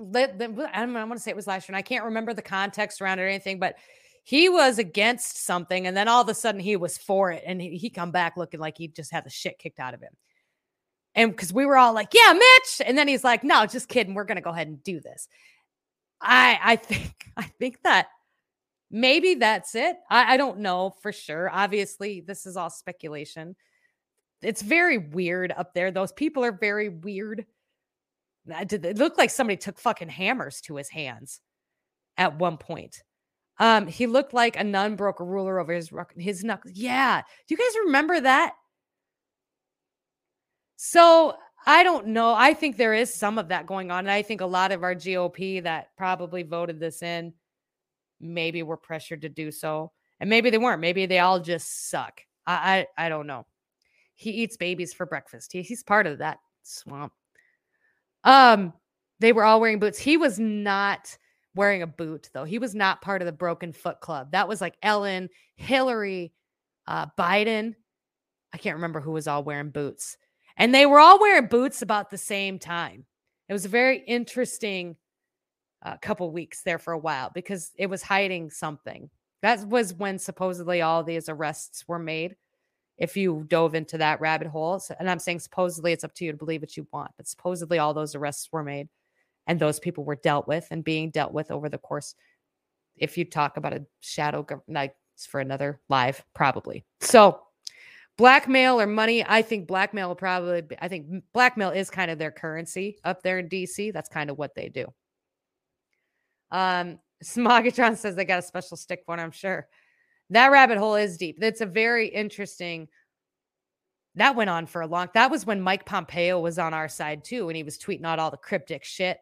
[0.00, 3.18] I, want to say it was last year, and I can't remember the context around
[3.18, 3.76] it or anything, but
[4.22, 7.60] he was against something, and then all of a sudden he was for it, and
[7.60, 10.12] he, he come back looking like he just had the shit kicked out of him.
[11.14, 14.14] And because we were all like, "Yeah, Mitch," and then he's like, "No, just kidding.
[14.14, 15.28] We're gonna go ahead and do this."
[16.20, 18.08] I I think I think that
[18.90, 19.96] Maybe that's it.
[20.10, 21.50] I, I don't know for sure.
[21.52, 23.54] Obviously, this is all speculation.
[24.42, 25.90] It's very weird up there.
[25.90, 27.44] Those people are very weird.
[28.48, 31.40] It looked like somebody took fucking hammers to his hands
[32.16, 33.02] at one point.
[33.58, 36.74] Um, he looked like a nun broke a ruler over his his knuckles.
[36.74, 38.54] Yeah, do you guys remember that?
[40.76, 41.34] So
[41.66, 42.32] I don't know.
[42.34, 44.84] I think there is some of that going on, and I think a lot of
[44.84, 47.34] our GOP that probably voted this in
[48.20, 49.92] maybe we were pressured to do so.
[50.20, 50.80] And maybe they weren't.
[50.80, 52.20] Maybe they all just suck.
[52.46, 53.46] I I, I don't know.
[54.14, 55.52] He eats babies for breakfast.
[55.52, 57.12] He, he's part of that swamp.
[58.24, 58.72] Um,
[59.20, 59.98] they were all wearing boots.
[59.98, 61.16] He was not
[61.54, 62.44] wearing a boot though.
[62.44, 64.32] He was not part of the Broken Foot Club.
[64.32, 66.32] That was like Ellen, Hillary,
[66.86, 67.74] uh, Biden.
[68.52, 70.16] I can't remember who was all wearing boots.
[70.56, 73.04] And they were all wearing boots about the same time.
[73.48, 74.96] It was a very interesting
[75.82, 79.10] a couple weeks there for a while because it was hiding something.
[79.42, 82.36] That was when supposedly all these arrests were made.
[82.96, 86.32] If you dove into that rabbit hole, and I'm saying supposedly it's up to you
[86.32, 88.88] to believe what you want, but supposedly all those arrests were made
[89.46, 92.14] and those people were dealt with and being dealt with over the course.
[92.96, 94.94] If you talk about a shadow like
[95.26, 96.84] for another live, probably.
[97.00, 97.40] So,
[98.16, 102.18] blackmail or money, I think blackmail will probably, be, I think blackmail is kind of
[102.18, 103.92] their currency up there in DC.
[103.92, 104.92] That's kind of what they do.
[106.50, 109.68] Um, Smogatron says they got a special stick it, I'm sure.
[110.30, 111.38] That rabbit hole is deep.
[111.40, 112.88] That's a very interesting.
[114.14, 115.08] That went on for a long.
[115.14, 118.18] That was when Mike Pompeo was on our side too, and he was tweeting out
[118.18, 119.18] all the cryptic shit.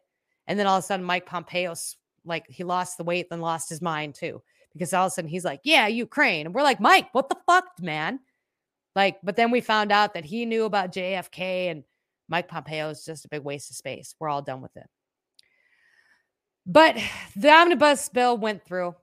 [0.46, 1.74] And then all of a sudden, Mike Pompeo,
[2.24, 5.30] like he lost the weight, then lost his mind too, because all of a sudden
[5.30, 8.20] he's like, "Yeah, Ukraine," and we're like, "Mike, what the fuck, man?"
[8.96, 11.84] Like, but then we found out that he knew about JFK, and
[12.28, 14.14] Mike Pompeo is just a big waste of space.
[14.18, 14.86] We're all done with it.
[16.66, 16.98] But
[17.36, 18.94] the omnibus bill went through.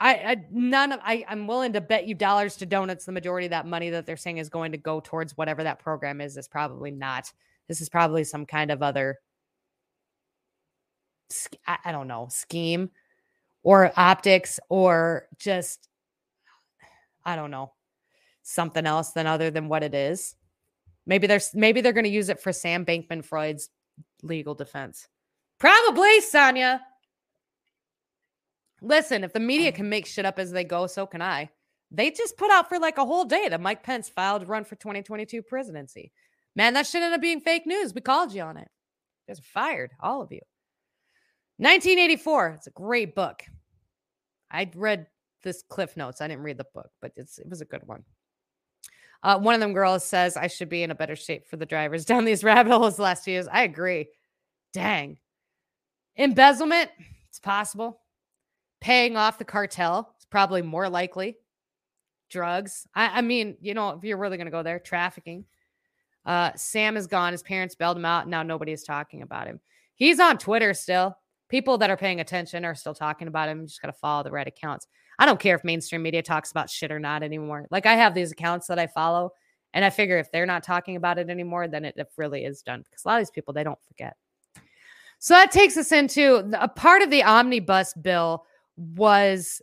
[0.00, 3.46] I, I none of I I'm willing to bet you dollars to donuts the majority
[3.46, 6.36] of that money that they're saying is going to go towards whatever that program is
[6.36, 7.32] is probably not.
[7.68, 9.18] This is probably some kind of other
[11.66, 12.90] I, don't know, scheme
[13.62, 15.88] or optics or just
[17.24, 17.72] I don't know,
[18.42, 20.34] something else than other than what it is.
[21.06, 23.70] Maybe there's maybe they're going to use it for Sam Bankman-Fried's
[24.22, 25.08] legal defense.
[25.58, 26.80] Probably, Sonia.
[28.80, 31.50] Listen, if the media can make shit up as they go, so can I.
[31.90, 34.64] They just put out for like a whole day that Mike Pence filed to run
[34.64, 36.12] for 2022 presidency.
[36.54, 37.94] Man, that should end up being fake news.
[37.94, 38.68] We called you on it.
[39.26, 40.40] You guys are fired, all of you.
[41.58, 42.54] 1984.
[42.58, 43.42] It's a great book.
[44.50, 45.06] I read
[45.42, 46.20] this Cliff Notes.
[46.20, 48.04] I didn't read the book, but it's it was a good one.
[49.22, 51.66] Uh, one of them girls says I should be in a better shape for the
[51.66, 53.48] drivers down these rabbit holes the last few years.
[53.50, 54.08] I agree.
[54.72, 55.18] Dang.
[56.18, 56.90] Embezzlement,
[57.28, 58.00] it's possible.
[58.80, 61.36] Paying off the cartel, it's probably more likely.
[62.28, 62.86] Drugs.
[62.94, 65.44] I, I mean, you know, if you're really going to go there, trafficking.
[66.26, 67.32] Uh, Sam is gone.
[67.32, 68.28] His parents bailed him out.
[68.28, 69.60] Now nobody is talking about him.
[69.94, 71.16] He's on Twitter still.
[71.48, 73.62] People that are paying attention are still talking about him.
[73.62, 74.86] You just got to follow the right accounts.
[75.18, 77.66] I don't care if mainstream media talks about shit or not anymore.
[77.70, 79.30] Like I have these accounts that I follow,
[79.72, 82.62] and I figure if they're not talking about it anymore, then it, it really is
[82.62, 82.82] done.
[82.82, 84.16] Because a lot of these people they don't forget.
[85.18, 88.44] So that takes us into a part of the omnibus bill
[88.76, 89.60] was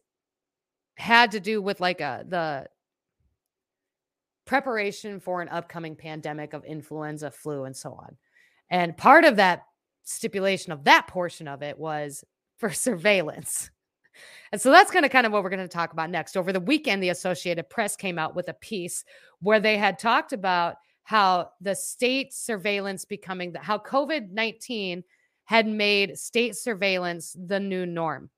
[0.95, 2.67] had to do with like a the
[4.45, 8.15] preparation for an upcoming pandemic of influenza, flu, and so on.
[8.69, 9.63] And part of that
[10.03, 12.23] stipulation of that portion of it was
[12.57, 13.71] for surveillance.
[14.51, 16.37] And so that's kind of kind of what we're going to talk about next.
[16.37, 19.03] Over the weekend, the Associated Press came out with a piece
[19.41, 25.03] where they had talked about how the state surveillance becoming the how COVID 19
[25.45, 28.29] had made state surveillance the new norm.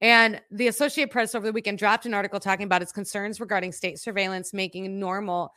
[0.00, 3.72] And the Associated Press over the weekend dropped an article talking about its concerns regarding
[3.72, 5.52] state surveillance making normal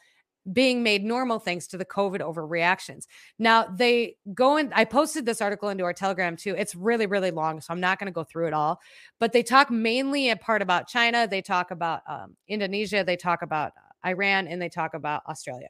[0.54, 3.06] being made normal thanks to the COVID overreactions.
[3.38, 4.72] Now they go in.
[4.74, 6.56] I posted this article into our Telegram too.
[6.58, 8.80] It's really, really long, so I'm not going to go through it all.
[9.20, 11.28] But they talk mainly a part about China.
[11.28, 13.04] They talk about um, Indonesia.
[13.04, 15.70] They talk about uh, Iran, and they talk about Australia,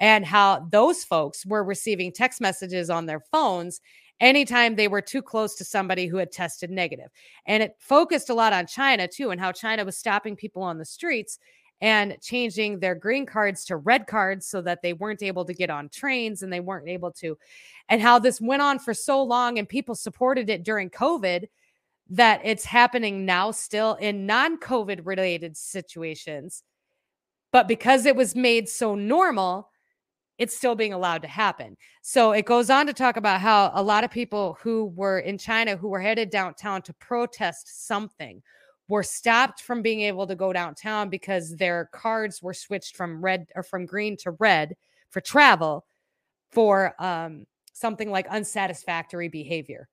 [0.00, 3.80] and how those folks were receiving text messages on their phones
[4.20, 7.10] anytime they were too close to somebody who had tested negative.
[7.46, 10.78] And it focused a lot on China too, and how China was stopping people on
[10.78, 11.38] the streets
[11.80, 15.70] and changing their green cards to red cards so that they weren't able to get
[15.70, 17.36] on trains and they weren't able to,
[17.88, 21.46] and how this went on for so long and people supported it during COVID
[22.10, 26.62] that it's happening now still in non COVID related situations.
[27.50, 29.70] But because it was made so normal,
[30.38, 31.76] it's still being allowed to happen.
[32.02, 35.38] So it goes on to talk about how a lot of people who were in
[35.38, 38.42] China who were headed downtown to protest something
[38.88, 43.46] were stopped from being able to go downtown because their cards were switched from red
[43.54, 44.74] or from green to red
[45.10, 45.86] for travel
[46.50, 49.88] for um, something like unsatisfactory behavior.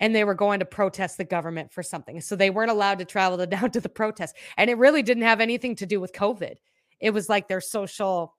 [0.00, 2.20] And they were going to protest the government for something.
[2.20, 4.36] So they weren't allowed to travel to down to the protest.
[4.56, 6.54] And it really didn't have anything to do with COVID.
[7.00, 8.34] It was like their social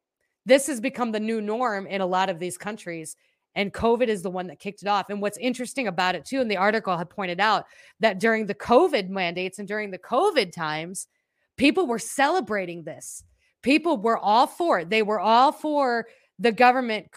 [0.46, 3.16] this has become the new norm in a lot of these countries
[3.56, 5.10] and covid is the one that kicked it off.
[5.10, 7.66] And what's interesting about it too and the article had pointed out
[8.00, 11.08] that during the covid mandates and during the covid times
[11.58, 13.24] people were celebrating this.
[13.62, 14.90] People were all for it.
[14.90, 16.08] They were all for
[16.40, 17.08] the government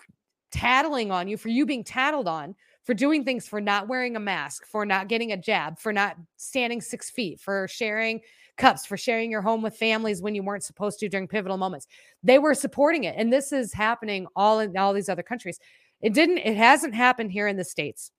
[0.50, 2.54] tattling on you for you being tattled on
[2.84, 6.16] for doing things for not wearing a mask for not getting a jab for not
[6.36, 8.20] standing six feet for sharing
[8.58, 11.86] cups for sharing your home with families when you weren't supposed to during pivotal moments.
[12.22, 13.14] They were supporting it.
[13.16, 15.58] And this is happening all in all these other countries.
[16.02, 18.10] It didn't, it hasn't happened here in the States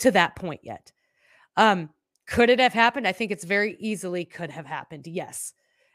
[0.00, 0.92] to that point yet.
[1.56, 1.90] Um,
[2.26, 3.08] Could it have happened?
[3.08, 5.06] I think it's very easily could have happened.
[5.06, 5.54] Yes.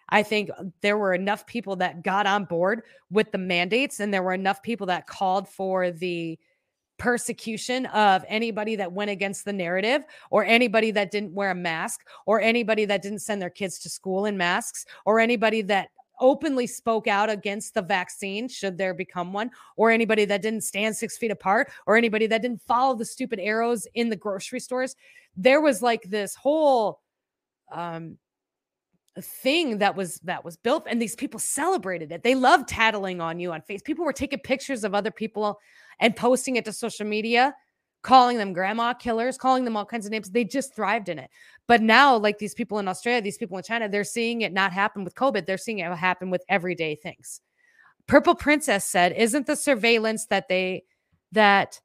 [0.09, 4.13] I think uh, there were enough people that got on board with the mandates, and
[4.13, 6.37] there were enough people that called for the
[6.97, 12.01] persecution of anybody that went against the narrative or anybody that didn't wear a mask
[12.25, 15.89] or anybody that didn't send their kids to school in masks or anybody that
[16.19, 20.95] openly spoke out against the vaccine should there become one or anybody that didn't stand
[20.95, 24.95] six feet apart or anybody that didn't follow the stupid arrows in the grocery stores.
[25.35, 27.01] There was like this whole
[27.71, 28.17] um
[29.21, 32.23] thing that was that was built and these people celebrated it.
[32.23, 33.81] They loved tattling on you on face.
[33.81, 35.59] People were taking pictures of other people
[35.99, 37.55] and posting it to social media
[38.01, 40.29] calling them grandma killers calling them all kinds of names.
[40.29, 41.29] They just thrived in it.
[41.67, 44.73] But now like these people in australia these people in china they're seeing it not
[44.73, 45.45] happen with covid.
[45.45, 47.39] They're seeing it happen with everyday things.
[48.07, 50.83] Purple princess said isn't the surveillance that they
[51.31, 51.79] that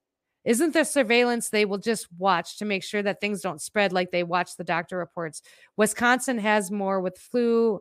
[0.51, 4.11] isn't there surveillance they will just watch to make sure that things don't spread like
[4.11, 5.43] they watch the doctor reports?
[5.77, 7.77] Wisconsin has more with flu.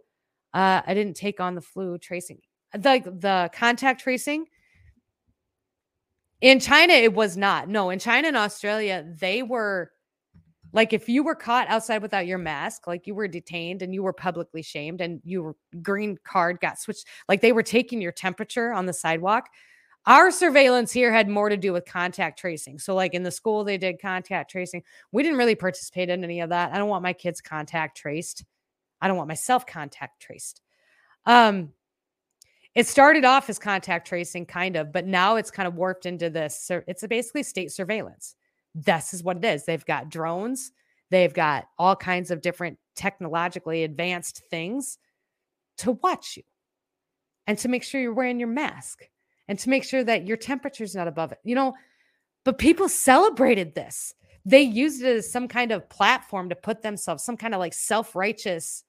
[0.53, 2.37] Uh, I didn't take on the flu tracing,
[2.73, 4.45] the the contact tracing.
[6.41, 7.67] In China, it was not.
[7.67, 9.89] No, in China and Australia, they were
[10.71, 14.03] like if you were caught outside without your mask, like you were detained and you
[14.03, 18.71] were publicly shamed and your green card got switched, like they were taking your temperature
[18.73, 19.47] on the sidewalk.
[20.05, 22.79] Our surveillance here had more to do with contact tracing.
[22.79, 24.83] So, like in the school, they did contact tracing.
[25.11, 26.71] We didn't really participate in any of that.
[26.73, 28.45] I don't want my kids contact traced.
[29.01, 30.61] I don't want myself contact traced.
[31.25, 31.73] Um,
[32.75, 36.29] it started off as contact tracing, kind of, but now it's kind of warped into
[36.29, 36.71] this.
[36.87, 38.35] It's basically state surveillance.
[38.75, 39.65] This is what it is.
[39.65, 40.71] They've got drones,
[41.09, 44.97] they've got all kinds of different technologically advanced things
[45.79, 46.43] to watch you
[47.47, 49.09] and to make sure you're wearing your mask
[49.49, 51.39] and to make sure that your temperature is not above it.
[51.43, 51.73] You know,
[52.45, 54.13] but people celebrated this.
[54.45, 57.73] They used it as some kind of platform to put themselves, some kind of like
[57.73, 58.85] self righteous,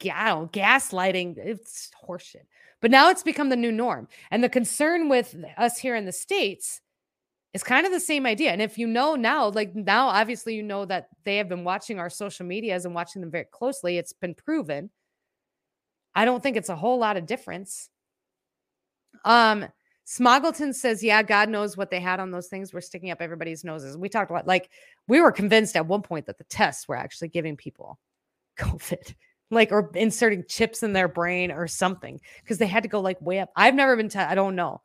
[0.00, 1.34] gaslighting.
[1.36, 2.46] It's horseshit.
[2.80, 4.08] But now it's become the new norm.
[4.30, 6.80] And the concern with us here in the States
[7.52, 8.50] is kind of the same idea.
[8.50, 11.98] And if you know now, like now, obviously, you know that they have been watching
[11.98, 13.98] our social medias and watching them very closely.
[13.98, 14.88] It's been proven.
[16.14, 17.90] I don't think it's a whole lot of difference.
[19.24, 19.66] Um,
[20.10, 22.74] Smoggleton says, yeah, God knows what they had on those things.
[22.74, 23.96] We're sticking up everybody's noses.
[23.96, 24.70] We talked about like
[25.06, 27.98] we were convinced at one point that the tests were actually giving people
[28.58, 29.14] COVID,
[29.52, 33.22] like or inserting chips in their brain or something because they had to go like
[33.22, 33.50] way up.
[33.54, 34.28] I've never been, to.
[34.28, 34.80] I don't know.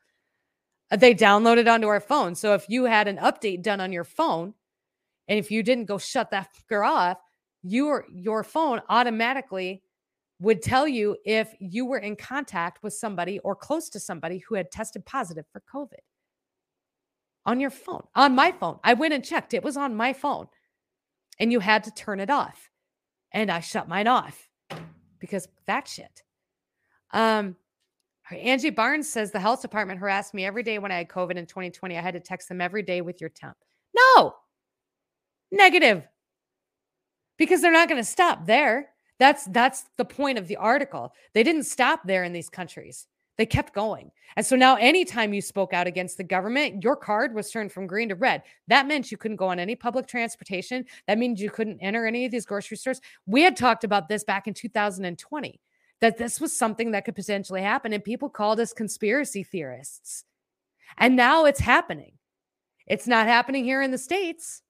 [0.91, 2.35] Uh, they downloaded onto our phone.
[2.35, 4.53] So if you had an update done on your phone,
[5.27, 7.17] and if you didn't go shut that fucker off,
[7.63, 9.81] your your phone automatically
[10.39, 14.55] would tell you if you were in contact with somebody or close to somebody who
[14.55, 16.03] had tested positive for COVID
[17.45, 18.79] on your phone, on my phone.
[18.83, 20.47] I went and checked, it was on my phone,
[21.39, 22.69] and you had to turn it off.
[23.31, 24.49] And I shut mine off
[25.19, 26.23] because that shit.
[27.11, 27.55] Um,
[28.31, 31.45] Angie Barnes says the health department harassed me every day when I had COVID in
[31.45, 31.97] 2020.
[31.97, 33.55] I had to text them every day with your temp.
[33.95, 34.33] No,
[35.51, 36.03] negative,
[37.37, 38.89] because they're not going to stop there.
[39.19, 41.13] That's that's the point of the article.
[41.33, 43.07] They didn't stop there in these countries.
[43.37, 44.11] They kept going.
[44.37, 47.87] And so now anytime you spoke out against the government, your card was turned from
[47.87, 48.43] green to red.
[48.67, 50.85] That meant you couldn't go on any public transportation.
[51.07, 53.01] That means you couldn't enter any of these grocery stores.
[53.25, 55.59] We had talked about this back in 2020
[56.01, 60.23] that this was something that could potentially happen and people called us conspiracy theorists.
[60.97, 62.13] And now it's happening.
[62.87, 64.61] It's not happening here in the states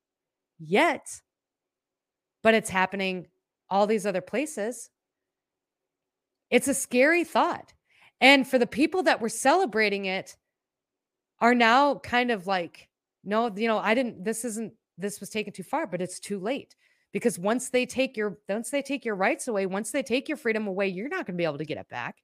[0.59, 1.21] yet,
[2.41, 3.27] but it's happening
[3.70, 4.89] all these other places.
[6.49, 7.74] It's a scary thought.
[8.22, 10.36] And for the people that were celebrating it
[11.39, 12.89] are now kind of like,
[13.24, 16.39] no, you know, I didn't, this isn't, this was taken too far, but it's too
[16.39, 16.76] late.
[17.11, 20.38] Because once they take your, once they take your rights away, once they take your
[20.38, 22.18] freedom away, you're not going to be able to get it back.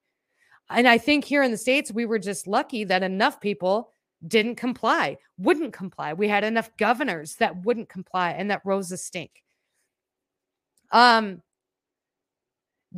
[0.69, 3.93] And I think here in the States, we were just lucky that enough people
[4.27, 6.13] didn't comply, wouldn't comply.
[6.13, 9.43] We had enough governors that wouldn't comply and that rose a stink.
[10.91, 11.41] Um,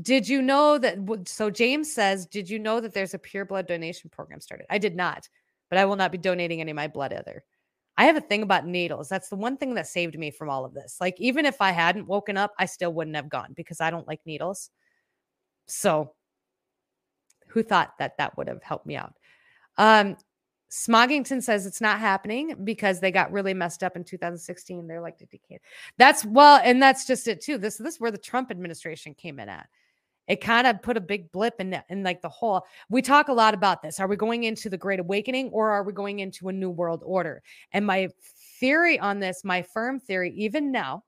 [0.02, 0.98] did you know that?
[1.28, 4.66] So James says, did you know that there's a pure blood donation program started?
[4.70, 5.28] I did not,
[5.70, 7.44] but I will not be donating any of my blood either.
[7.96, 9.08] I have a thing about needles.
[9.08, 10.98] That's the one thing that saved me from all of this.
[11.00, 14.08] Like, even if I hadn't woken up, I still wouldn't have gone because I don't
[14.08, 14.72] like needles.
[15.68, 16.16] So,
[17.50, 19.14] who thought that that would have helped me out?
[19.78, 20.18] Um,
[20.74, 24.88] Smoggington says it's not happening because they got really messed up in 2016.
[24.88, 25.20] They're like.
[26.00, 27.60] That's well, and that's just it too.
[27.60, 29.68] This this is where the Trump administration came in at.
[30.28, 32.66] It kind of put a big blip in in like the whole.
[32.90, 34.00] We talk a lot about this.
[34.00, 37.04] Are we going into the Great Awakening or are we going into a new world
[37.06, 37.44] order?
[37.72, 38.10] And my
[38.60, 41.04] theory on this, my firm theory, even now,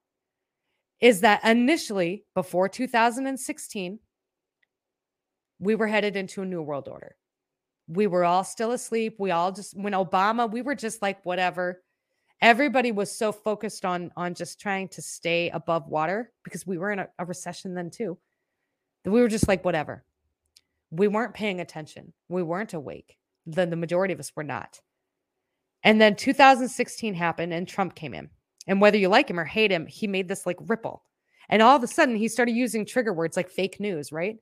[1.00, 3.98] is that initially, before 2016,
[5.58, 7.16] we were headed into a new world order.
[7.88, 9.16] We were all still asleep.
[9.20, 11.82] We all just, when Obama, we were just like, whatever.
[12.42, 16.92] Everybody was so focused on on just trying to stay above water because we were
[16.92, 18.18] in a, a recession then too.
[19.04, 20.04] That we were just like, whatever.
[20.92, 22.14] We weren't paying attention.
[22.28, 23.18] We weren't awake.
[23.46, 24.82] Then the majority of us were not.
[25.84, 28.30] And then 2016 happened and Trump came in.
[28.68, 31.04] And whether you like him or hate him, he made this like ripple.
[31.50, 34.38] And all of a sudden, he started using trigger words like fake news, right?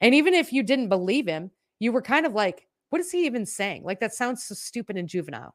[0.00, 3.24] And even if you didn't believe him, you were kind of like, what is he
[3.24, 3.84] even saying?
[3.84, 5.54] Like, that sounds so stupid and juvenile.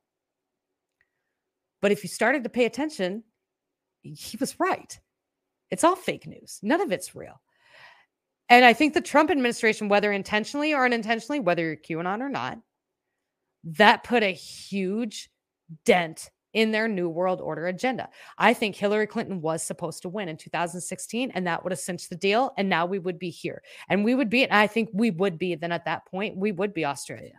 [1.83, 3.23] But if you started to pay attention,
[4.01, 4.99] he was right.
[5.69, 7.39] It's all fake news, none of it's real.
[8.49, 12.57] And I think the Trump administration, whether intentionally or unintentionally, whether you're QAnon or not,
[13.65, 15.29] that put a huge
[15.85, 18.09] dent in their New World Order agenda.
[18.37, 22.09] I think Hillary Clinton was supposed to win in 2016, and that would have cinched
[22.09, 22.53] the deal.
[22.57, 23.61] And now we would be here.
[23.89, 26.51] And we would be, and I think we would be then at that point, we
[26.51, 27.33] would be Australia.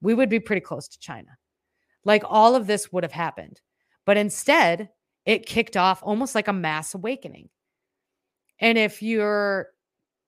[0.00, 1.36] We would be pretty close to China.
[2.04, 3.60] Like all of this would have happened.
[4.04, 4.90] But instead,
[5.24, 7.48] it kicked off almost like a mass awakening.
[8.60, 9.68] And if you're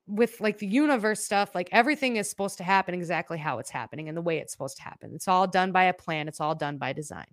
[0.08, 4.08] with like the universe stuff, like everything is supposed to happen exactly how it's happening
[4.08, 5.12] and the way it's supposed to happen.
[5.14, 7.26] It's all done by a plan, it's all done by design.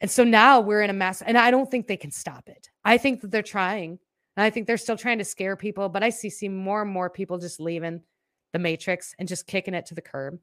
[0.00, 2.68] And so now we're in a mess, and I don't think they can stop it.
[2.84, 3.98] I think that they're trying,
[4.36, 6.90] and I think they're still trying to scare people, but I see, see more and
[6.90, 8.02] more people just leaving
[8.52, 10.38] the matrix and just kicking it to the curb.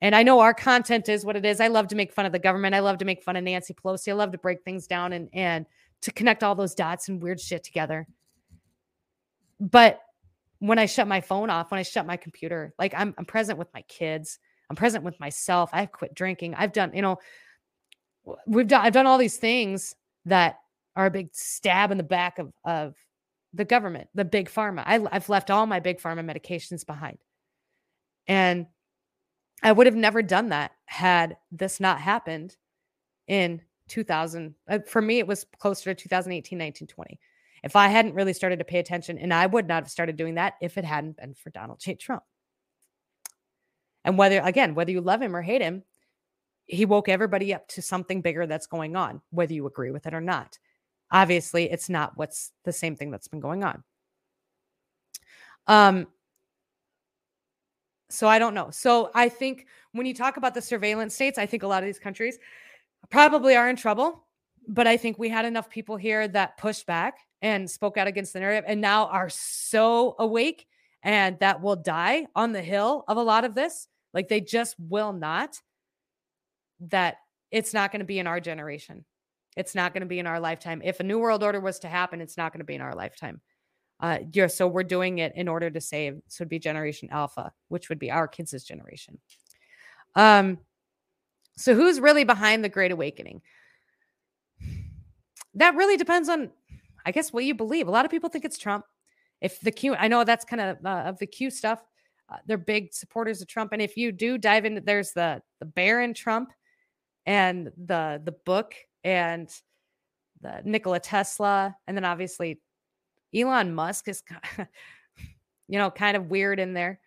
[0.00, 1.60] And I know our content is what it is.
[1.60, 2.74] I love to make fun of the government.
[2.74, 4.10] I love to make fun of Nancy Pelosi.
[4.10, 5.66] I love to break things down and and
[6.02, 8.06] to connect all those dots and weird shit together.
[9.58, 10.00] But
[10.60, 13.58] when I shut my phone off, when I shut my computer, like I'm I'm present
[13.58, 14.38] with my kids.
[14.70, 15.70] I'm present with myself.
[15.72, 16.54] I've quit drinking.
[16.54, 17.18] I've done, you know,
[18.46, 20.58] we've done I've done all these things that
[20.96, 22.94] are a big stab in the back of of
[23.52, 24.82] the government, the big pharma.
[24.84, 27.18] I, I've left all my big pharma medications behind,
[28.26, 28.66] and
[29.62, 32.56] I would have never done that had this not happened
[33.26, 34.54] in 2000.
[34.68, 37.18] Uh, for me, it was closer to 2018, 19, 20.
[37.64, 40.36] If I hadn't really started to pay attention, and I would not have started doing
[40.36, 41.94] that if it hadn't been for Donald J.
[41.94, 42.22] Trump.
[44.04, 45.82] And whether, again, whether you love him or hate him,
[46.68, 50.14] he woke everybody up to something bigger that's going on, whether you agree with it
[50.14, 50.58] or not.
[51.10, 53.82] Obviously, it's not what's the same thing that's been going on.
[55.66, 56.06] Um,
[58.10, 58.68] so I don't know.
[58.70, 61.86] So I think when you talk about the surveillance states, I think a lot of
[61.86, 62.38] these countries
[63.10, 64.26] probably are in trouble.
[64.66, 68.34] But I think we had enough people here that pushed back and spoke out against
[68.34, 70.66] the narrative and now are so awake
[71.02, 73.88] and that will die on the hill of a lot of this.
[74.12, 75.58] Like they just will not
[76.80, 77.16] that
[77.50, 79.04] it's not going to be in our generation.
[79.56, 80.80] It's not going to be in our lifetime.
[80.84, 82.94] If a new world order was to happen, it's not going to be in our
[82.94, 83.40] lifetime.
[84.00, 86.20] Uh, yeah, so we're doing it in order to save.
[86.28, 89.18] So it'd be Generation Alpha, which would be our kids' generation.
[90.14, 90.58] Um,
[91.56, 93.42] so who's really behind the Great Awakening?
[95.54, 96.50] That really depends on,
[97.04, 97.88] I guess, what you believe.
[97.88, 98.84] A lot of people think it's Trump.
[99.40, 101.82] If the Q, I know that's kind of uh, of the Q stuff.
[102.28, 105.66] Uh, they're big supporters of Trump, and if you do dive into, there's the the
[105.66, 106.52] Baron Trump
[107.28, 108.74] and the the book
[109.04, 109.50] and
[110.40, 112.58] the Nikola Tesla, and then obviously
[113.34, 114.22] Elon Musk is,
[115.68, 117.00] you know, kind of weird in there.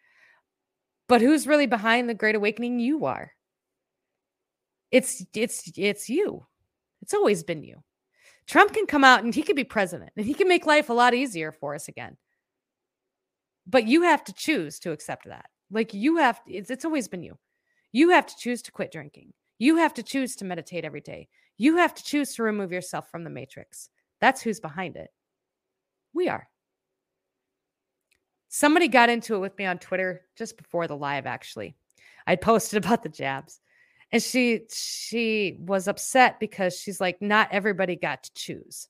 [1.10, 2.80] But who's really behind the Great Awakening?
[2.80, 3.32] You are.
[4.92, 6.46] It's it's it's you.
[7.02, 7.82] It's always been you.
[8.46, 10.94] Trump can come out and he could be president and he can make life a
[10.94, 12.16] lot easier for us again.
[13.66, 15.46] But you have to choose to accept that.
[15.72, 17.40] Like you have it's, it's always been you.
[17.92, 19.34] You have to choose to quit drinking.
[19.62, 21.28] You have to choose to meditate every day.
[21.56, 23.90] You have to choose to remove yourself from the matrix.
[24.20, 25.12] That's who's behind it.
[26.16, 26.48] We are.
[28.50, 31.76] Somebody got into it with me on Twitter just before the live, actually.
[32.26, 33.62] I posted about the jabs.
[34.12, 38.88] And she she was upset because she's like, not everybody got to choose.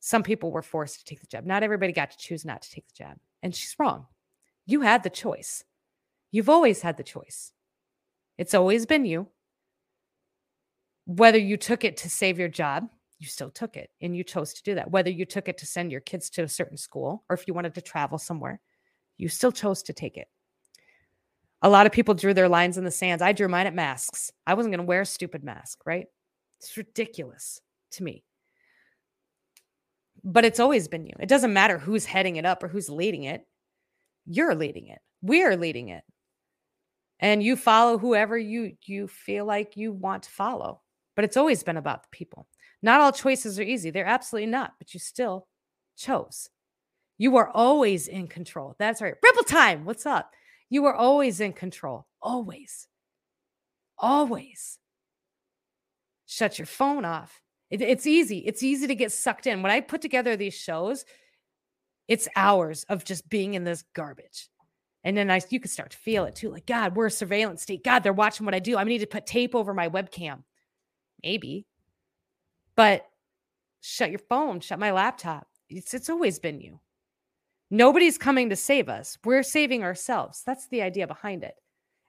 [0.00, 1.46] Some people were forced to take the jab.
[1.46, 3.16] Not everybody got to choose not to take the jab.
[3.42, 4.08] And she's wrong.
[4.66, 5.64] You had the choice.
[6.30, 7.50] You've always had the choice.
[8.38, 9.26] It's always been you.
[11.06, 14.54] Whether you took it to save your job, you still took it and you chose
[14.54, 14.90] to do that.
[14.90, 17.54] Whether you took it to send your kids to a certain school or if you
[17.54, 18.60] wanted to travel somewhere,
[19.16, 20.28] you still chose to take it.
[21.62, 23.20] A lot of people drew their lines in the sands.
[23.20, 24.30] I drew mine at masks.
[24.46, 26.06] I wasn't going to wear a stupid mask, right?
[26.60, 27.60] It's ridiculous
[27.92, 28.22] to me.
[30.22, 31.14] But it's always been you.
[31.18, 33.44] It doesn't matter who's heading it up or who's leading it.
[34.26, 35.00] You're leading it.
[35.22, 36.04] We're leading it
[37.20, 40.80] and you follow whoever you you feel like you want to follow
[41.16, 42.46] but it's always been about the people
[42.82, 43.90] Not all choices are easy.
[43.90, 45.48] They're absolutely not, but you still
[45.96, 46.48] chose.
[47.18, 48.76] You are always in control.
[48.78, 49.14] That's right.
[49.20, 49.84] Ripple time.
[49.84, 50.30] What's up?
[50.70, 52.06] You are always in control.
[52.22, 52.86] Always.
[53.98, 54.78] Always.
[56.26, 57.42] Shut your phone off.
[57.70, 58.38] It- it's easy.
[58.46, 59.60] It's easy to get sucked in.
[59.62, 61.04] When I put together these shows,
[62.06, 64.48] it's hours of just being in this garbage.
[65.04, 66.50] And then I you can start to feel it too.
[66.50, 67.84] Like, God, we're a surveillance state.
[67.84, 68.76] God, they're watching what I do.
[68.76, 70.42] I need to put tape over my webcam.
[71.22, 71.66] Maybe.
[72.76, 73.06] But
[73.80, 75.46] shut your phone, shut my laptop.
[75.68, 76.80] It's it's always been you.
[77.70, 79.18] Nobody's coming to save us.
[79.24, 80.42] We're saving ourselves.
[80.46, 81.54] That's the idea behind it.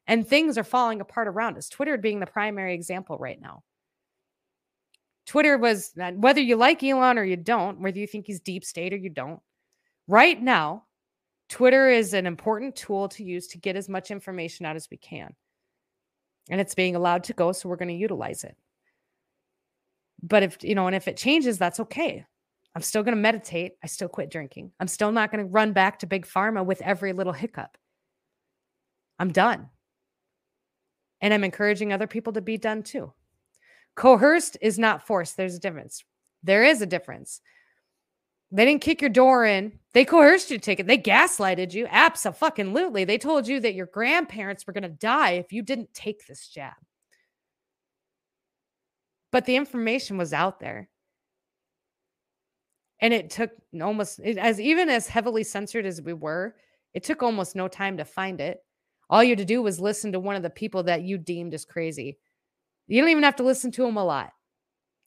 [0.08, 1.70] And things are falling apart around us.
[1.70, 3.64] Twitter being the primary example right now.
[5.28, 8.66] Twitter was uh, whether you like Elon or you don't, whether you think he's deep
[8.66, 9.40] state or you don't.
[10.08, 10.86] Right now,
[11.50, 14.98] Twitter is an important tool to use to get as much information out as we
[14.98, 15.36] can.
[16.50, 18.56] And it's being allowed to go, so we're going to utilize it.
[20.22, 22.26] But if, you know, and if it changes, that's okay.
[22.76, 23.74] I'm still going to meditate.
[23.84, 24.72] I still quit drinking.
[24.80, 27.78] I'm still not going to run back to big pharma with every little hiccup.
[29.18, 29.70] I'm done.
[31.22, 33.12] And I'm encouraging other people to be done too.
[33.96, 35.36] Coerced is not forced.
[35.36, 36.04] There's a difference.
[36.44, 37.42] There is a difference.
[38.52, 39.74] They didn't kick your door in.
[39.94, 40.88] They coerced you to take it.
[40.88, 41.88] They gaslighted you.
[41.90, 43.06] Absolutely.
[43.06, 46.48] They told you that your grandparents were going to die if you didn't take this
[46.48, 46.74] jab.
[49.32, 50.90] But the information was out there.
[53.02, 56.56] And it took almost as even as heavily censored as we were,
[56.94, 58.60] it took almost no time to find it.
[59.10, 61.54] All you had to do was listen to one of the people that you deemed
[61.54, 62.18] as crazy.
[62.88, 64.32] You don't even have to listen to them a lot,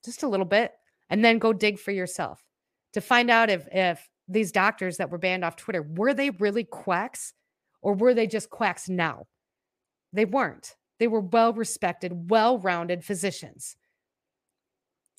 [0.04, 0.72] just a little bit,
[1.10, 2.41] and then go dig for yourself
[2.92, 6.64] to find out if if these doctors that were banned off Twitter were they really
[6.64, 7.34] quacks
[7.82, 9.26] or were they just quacks now?
[10.12, 10.76] They weren't.
[10.98, 13.76] They were well respected, well rounded physicians.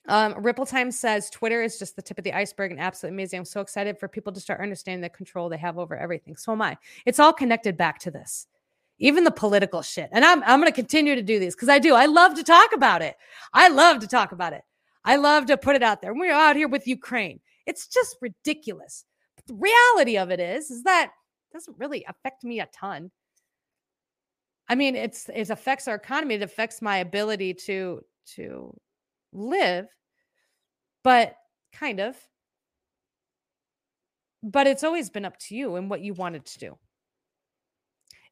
[0.07, 3.39] Um, Ripple Time says Twitter is just the tip of the iceberg and absolutely amazing.
[3.39, 6.36] I'm so excited for people to start understanding the control they have over everything.
[6.36, 6.78] So am I.
[7.05, 8.47] It's all connected back to this,
[8.99, 10.09] even the political shit.
[10.11, 11.95] And I'm I'm going to continue to do these because I do.
[11.95, 13.15] I love to talk about it.
[13.53, 14.63] I love to talk about it.
[15.05, 16.13] I love to put it out there.
[16.13, 17.39] We're out here with Ukraine.
[17.66, 19.05] It's just ridiculous.
[19.36, 21.11] But the reality of it is, is that
[21.49, 23.11] it doesn't really affect me a ton.
[24.70, 26.36] I mean, it's it affects our economy.
[26.36, 28.01] It affects my ability to
[28.36, 28.76] to
[29.34, 29.88] live,
[31.03, 31.36] but
[31.74, 32.16] kind of.
[34.41, 36.78] But it's always been up to you and what you wanted to do.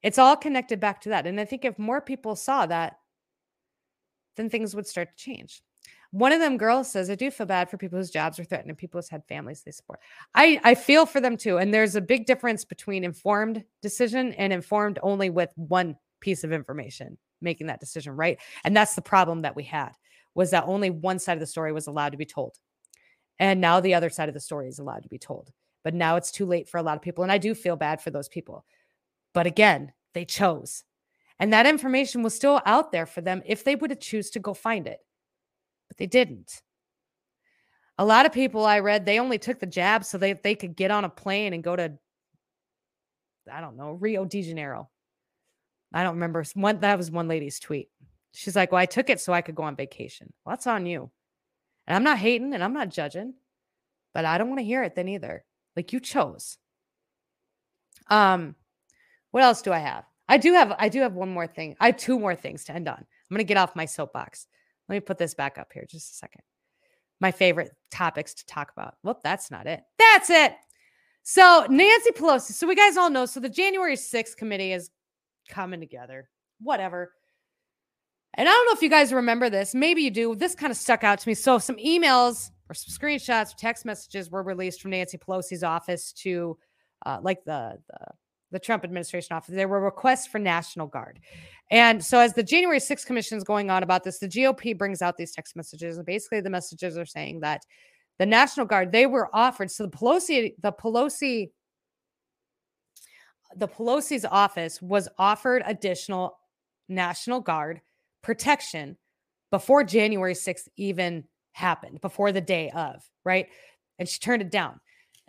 [0.04, 1.28] It's all connected back to that.
[1.28, 2.98] And I think if more people saw that,
[4.36, 5.62] then things would start to change.
[6.12, 8.70] One of them girls says, I do feel bad for people whose jobs are threatened
[8.70, 10.01] and people who's had families they support.
[10.36, 11.57] I, I feel for them too.
[11.57, 16.51] And there's a big difference between informed decision and informed only with one piece of
[16.51, 18.39] information making that decision, right?
[18.64, 19.91] And that's the problem that we had
[20.36, 22.57] was that only one side of the story was allowed to be told.
[23.39, 25.51] And now the other side of the story is allowed to be told.
[25.84, 27.24] But now it's too late for a lot of people.
[27.24, 28.66] And I do feel bad for those people.
[29.34, 30.84] But again, they chose.
[31.39, 34.39] And that information was still out there for them if they would have choose to
[34.39, 34.99] go find it.
[36.02, 36.64] They didn't.
[37.99, 40.76] A lot of people I read, they only took the jab so they, they could
[40.76, 41.93] get on a plane and go to,
[43.54, 44.89] I don't know, Rio de Janeiro.
[45.93, 46.43] I don't remember.
[46.56, 47.90] One, that was one lady's tweet.
[48.34, 50.34] She's like, Well, I took it so I could go on vacation.
[50.44, 51.11] Well, that's on you.
[51.86, 53.36] And I'm not hating and I'm not judging,
[54.11, 55.45] but I don't want to hear it then either.
[55.76, 56.57] Like you chose.
[58.10, 58.56] Um,
[59.30, 60.06] what else do I have?
[60.28, 61.76] I do have I do have one more thing.
[61.80, 62.98] I have two more things to end on.
[62.98, 64.48] I'm gonna get off my soapbox.
[64.91, 66.41] Let me put this back up here just a second.
[67.22, 68.95] My favorite topics to talk about.
[69.03, 69.80] Well, that's not it.
[69.97, 70.53] That's it.
[71.23, 72.51] So Nancy Pelosi.
[72.51, 73.26] So we guys all know.
[73.26, 74.89] So the January 6th committee is
[75.47, 76.30] coming together.
[76.59, 77.13] Whatever.
[78.34, 79.73] And I don't know if you guys remember this.
[79.73, 80.35] Maybe you do.
[80.35, 81.35] This kind of stuck out to me.
[81.35, 86.11] So some emails or some screenshots, or text messages were released from Nancy Pelosi's office
[86.23, 86.57] to
[87.05, 88.07] uh, like the, the
[88.52, 89.56] the Trump administration office.
[89.56, 91.19] There were requests for National Guard.
[91.69, 95.02] And so as the January 6th commission is going on about this, the GOP brings
[95.02, 95.98] out these text messages.
[95.98, 97.61] And basically the messages are saying that
[98.19, 99.72] the National Guard, they were offered.
[99.72, 101.52] So the Pelosi, the Pelosi,
[103.56, 106.38] the Pelosi's office was offered additional
[106.88, 107.82] National Guard
[108.22, 108.98] protection
[109.49, 111.23] before January 6th even
[111.53, 113.48] happened, before the day of, right?
[113.99, 114.80] And she turned it down.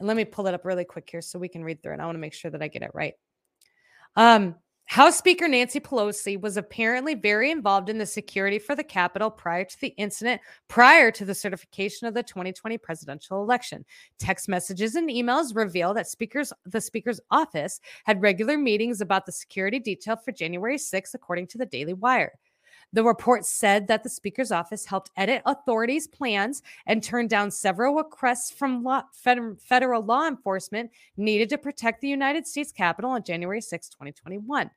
[0.03, 2.01] And let me pull it up really quick here so we can read through it.
[2.01, 3.15] I want to make sure that I get it right.
[4.16, 4.57] Um,
[4.87, 9.65] House Speaker Nancy Pelosi was apparently very involved in the security for the Capitol prior
[9.65, 13.85] to the incident, prior to the certification of the 2020 presidential election.
[14.19, 19.31] Text messages and emails reveal that speakers, the Speaker's office had regular meetings about the
[19.31, 22.33] security detail for January 6th, according to the Daily Wire.
[22.94, 27.94] The report said that the Speaker's office helped edit authorities' plans and turned down several
[27.94, 33.23] requests from law, federal, federal law enforcement needed to protect the United States Capitol on
[33.23, 34.70] January 6, 2021.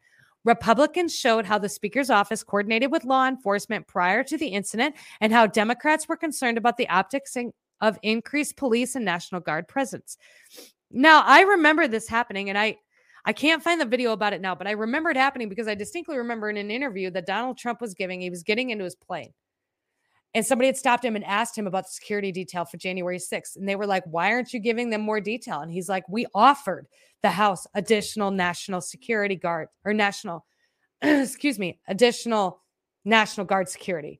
[0.46, 5.34] Republicans showed how the Speaker's office coordinated with law enforcement prior to the incident and
[5.34, 7.36] how Democrats were concerned about the optics
[7.82, 10.18] of increased police and National Guard presence.
[10.92, 12.78] Now, I remember this happening, and I
[13.26, 15.76] I can't find the video about it now, but I remember it happening because I
[15.76, 18.96] distinctly remember in an interview that Donald Trump was giving, he was getting into his
[18.96, 19.34] plane.
[20.36, 23.56] And somebody had stopped him and asked him about the security detail for January 6th.
[23.56, 25.62] And they were like, Why aren't you giving them more detail?
[25.62, 26.88] And he's like, We offered
[27.24, 30.46] the House additional national security guard or national,
[31.02, 32.62] excuse me, additional
[33.06, 34.20] National Guard security.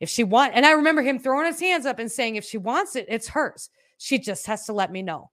[0.00, 2.58] If she want, and I remember him throwing his hands up and saying, if she
[2.58, 3.70] wants it, it's hers.
[3.98, 5.30] She just has to let me know.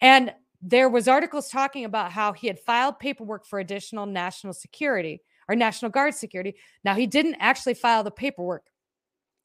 [0.00, 5.22] And there was articles talking about how he had filed paperwork for additional national security
[5.48, 6.56] or national guard security.
[6.84, 8.64] Now he didn't actually file the paperwork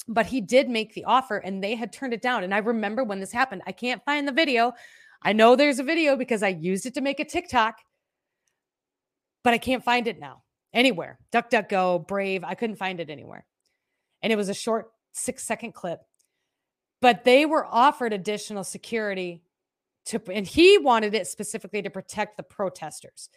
[0.05, 2.43] but he did make the offer and they had turned it down.
[2.43, 4.73] And i remember when this happened i can't find the video.
[5.21, 7.75] I know there's a video because i used it to make a tiktok
[9.43, 10.43] but i can't find it now.
[10.73, 11.19] Anywhere.
[11.31, 13.45] Duckduckgo brave i couldn't find it anywhere.
[14.21, 15.99] And it was a short six second clip
[17.01, 19.43] but they were offered additional security
[20.05, 23.29] to and he wanted it specifically to protect the protesters.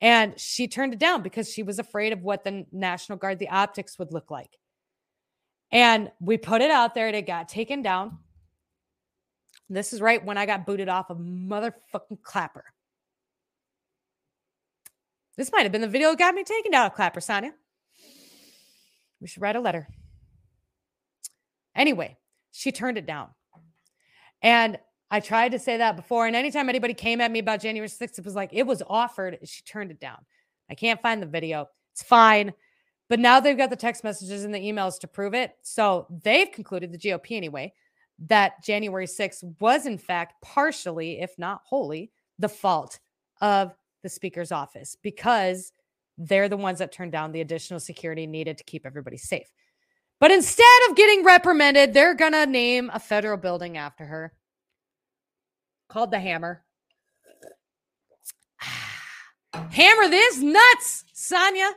[0.00, 3.48] And she turned it down because she was afraid of what the National Guard, the
[3.48, 4.58] optics would look like.
[5.72, 8.18] And we put it out there and it got taken down.
[9.68, 12.64] This is right when I got booted off a motherfucking clapper.
[15.36, 17.52] This might have been the video that got me taken down of Clapper, Sonia.
[19.20, 19.88] We should write a letter.
[21.74, 22.16] Anyway,
[22.52, 23.28] she turned it down.
[24.40, 24.78] And
[25.10, 26.26] I tried to say that before.
[26.26, 29.38] And anytime anybody came at me about January 6th, it was like, it was offered.
[29.44, 30.18] She turned it down.
[30.70, 31.68] I can't find the video.
[31.92, 32.52] It's fine.
[33.08, 35.52] But now they've got the text messages and the emails to prove it.
[35.62, 37.72] So they've concluded, the GOP anyway,
[38.26, 42.98] that January 6th was, in fact, partially, if not wholly, the fault
[43.40, 45.72] of the speaker's office because
[46.18, 49.52] they're the ones that turned down the additional security needed to keep everybody safe.
[50.18, 54.32] But instead of getting reprimanded, they're going to name a federal building after her
[55.88, 56.64] called the hammer.
[59.70, 61.70] hammer this nuts, Sonia.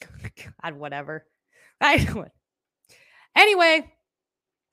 [0.62, 1.26] God, whatever.
[1.80, 2.06] I
[3.36, 3.92] anyway,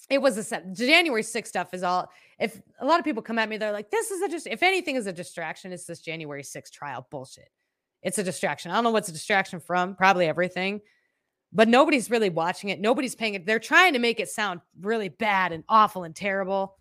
[0.09, 2.09] it was a January 6th stuff is all.
[2.39, 4.61] If a lot of people come at me, they're like, this is a just if
[4.61, 7.49] anything is a distraction, it's this January 6th trial bullshit.
[8.01, 8.71] It's a distraction.
[8.71, 10.81] I don't know what's a distraction from, probably everything.
[11.51, 12.81] But nobody's really watching it.
[12.81, 13.45] Nobody's paying it.
[13.45, 16.75] They're trying to make it sound really bad and awful and terrible.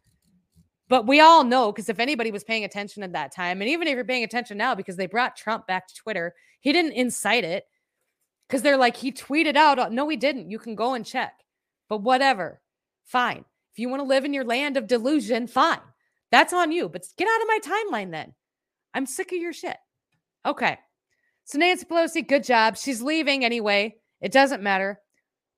[0.88, 3.88] But we all know because if anybody was paying attention at that time, and even
[3.88, 7.44] if you're paying attention now, because they brought Trump back to Twitter, he didn't incite
[7.44, 7.64] it
[8.48, 10.50] because they're like, he tweeted out, uh, no, he didn't.
[10.50, 11.32] You can go and check.
[11.88, 12.60] But whatever,
[13.04, 13.44] fine.
[13.72, 15.80] If you want to live in your land of delusion, fine.
[16.30, 16.88] That's on you.
[16.88, 18.34] But get out of my timeline then.
[18.92, 19.76] I'm sick of your shit.
[20.46, 20.78] Okay.
[21.44, 22.76] So Nancy Pelosi, good job.
[22.76, 23.96] She's leaving anyway.
[24.20, 25.00] It doesn't matter.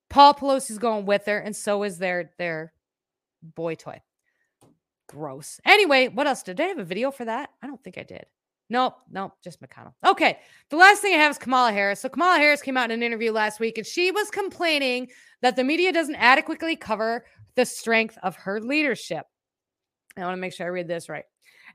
[0.09, 2.73] Paul Pelosi's going with her, and so is their their
[3.43, 4.01] boy toy.
[5.09, 5.61] Gross.
[5.65, 6.43] Anyway, what else?
[6.43, 7.51] Did I have a video for that?
[7.63, 8.27] I don't think I did.
[8.69, 9.93] Nope, nope, just McConnell.
[10.05, 10.39] Okay.
[10.71, 12.01] The last thing I have is Kamala Harris.
[12.01, 15.09] So Kamala Harris came out in an interview last week and she was complaining
[15.43, 17.25] that the media doesn't adequately cover
[17.55, 19.25] the strength of her leadership.
[20.17, 21.25] I want to make sure I read this right.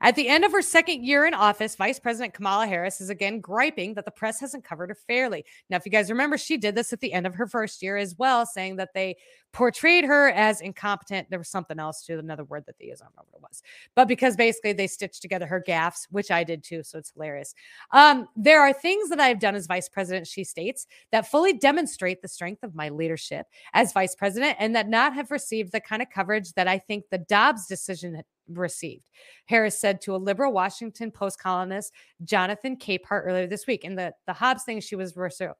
[0.02, 3.40] At the end of her second year in office, Vice President Kamala Harris is again
[3.40, 5.44] griping that the press hasn't covered her fairly.
[5.70, 7.96] Now, if you guys remember, she did this at the end of her first year
[7.96, 9.16] as well, saying that they
[9.52, 11.28] portrayed her as incompetent.
[11.30, 13.02] There was something else to another word that they used.
[13.02, 13.62] I don't know what it was,
[13.94, 16.82] but because basically they stitched together her gaffes, which I did too.
[16.82, 17.54] So it's hilarious.
[17.92, 22.22] Um, there are things that I've done as vice president, she states, that fully demonstrate
[22.22, 26.02] the strength of my leadership as vice president and that not have received the kind
[26.02, 28.22] of coverage that I think the Dobbs decision
[28.58, 29.08] received.
[29.46, 31.92] Harris said to a liberal Washington Post columnist,
[32.24, 33.84] Jonathan Capehart, earlier this week.
[33.84, 35.14] And the, the Hobbs thing she was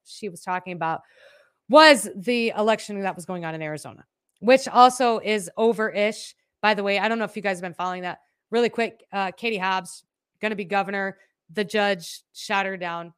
[0.05, 1.03] she was talking about
[1.69, 4.05] was the election that was going on in Arizona,
[4.41, 6.35] which also is over-ish.
[6.61, 8.19] By the way, I don't know if you guys have been following that.
[8.51, 10.05] Really quick, uh, Katie Hobbs
[10.41, 11.17] going to be governor.
[11.53, 13.15] The judge shot her down.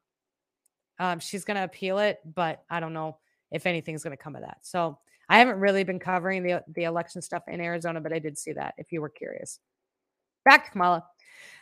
[0.99, 3.17] Um, she's going to appeal it, but I don't know
[3.51, 4.59] if anything's going to come of that.
[4.61, 4.97] So
[5.29, 8.53] I haven't really been covering the the election stuff in Arizona, but I did see
[8.53, 8.75] that.
[8.77, 9.59] If you were curious,
[10.43, 11.03] back to Kamala.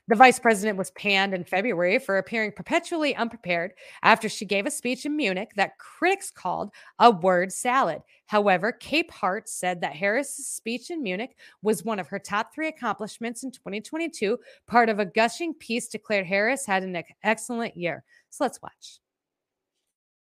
[0.09, 3.71] The vice president was panned in February for appearing perpetually unprepared
[4.01, 8.01] after she gave a speech in Munich that critics called a word salad.
[8.25, 13.43] However, Capehart said that Harris's speech in Munich was one of her top three accomplishments
[13.43, 14.37] in 2022,
[14.67, 18.03] part of a gushing piece declared Harris had an excellent year.
[18.29, 18.99] So let's watch.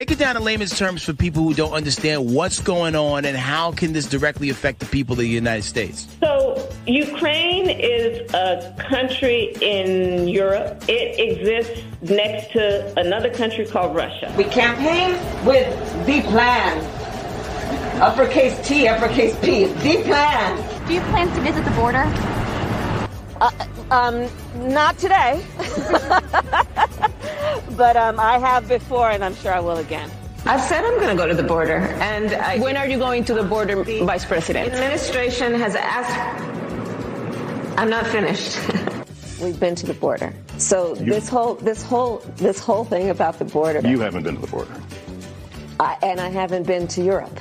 [0.02, 3.38] Break it down in layman's terms for people who don't understand what's going on and
[3.38, 6.08] how can this directly affect the people of the United States.
[6.20, 10.84] So, Ukraine is a country in Europe.
[10.90, 14.34] It exists next to another country called Russia.
[14.36, 15.12] We campaign
[15.46, 15.70] with
[16.08, 16.84] the plan.
[18.02, 19.66] Uppercase T, uppercase P.
[19.66, 20.88] The plan.
[20.88, 22.06] Do you plan to visit the border?
[23.40, 23.52] Uh,
[23.92, 24.28] um,
[24.68, 25.46] not today.
[27.78, 30.10] but um, I have before, and I'm sure I will again.
[30.46, 31.78] I said I'm going to go to the border.
[32.02, 34.72] And I, when are you going to the border, Vice President?
[34.72, 36.18] The administration has asked.
[37.78, 38.60] I'm not finished.
[39.42, 40.34] We've been to the border.
[40.58, 43.88] So You- this whole this whole this whole thing about the border.
[43.88, 44.74] You haven't been to the border.
[45.80, 47.40] I, and I haven't been to Europe.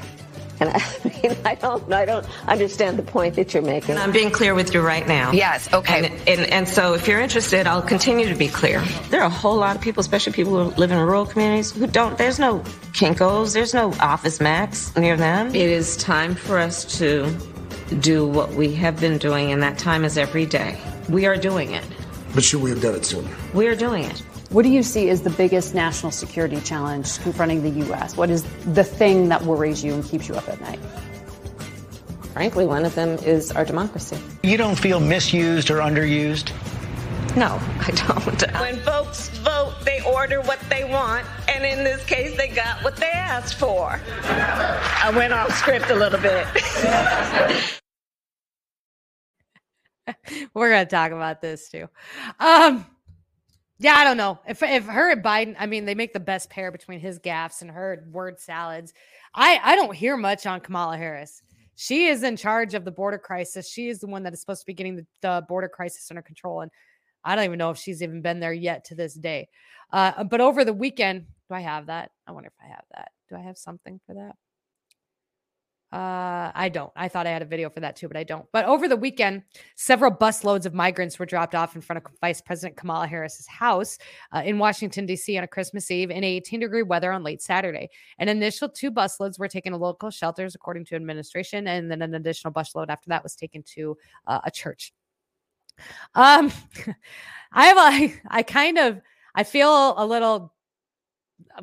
[0.60, 3.96] And I mean, I don't, I don't understand the point that you're making.
[3.96, 5.32] I'm being clear with you right now.
[5.32, 6.06] Yes, okay.
[6.06, 8.80] And, and, and so if you're interested, I'll continue to be clear.
[9.08, 11.86] There are a whole lot of people, especially people who live in rural communities, who
[11.86, 12.60] don't, there's no
[12.92, 15.48] Kinkos, there's no Office Max near them.
[15.48, 17.34] It is time for us to
[18.00, 20.78] do what we have been doing, and that time is every day.
[21.08, 21.84] We are doing it.
[22.34, 23.28] But should we have done it sooner?
[23.54, 24.22] We are doing it.
[24.50, 28.16] What do you see as the biggest national security challenge confronting the U.S.?
[28.16, 28.42] What is
[28.74, 30.80] the thing that worries you and keeps you up at night?
[32.32, 34.18] Frankly, one of them is our democracy.
[34.42, 36.50] You don't feel misused or underused?
[37.36, 38.60] No, I don't.
[38.60, 42.96] When folks vote, they order what they want, and in this case, they got what
[42.96, 44.00] they asked for.
[44.24, 46.48] I went off script a little bit.
[50.54, 51.88] We're gonna talk about this too.
[52.40, 52.84] Um,
[53.80, 55.56] yeah, I don't know if if her and Biden.
[55.58, 58.92] I mean, they make the best pair between his gaffes and her word salads.
[59.34, 61.42] I I don't hear much on Kamala Harris.
[61.76, 63.70] She is in charge of the border crisis.
[63.70, 66.20] She is the one that is supposed to be getting the, the border crisis under
[66.20, 66.70] control, and
[67.24, 69.48] I don't even know if she's even been there yet to this day.
[69.90, 72.10] Uh, but over the weekend, do I have that?
[72.26, 73.12] I wonder if I have that.
[73.30, 74.36] Do I have something for that?
[75.92, 76.92] Uh, I don't.
[76.94, 78.46] I thought I had a video for that too, but I don't.
[78.52, 79.42] But over the weekend,
[79.74, 83.98] several busloads of migrants were dropped off in front of Vice President Kamala Harris's house
[84.32, 85.36] uh, in Washington, D.C.
[85.36, 87.90] on a Christmas Eve in 18 degree weather on late Saturday.
[88.20, 92.14] An initial two busloads were taken to local shelters, according to administration, and then an
[92.14, 93.96] additional busload after that was taken to
[94.28, 94.92] uh, a church.
[96.14, 96.52] Um,
[97.52, 99.00] I have a, I kind of,
[99.34, 100.54] I feel a little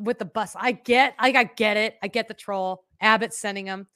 [0.02, 0.54] with the bus.
[0.54, 1.96] I get, I, I get it.
[2.02, 2.84] I get the troll.
[3.00, 3.86] Abbott sending them.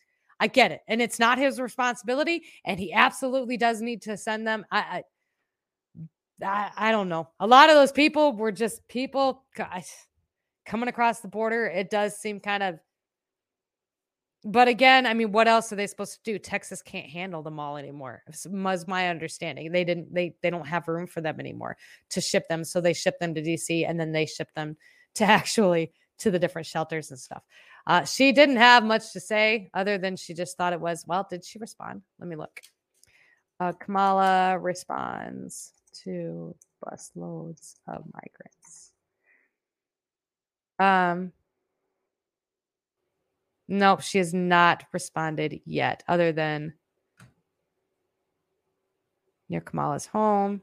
[0.42, 0.80] I get it.
[0.88, 2.42] And it's not his responsibility.
[2.64, 4.66] And he absolutely does need to send them.
[4.72, 5.04] I,
[6.44, 7.28] I, I, don't know.
[7.38, 9.44] A lot of those people were just people
[10.66, 11.66] coming across the border.
[11.66, 12.80] It does seem kind of,
[14.44, 16.40] but again, I mean, what else are they supposed to do?
[16.40, 18.24] Texas can't handle them all anymore.
[18.44, 19.70] Was my understanding.
[19.70, 20.12] They didn't.
[20.12, 21.76] They they don't have room for them anymore
[22.10, 22.64] to ship them.
[22.64, 24.76] So they ship them to DC, and then they ship them
[25.14, 27.44] to actually to the different shelters and stuff.
[27.86, 31.04] Uh, she didn't have much to say other than she just thought it was.
[31.06, 32.02] Well, did she respond?
[32.18, 32.60] Let me look.
[33.58, 35.72] Uh, Kamala responds
[36.04, 36.54] to
[36.84, 38.92] busloads of migrants.
[40.78, 41.32] Um.
[43.68, 46.74] Nope, she has not responded yet, other than
[49.48, 50.60] near Kamala's home.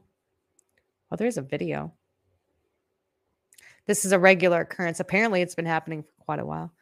[1.10, 1.92] Oh, there's a video.
[3.86, 5.00] This is a regular occurrence.
[5.00, 6.72] Apparently, it's been happening for quite a while.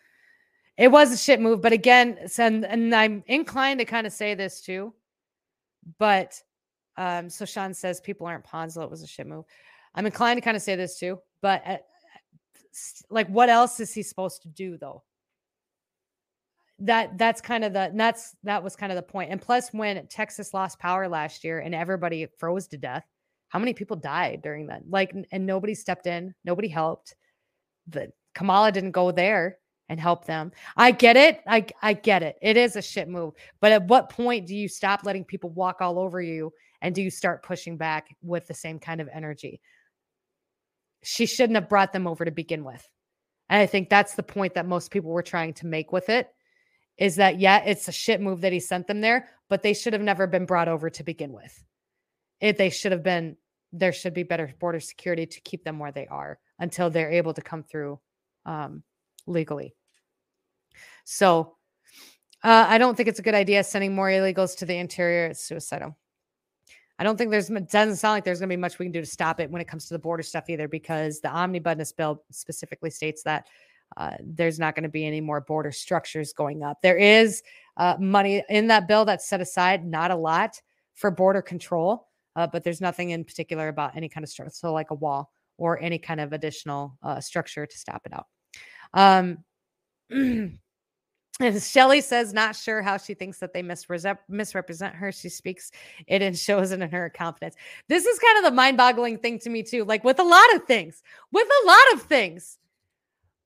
[0.79, 4.35] It was a shit move, but again, and, and I'm inclined to kind of say
[4.35, 4.95] this too.
[5.99, 6.41] But
[6.97, 9.45] um, so Sean says people aren't so it was a shit move.
[9.95, 11.77] I'm inclined to kind of say this too, but uh,
[12.73, 15.03] s- like, what else is he supposed to do though?
[16.81, 19.31] that that's kind of the that's that was kind of the point.
[19.31, 23.05] And plus, when Texas lost power last year and everybody froze to death,
[23.49, 24.83] how many people died during that?
[24.89, 27.17] Like, and nobody stepped in, nobody helped.
[27.89, 30.53] The Kamala didn't go there and help them.
[30.77, 31.41] I get it.
[31.47, 32.37] I I get it.
[32.43, 33.35] It is a shit move.
[33.61, 36.53] But at what point do you stop letting people walk all over you
[36.83, 39.61] and do you start pushing back with the same kind of energy?
[41.03, 42.87] She shouldn't have brought them over to begin with.
[43.49, 46.29] And I think that's the point that most people were trying to make with it
[46.99, 49.93] is that yeah, it's a shit move that he sent them there, but they should
[49.93, 51.65] have never been brought over to begin with.
[52.41, 53.37] It they should have been
[53.73, 57.35] there should be better border security to keep them where they are until they're able
[57.35, 58.01] to come through
[58.47, 58.83] um,
[59.29, 59.75] legally.
[61.05, 61.57] So
[62.43, 65.27] uh, I don't think it's a good idea sending more illegals to the interior.
[65.27, 65.97] It's suicidal.
[66.99, 68.93] I don't think there's it doesn't sound like there's going to be much we can
[68.93, 71.93] do to stop it when it comes to the border stuff either, because the omnibus
[71.93, 73.47] bill specifically states that
[73.97, 76.79] uh, there's not going to be any more border structures going up.
[76.83, 77.43] There is
[77.77, 80.61] uh, money in that bill that's set aside, not a lot
[80.95, 84.73] for border control, uh, but there's nothing in particular about any kind of structure, so
[84.73, 88.27] like a wall or any kind of additional uh, structure to stop it out.
[88.95, 89.39] Um,
[91.61, 95.13] Shelly says, not sure how she thinks that they misrep- misrepresent her.
[95.13, 95.71] She speaks
[96.09, 97.55] it and shows it in her confidence.
[97.89, 99.85] This is kind of the mind boggling thing to me, too.
[99.85, 102.59] Like with a lot of things, with a lot of things.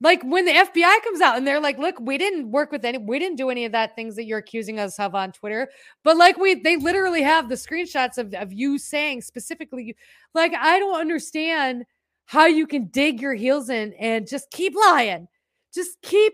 [0.00, 2.98] Like when the FBI comes out and they're like, look, we didn't work with any,
[2.98, 5.68] we didn't do any of that things that you're accusing us of on Twitter.
[6.02, 9.94] But like we, they literally have the screenshots of, of you saying specifically,
[10.34, 11.84] like, I don't understand
[12.24, 15.28] how you can dig your heels in and just keep lying.
[15.74, 16.32] Just keep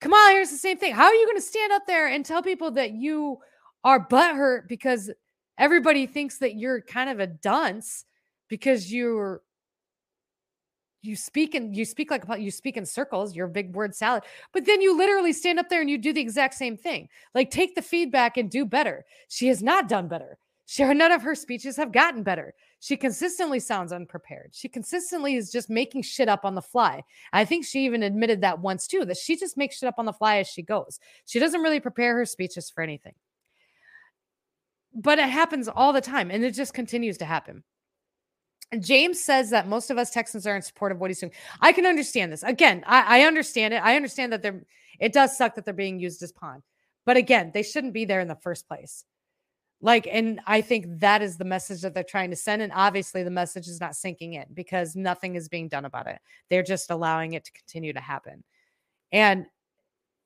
[0.00, 0.94] Kamala Harris, the same thing.
[0.94, 3.38] How are you going to stand up there and tell people that you
[3.84, 5.10] are butthurt because
[5.56, 8.04] everybody thinks that you're kind of a dunce
[8.48, 9.42] because you're
[11.02, 14.24] you speak and you speak like you speak in circles you're a big word salad
[14.52, 17.08] but then you literally stand up there and you do the exact same thing.
[17.34, 19.04] Like take the feedback and do better.
[19.28, 20.38] She has not done better
[20.70, 24.50] she, none of her speeches have gotten better she consistently sounds unprepared.
[24.52, 27.02] She consistently is just making shit up on the fly.
[27.32, 30.06] I think she even admitted that once too, that she just makes shit up on
[30.06, 31.00] the fly as she goes.
[31.26, 33.14] She doesn't really prepare her speeches for anything.
[34.94, 37.64] But it happens all the time and it just continues to happen.
[38.80, 41.32] James says that most of us Texans are in support of what he's doing.
[41.60, 42.42] I can understand this.
[42.42, 43.82] Again, I, I understand it.
[43.82, 44.62] I understand that they're
[45.00, 46.62] it does suck that they're being used as pawn.
[47.06, 49.04] But again, they shouldn't be there in the first place.
[49.80, 52.62] Like, and I think that is the message that they're trying to send.
[52.62, 56.18] And obviously, the message is not sinking in because nothing is being done about it.
[56.50, 58.42] They're just allowing it to continue to happen.
[59.12, 59.46] And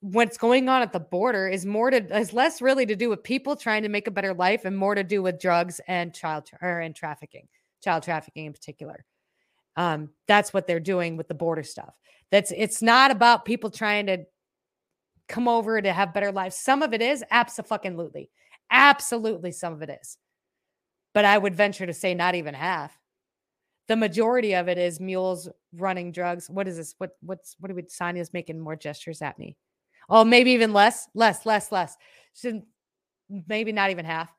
[0.00, 3.22] what's going on at the border is more to is less really to do with
[3.22, 6.50] people trying to make a better life and more to do with drugs and child
[6.60, 7.46] or and trafficking,
[7.82, 9.04] child trafficking in particular.
[9.76, 11.94] Um, that's what they're doing with the border stuff.
[12.30, 14.24] That's it's not about people trying to
[15.28, 16.56] come over to have better lives.
[16.56, 18.30] Some of it is absolutely.
[18.73, 20.16] Absolutely, some of it is.
[21.15, 22.99] But I would venture to say not even half.
[23.86, 26.49] The majority of it is mules running drugs.
[26.49, 26.94] What is this?
[26.99, 29.57] What what's what are we Sonia's making more gestures at me?
[30.09, 31.97] Oh, maybe even less, less, less, less.
[32.35, 32.62] Should
[33.49, 34.32] maybe not even half.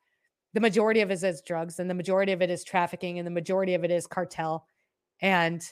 [0.54, 3.32] The majority of it is drugs, and the majority of it is trafficking, and the
[3.32, 4.66] majority of it is cartel.
[5.22, 5.64] And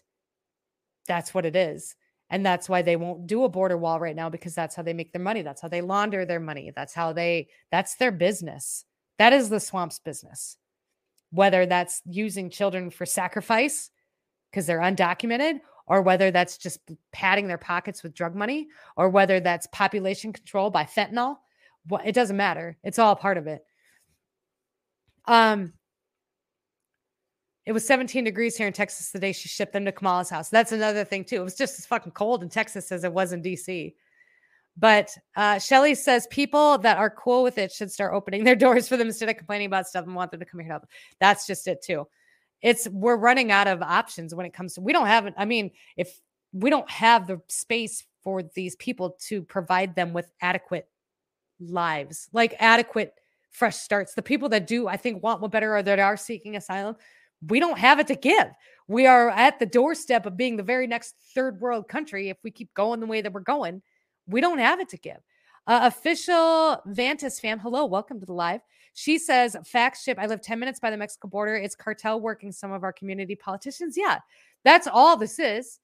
[1.08, 1.96] that's what it is.
[2.32, 4.94] And that's why they won't do a border wall right now because that's how they
[4.94, 5.41] make their money.
[5.41, 6.72] That's how they launder their money.
[6.74, 8.86] That's how they, that's their business.
[9.20, 10.58] That is the swamp's business.
[11.32, 13.91] Whether that's using children for sacrifice
[14.49, 16.80] because they're undocumented, or whether that's just
[17.12, 21.36] padding their pockets with drug money, or whether that's population control by fentanyl.
[22.06, 22.78] It doesn't matter.
[22.84, 23.66] It's all part of it.
[25.26, 25.74] Um,
[27.72, 30.49] it was 17 degrees here in Texas the day she shipped them to Kamala's house.
[30.49, 31.38] That's another thing too.
[31.38, 33.93] It was just as fucking cold in Texas as it was in DC.
[34.76, 38.89] But uh, Shelly says people that are cool with it should start opening their doors
[38.89, 40.88] for them instead of complaining about stuff and want them to come here to help.
[41.22, 42.07] That's just it too.
[42.61, 45.72] It's we're running out of options when it comes to we don't have I mean,
[45.95, 46.19] if
[46.52, 50.89] we don't have the space for these people to provide them with adequate
[51.61, 53.14] lives, like adequate
[53.49, 54.14] fresh starts.
[54.14, 56.98] The people that do, I think, want what better or that are seeking asylum,
[57.47, 58.47] we don't have it to give.
[58.88, 62.51] We are at the doorstep of being the very next third world country if we
[62.51, 63.81] keep going the way that we're going.
[64.27, 65.18] We don't have it to give.
[65.68, 68.61] Uh, official Vantis fam, hello, welcome to the live.
[68.93, 70.18] She says, fact ship.
[70.19, 71.55] I live 10 minutes by the Mexico border.
[71.55, 73.95] It's cartel working some of our community politicians.
[73.97, 74.19] Yeah,
[74.65, 75.80] that's all this is.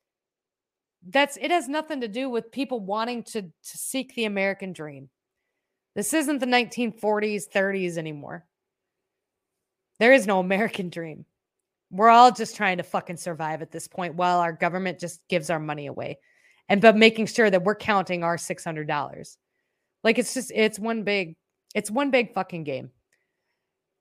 [1.08, 5.10] That's it has nothing to do with people wanting to, to seek the American dream.
[5.96, 8.46] This isn't the 1940s, 30s anymore.
[10.00, 11.26] There is no American dream.
[11.90, 15.50] We're all just trying to fucking survive at this point while our government just gives
[15.50, 16.20] our money away.
[16.70, 19.38] And but making sure that we're counting our $600.
[20.04, 21.36] Like it's just it's one big
[21.74, 22.92] it's one big fucking game.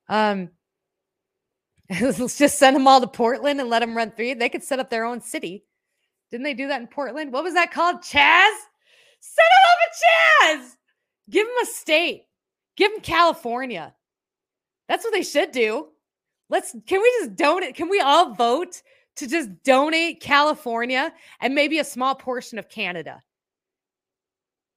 [0.09, 0.51] Um
[2.01, 4.35] let's just send them all to Portland and let them run three.
[4.35, 5.65] They could set up their own city.
[6.31, 7.33] Didn't they do that in Portland?
[7.33, 7.99] What was that called?
[7.99, 8.53] Chaz?
[9.21, 10.73] Set them over Chaz.
[11.31, 12.25] Give them a state.
[12.77, 13.95] Give them California.
[14.89, 15.89] That's what they should do.
[16.49, 17.75] Let's can we just donate?
[17.75, 18.83] Can we all vote
[19.17, 23.23] to just donate California and maybe a small portion of Canada?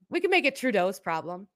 [0.09, 1.47] We can make it Trudeau's problem.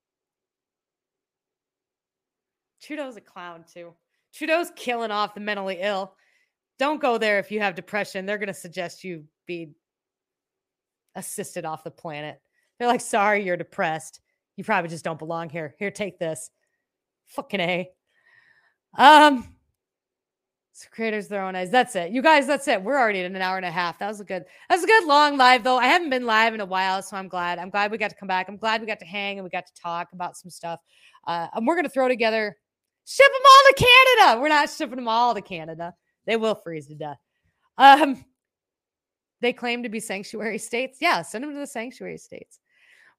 [2.82, 3.94] Trudeau's a clown too.
[4.34, 6.16] Trudeau's killing off the mentally ill.
[6.80, 8.26] Don't go there if you have depression.
[8.26, 9.72] They're going to suggest you be
[11.16, 12.42] assisted off the planet.
[12.78, 14.20] They're like, sorry, you're depressed.
[14.56, 15.76] You probably just don't belong here.
[15.80, 16.50] Here, take this.
[17.28, 17.90] Fucking A.
[18.98, 19.53] Um,
[20.76, 21.70] so creators their own eyes.
[21.70, 22.12] That's it.
[22.12, 22.82] You guys, that's it.
[22.82, 24.00] We're already in an hour and a half.
[24.00, 25.78] That was a good, that was a good long live though.
[25.78, 27.60] I haven't been live in a while, so I'm glad.
[27.60, 28.50] I'm glad we got to come back.
[28.50, 30.80] I'm glad we got to hang and we got to talk about some stuff.
[31.28, 32.58] Uh, and we're gonna throw together,
[33.06, 34.42] ship them all to Canada.
[34.42, 35.94] We're not shipping them all to Canada.
[36.26, 37.18] They will freeze to death.
[37.78, 38.26] Um,
[39.42, 40.98] they claim to be sanctuary states.
[41.00, 42.60] Yeah, send them to the sanctuary states.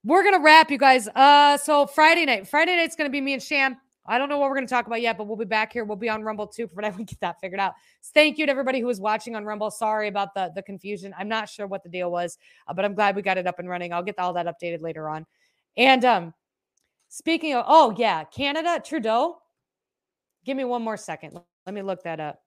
[0.03, 1.07] we're gonna wrap, you guys.
[1.07, 3.77] Uh, so Friday night, Friday night's gonna be me and Sham.
[4.07, 5.83] I don't know what we're gonna talk about yet, but we'll be back here.
[5.83, 7.73] We'll be on Rumble too, for whenever we get that figured out.
[8.13, 9.71] Thank you to everybody who was watching on Rumble.
[9.71, 11.13] Sorry about the the confusion.
[11.17, 12.37] I'm not sure what the deal was,
[12.67, 13.93] uh, but I'm glad we got it up and running.
[13.93, 15.25] I'll get all that updated later on.
[15.77, 16.33] And um,
[17.09, 19.37] speaking of, oh yeah, Canada, Trudeau.
[20.45, 21.39] Give me one more second.
[21.65, 22.39] Let me look that up.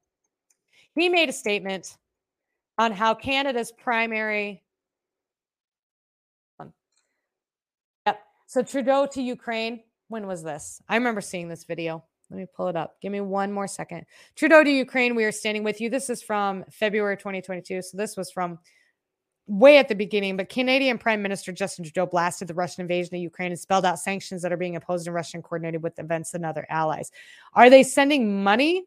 [0.95, 1.97] He made a statement
[2.79, 4.63] on how Canada's primary.
[8.07, 8.21] Yep.
[8.47, 9.81] So Trudeau to Ukraine.
[10.09, 10.83] When was this?
[10.89, 12.03] I remember seeing this video.
[12.31, 12.97] Let me pull it up.
[13.01, 14.05] Give me one more second.
[14.37, 15.15] Trudeau to Ukraine.
[15.15, 15.89] We are standing with you.
[15.89, 17.83] This is from February 2022.
[17.83, 18.59] So this was from
[19.47, 23.23] way at the beginning, but Canadian Prime Minister Justin Trudeau blasted the Russian invasion of
[23.23, 26.35] Ukraine and spelled out sanctions that are being imposed in Russia and coordinated with events
[26.35, 27.11] and other allies.
[27.55, 28.85] Are they sending money?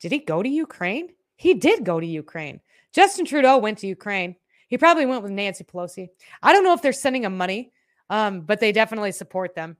[0.00, 1.08] Did he go to Ukraine?
[1.36, 2.60] He did go to Ukraine.
[2.92, 4.36] Justin Trudeau went to Ukraine.
[4.70, 6.08] He probably went with Nancy Pelosi.
[6.42, 7.72] I don't know if they're sending him money,
[8.08, 9.76] um, but they definitely support them.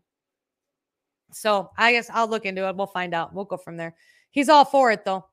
[1.32, 2.74] So I guess I'll look into it.
[2.74, 3.32] We'll find out.
[3.32, 3.94] We'll go from there.
[4.30, 5.26] He's all for it though.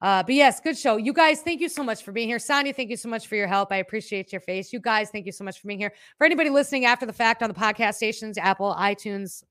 [0.00, 0.98] Uh, but yes, good show.
[0.98, 2.38] You guys, thank you so much for being here.
[2.38, 3.72] Sonia, thank you so much for your help.
[3.72, 4.72] I appreciate your face.
[4.72, 5.92] You guys, thank you so much for being here.
[6.18, 9.42] For anybody listening after the fact on the podcast stations, Apple, iTunes,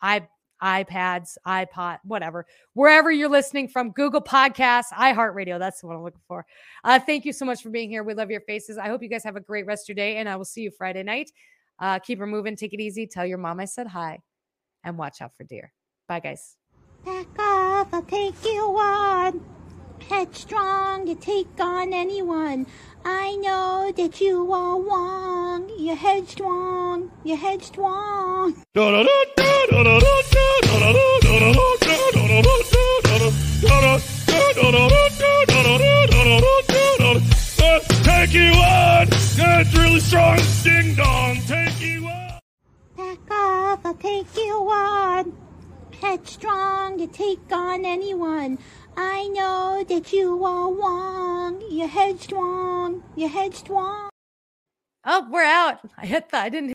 [0.00, 0.26] i
[0.62, 5.58] iPads, iPod, whatever, wherever you're listening from, Google Podcasts, iHeartRadio.
[5.58, 6.46] That's what I'm looking for.
[6.84, 8.02] Uh, thank you so much for being here.
[8.02, 8.78] We love your faces.
[8.78, 10.62] I hope you guys have a great rest of your day, and I will see
[10.62, 11.30] you Friday night.
[11.78, 12.56] Uh, keep her moving.
[12.56, 13.06] Take it easy.
[13.06, 14.20] Tell your mom I said hi,
[14.84, 15.72] and watch out for deer.
[16.08, 16.56] Bye, guys.
[17.04, 19.40] Back off, I'll take you on.
[20.08, 22.66] Headstrong, you take on anyone.
[23.04, 25.70] I know that you are wrong.
[25.78, 28.54] You're headstrong, you're headstrong.
[38.30, 39.06] Take you on!
[39.36, 40.38] That's really strong.
[40.62, 41.36] Ding dong.
[41.48, 42.40] Take you on.
[42.96, 45.32] Back off, I'll take you on.
[46.00, 48.58] Headstrong, you take on anyone.
[49.02, 51.62] I know that you are wrong.
[51.70, 54.10] You're headstrong, you're headstrong.
[55.06, 55.78] Oh, we're out.
[55.96, 56.44] I that.
[56.44, 56.68] I didn't.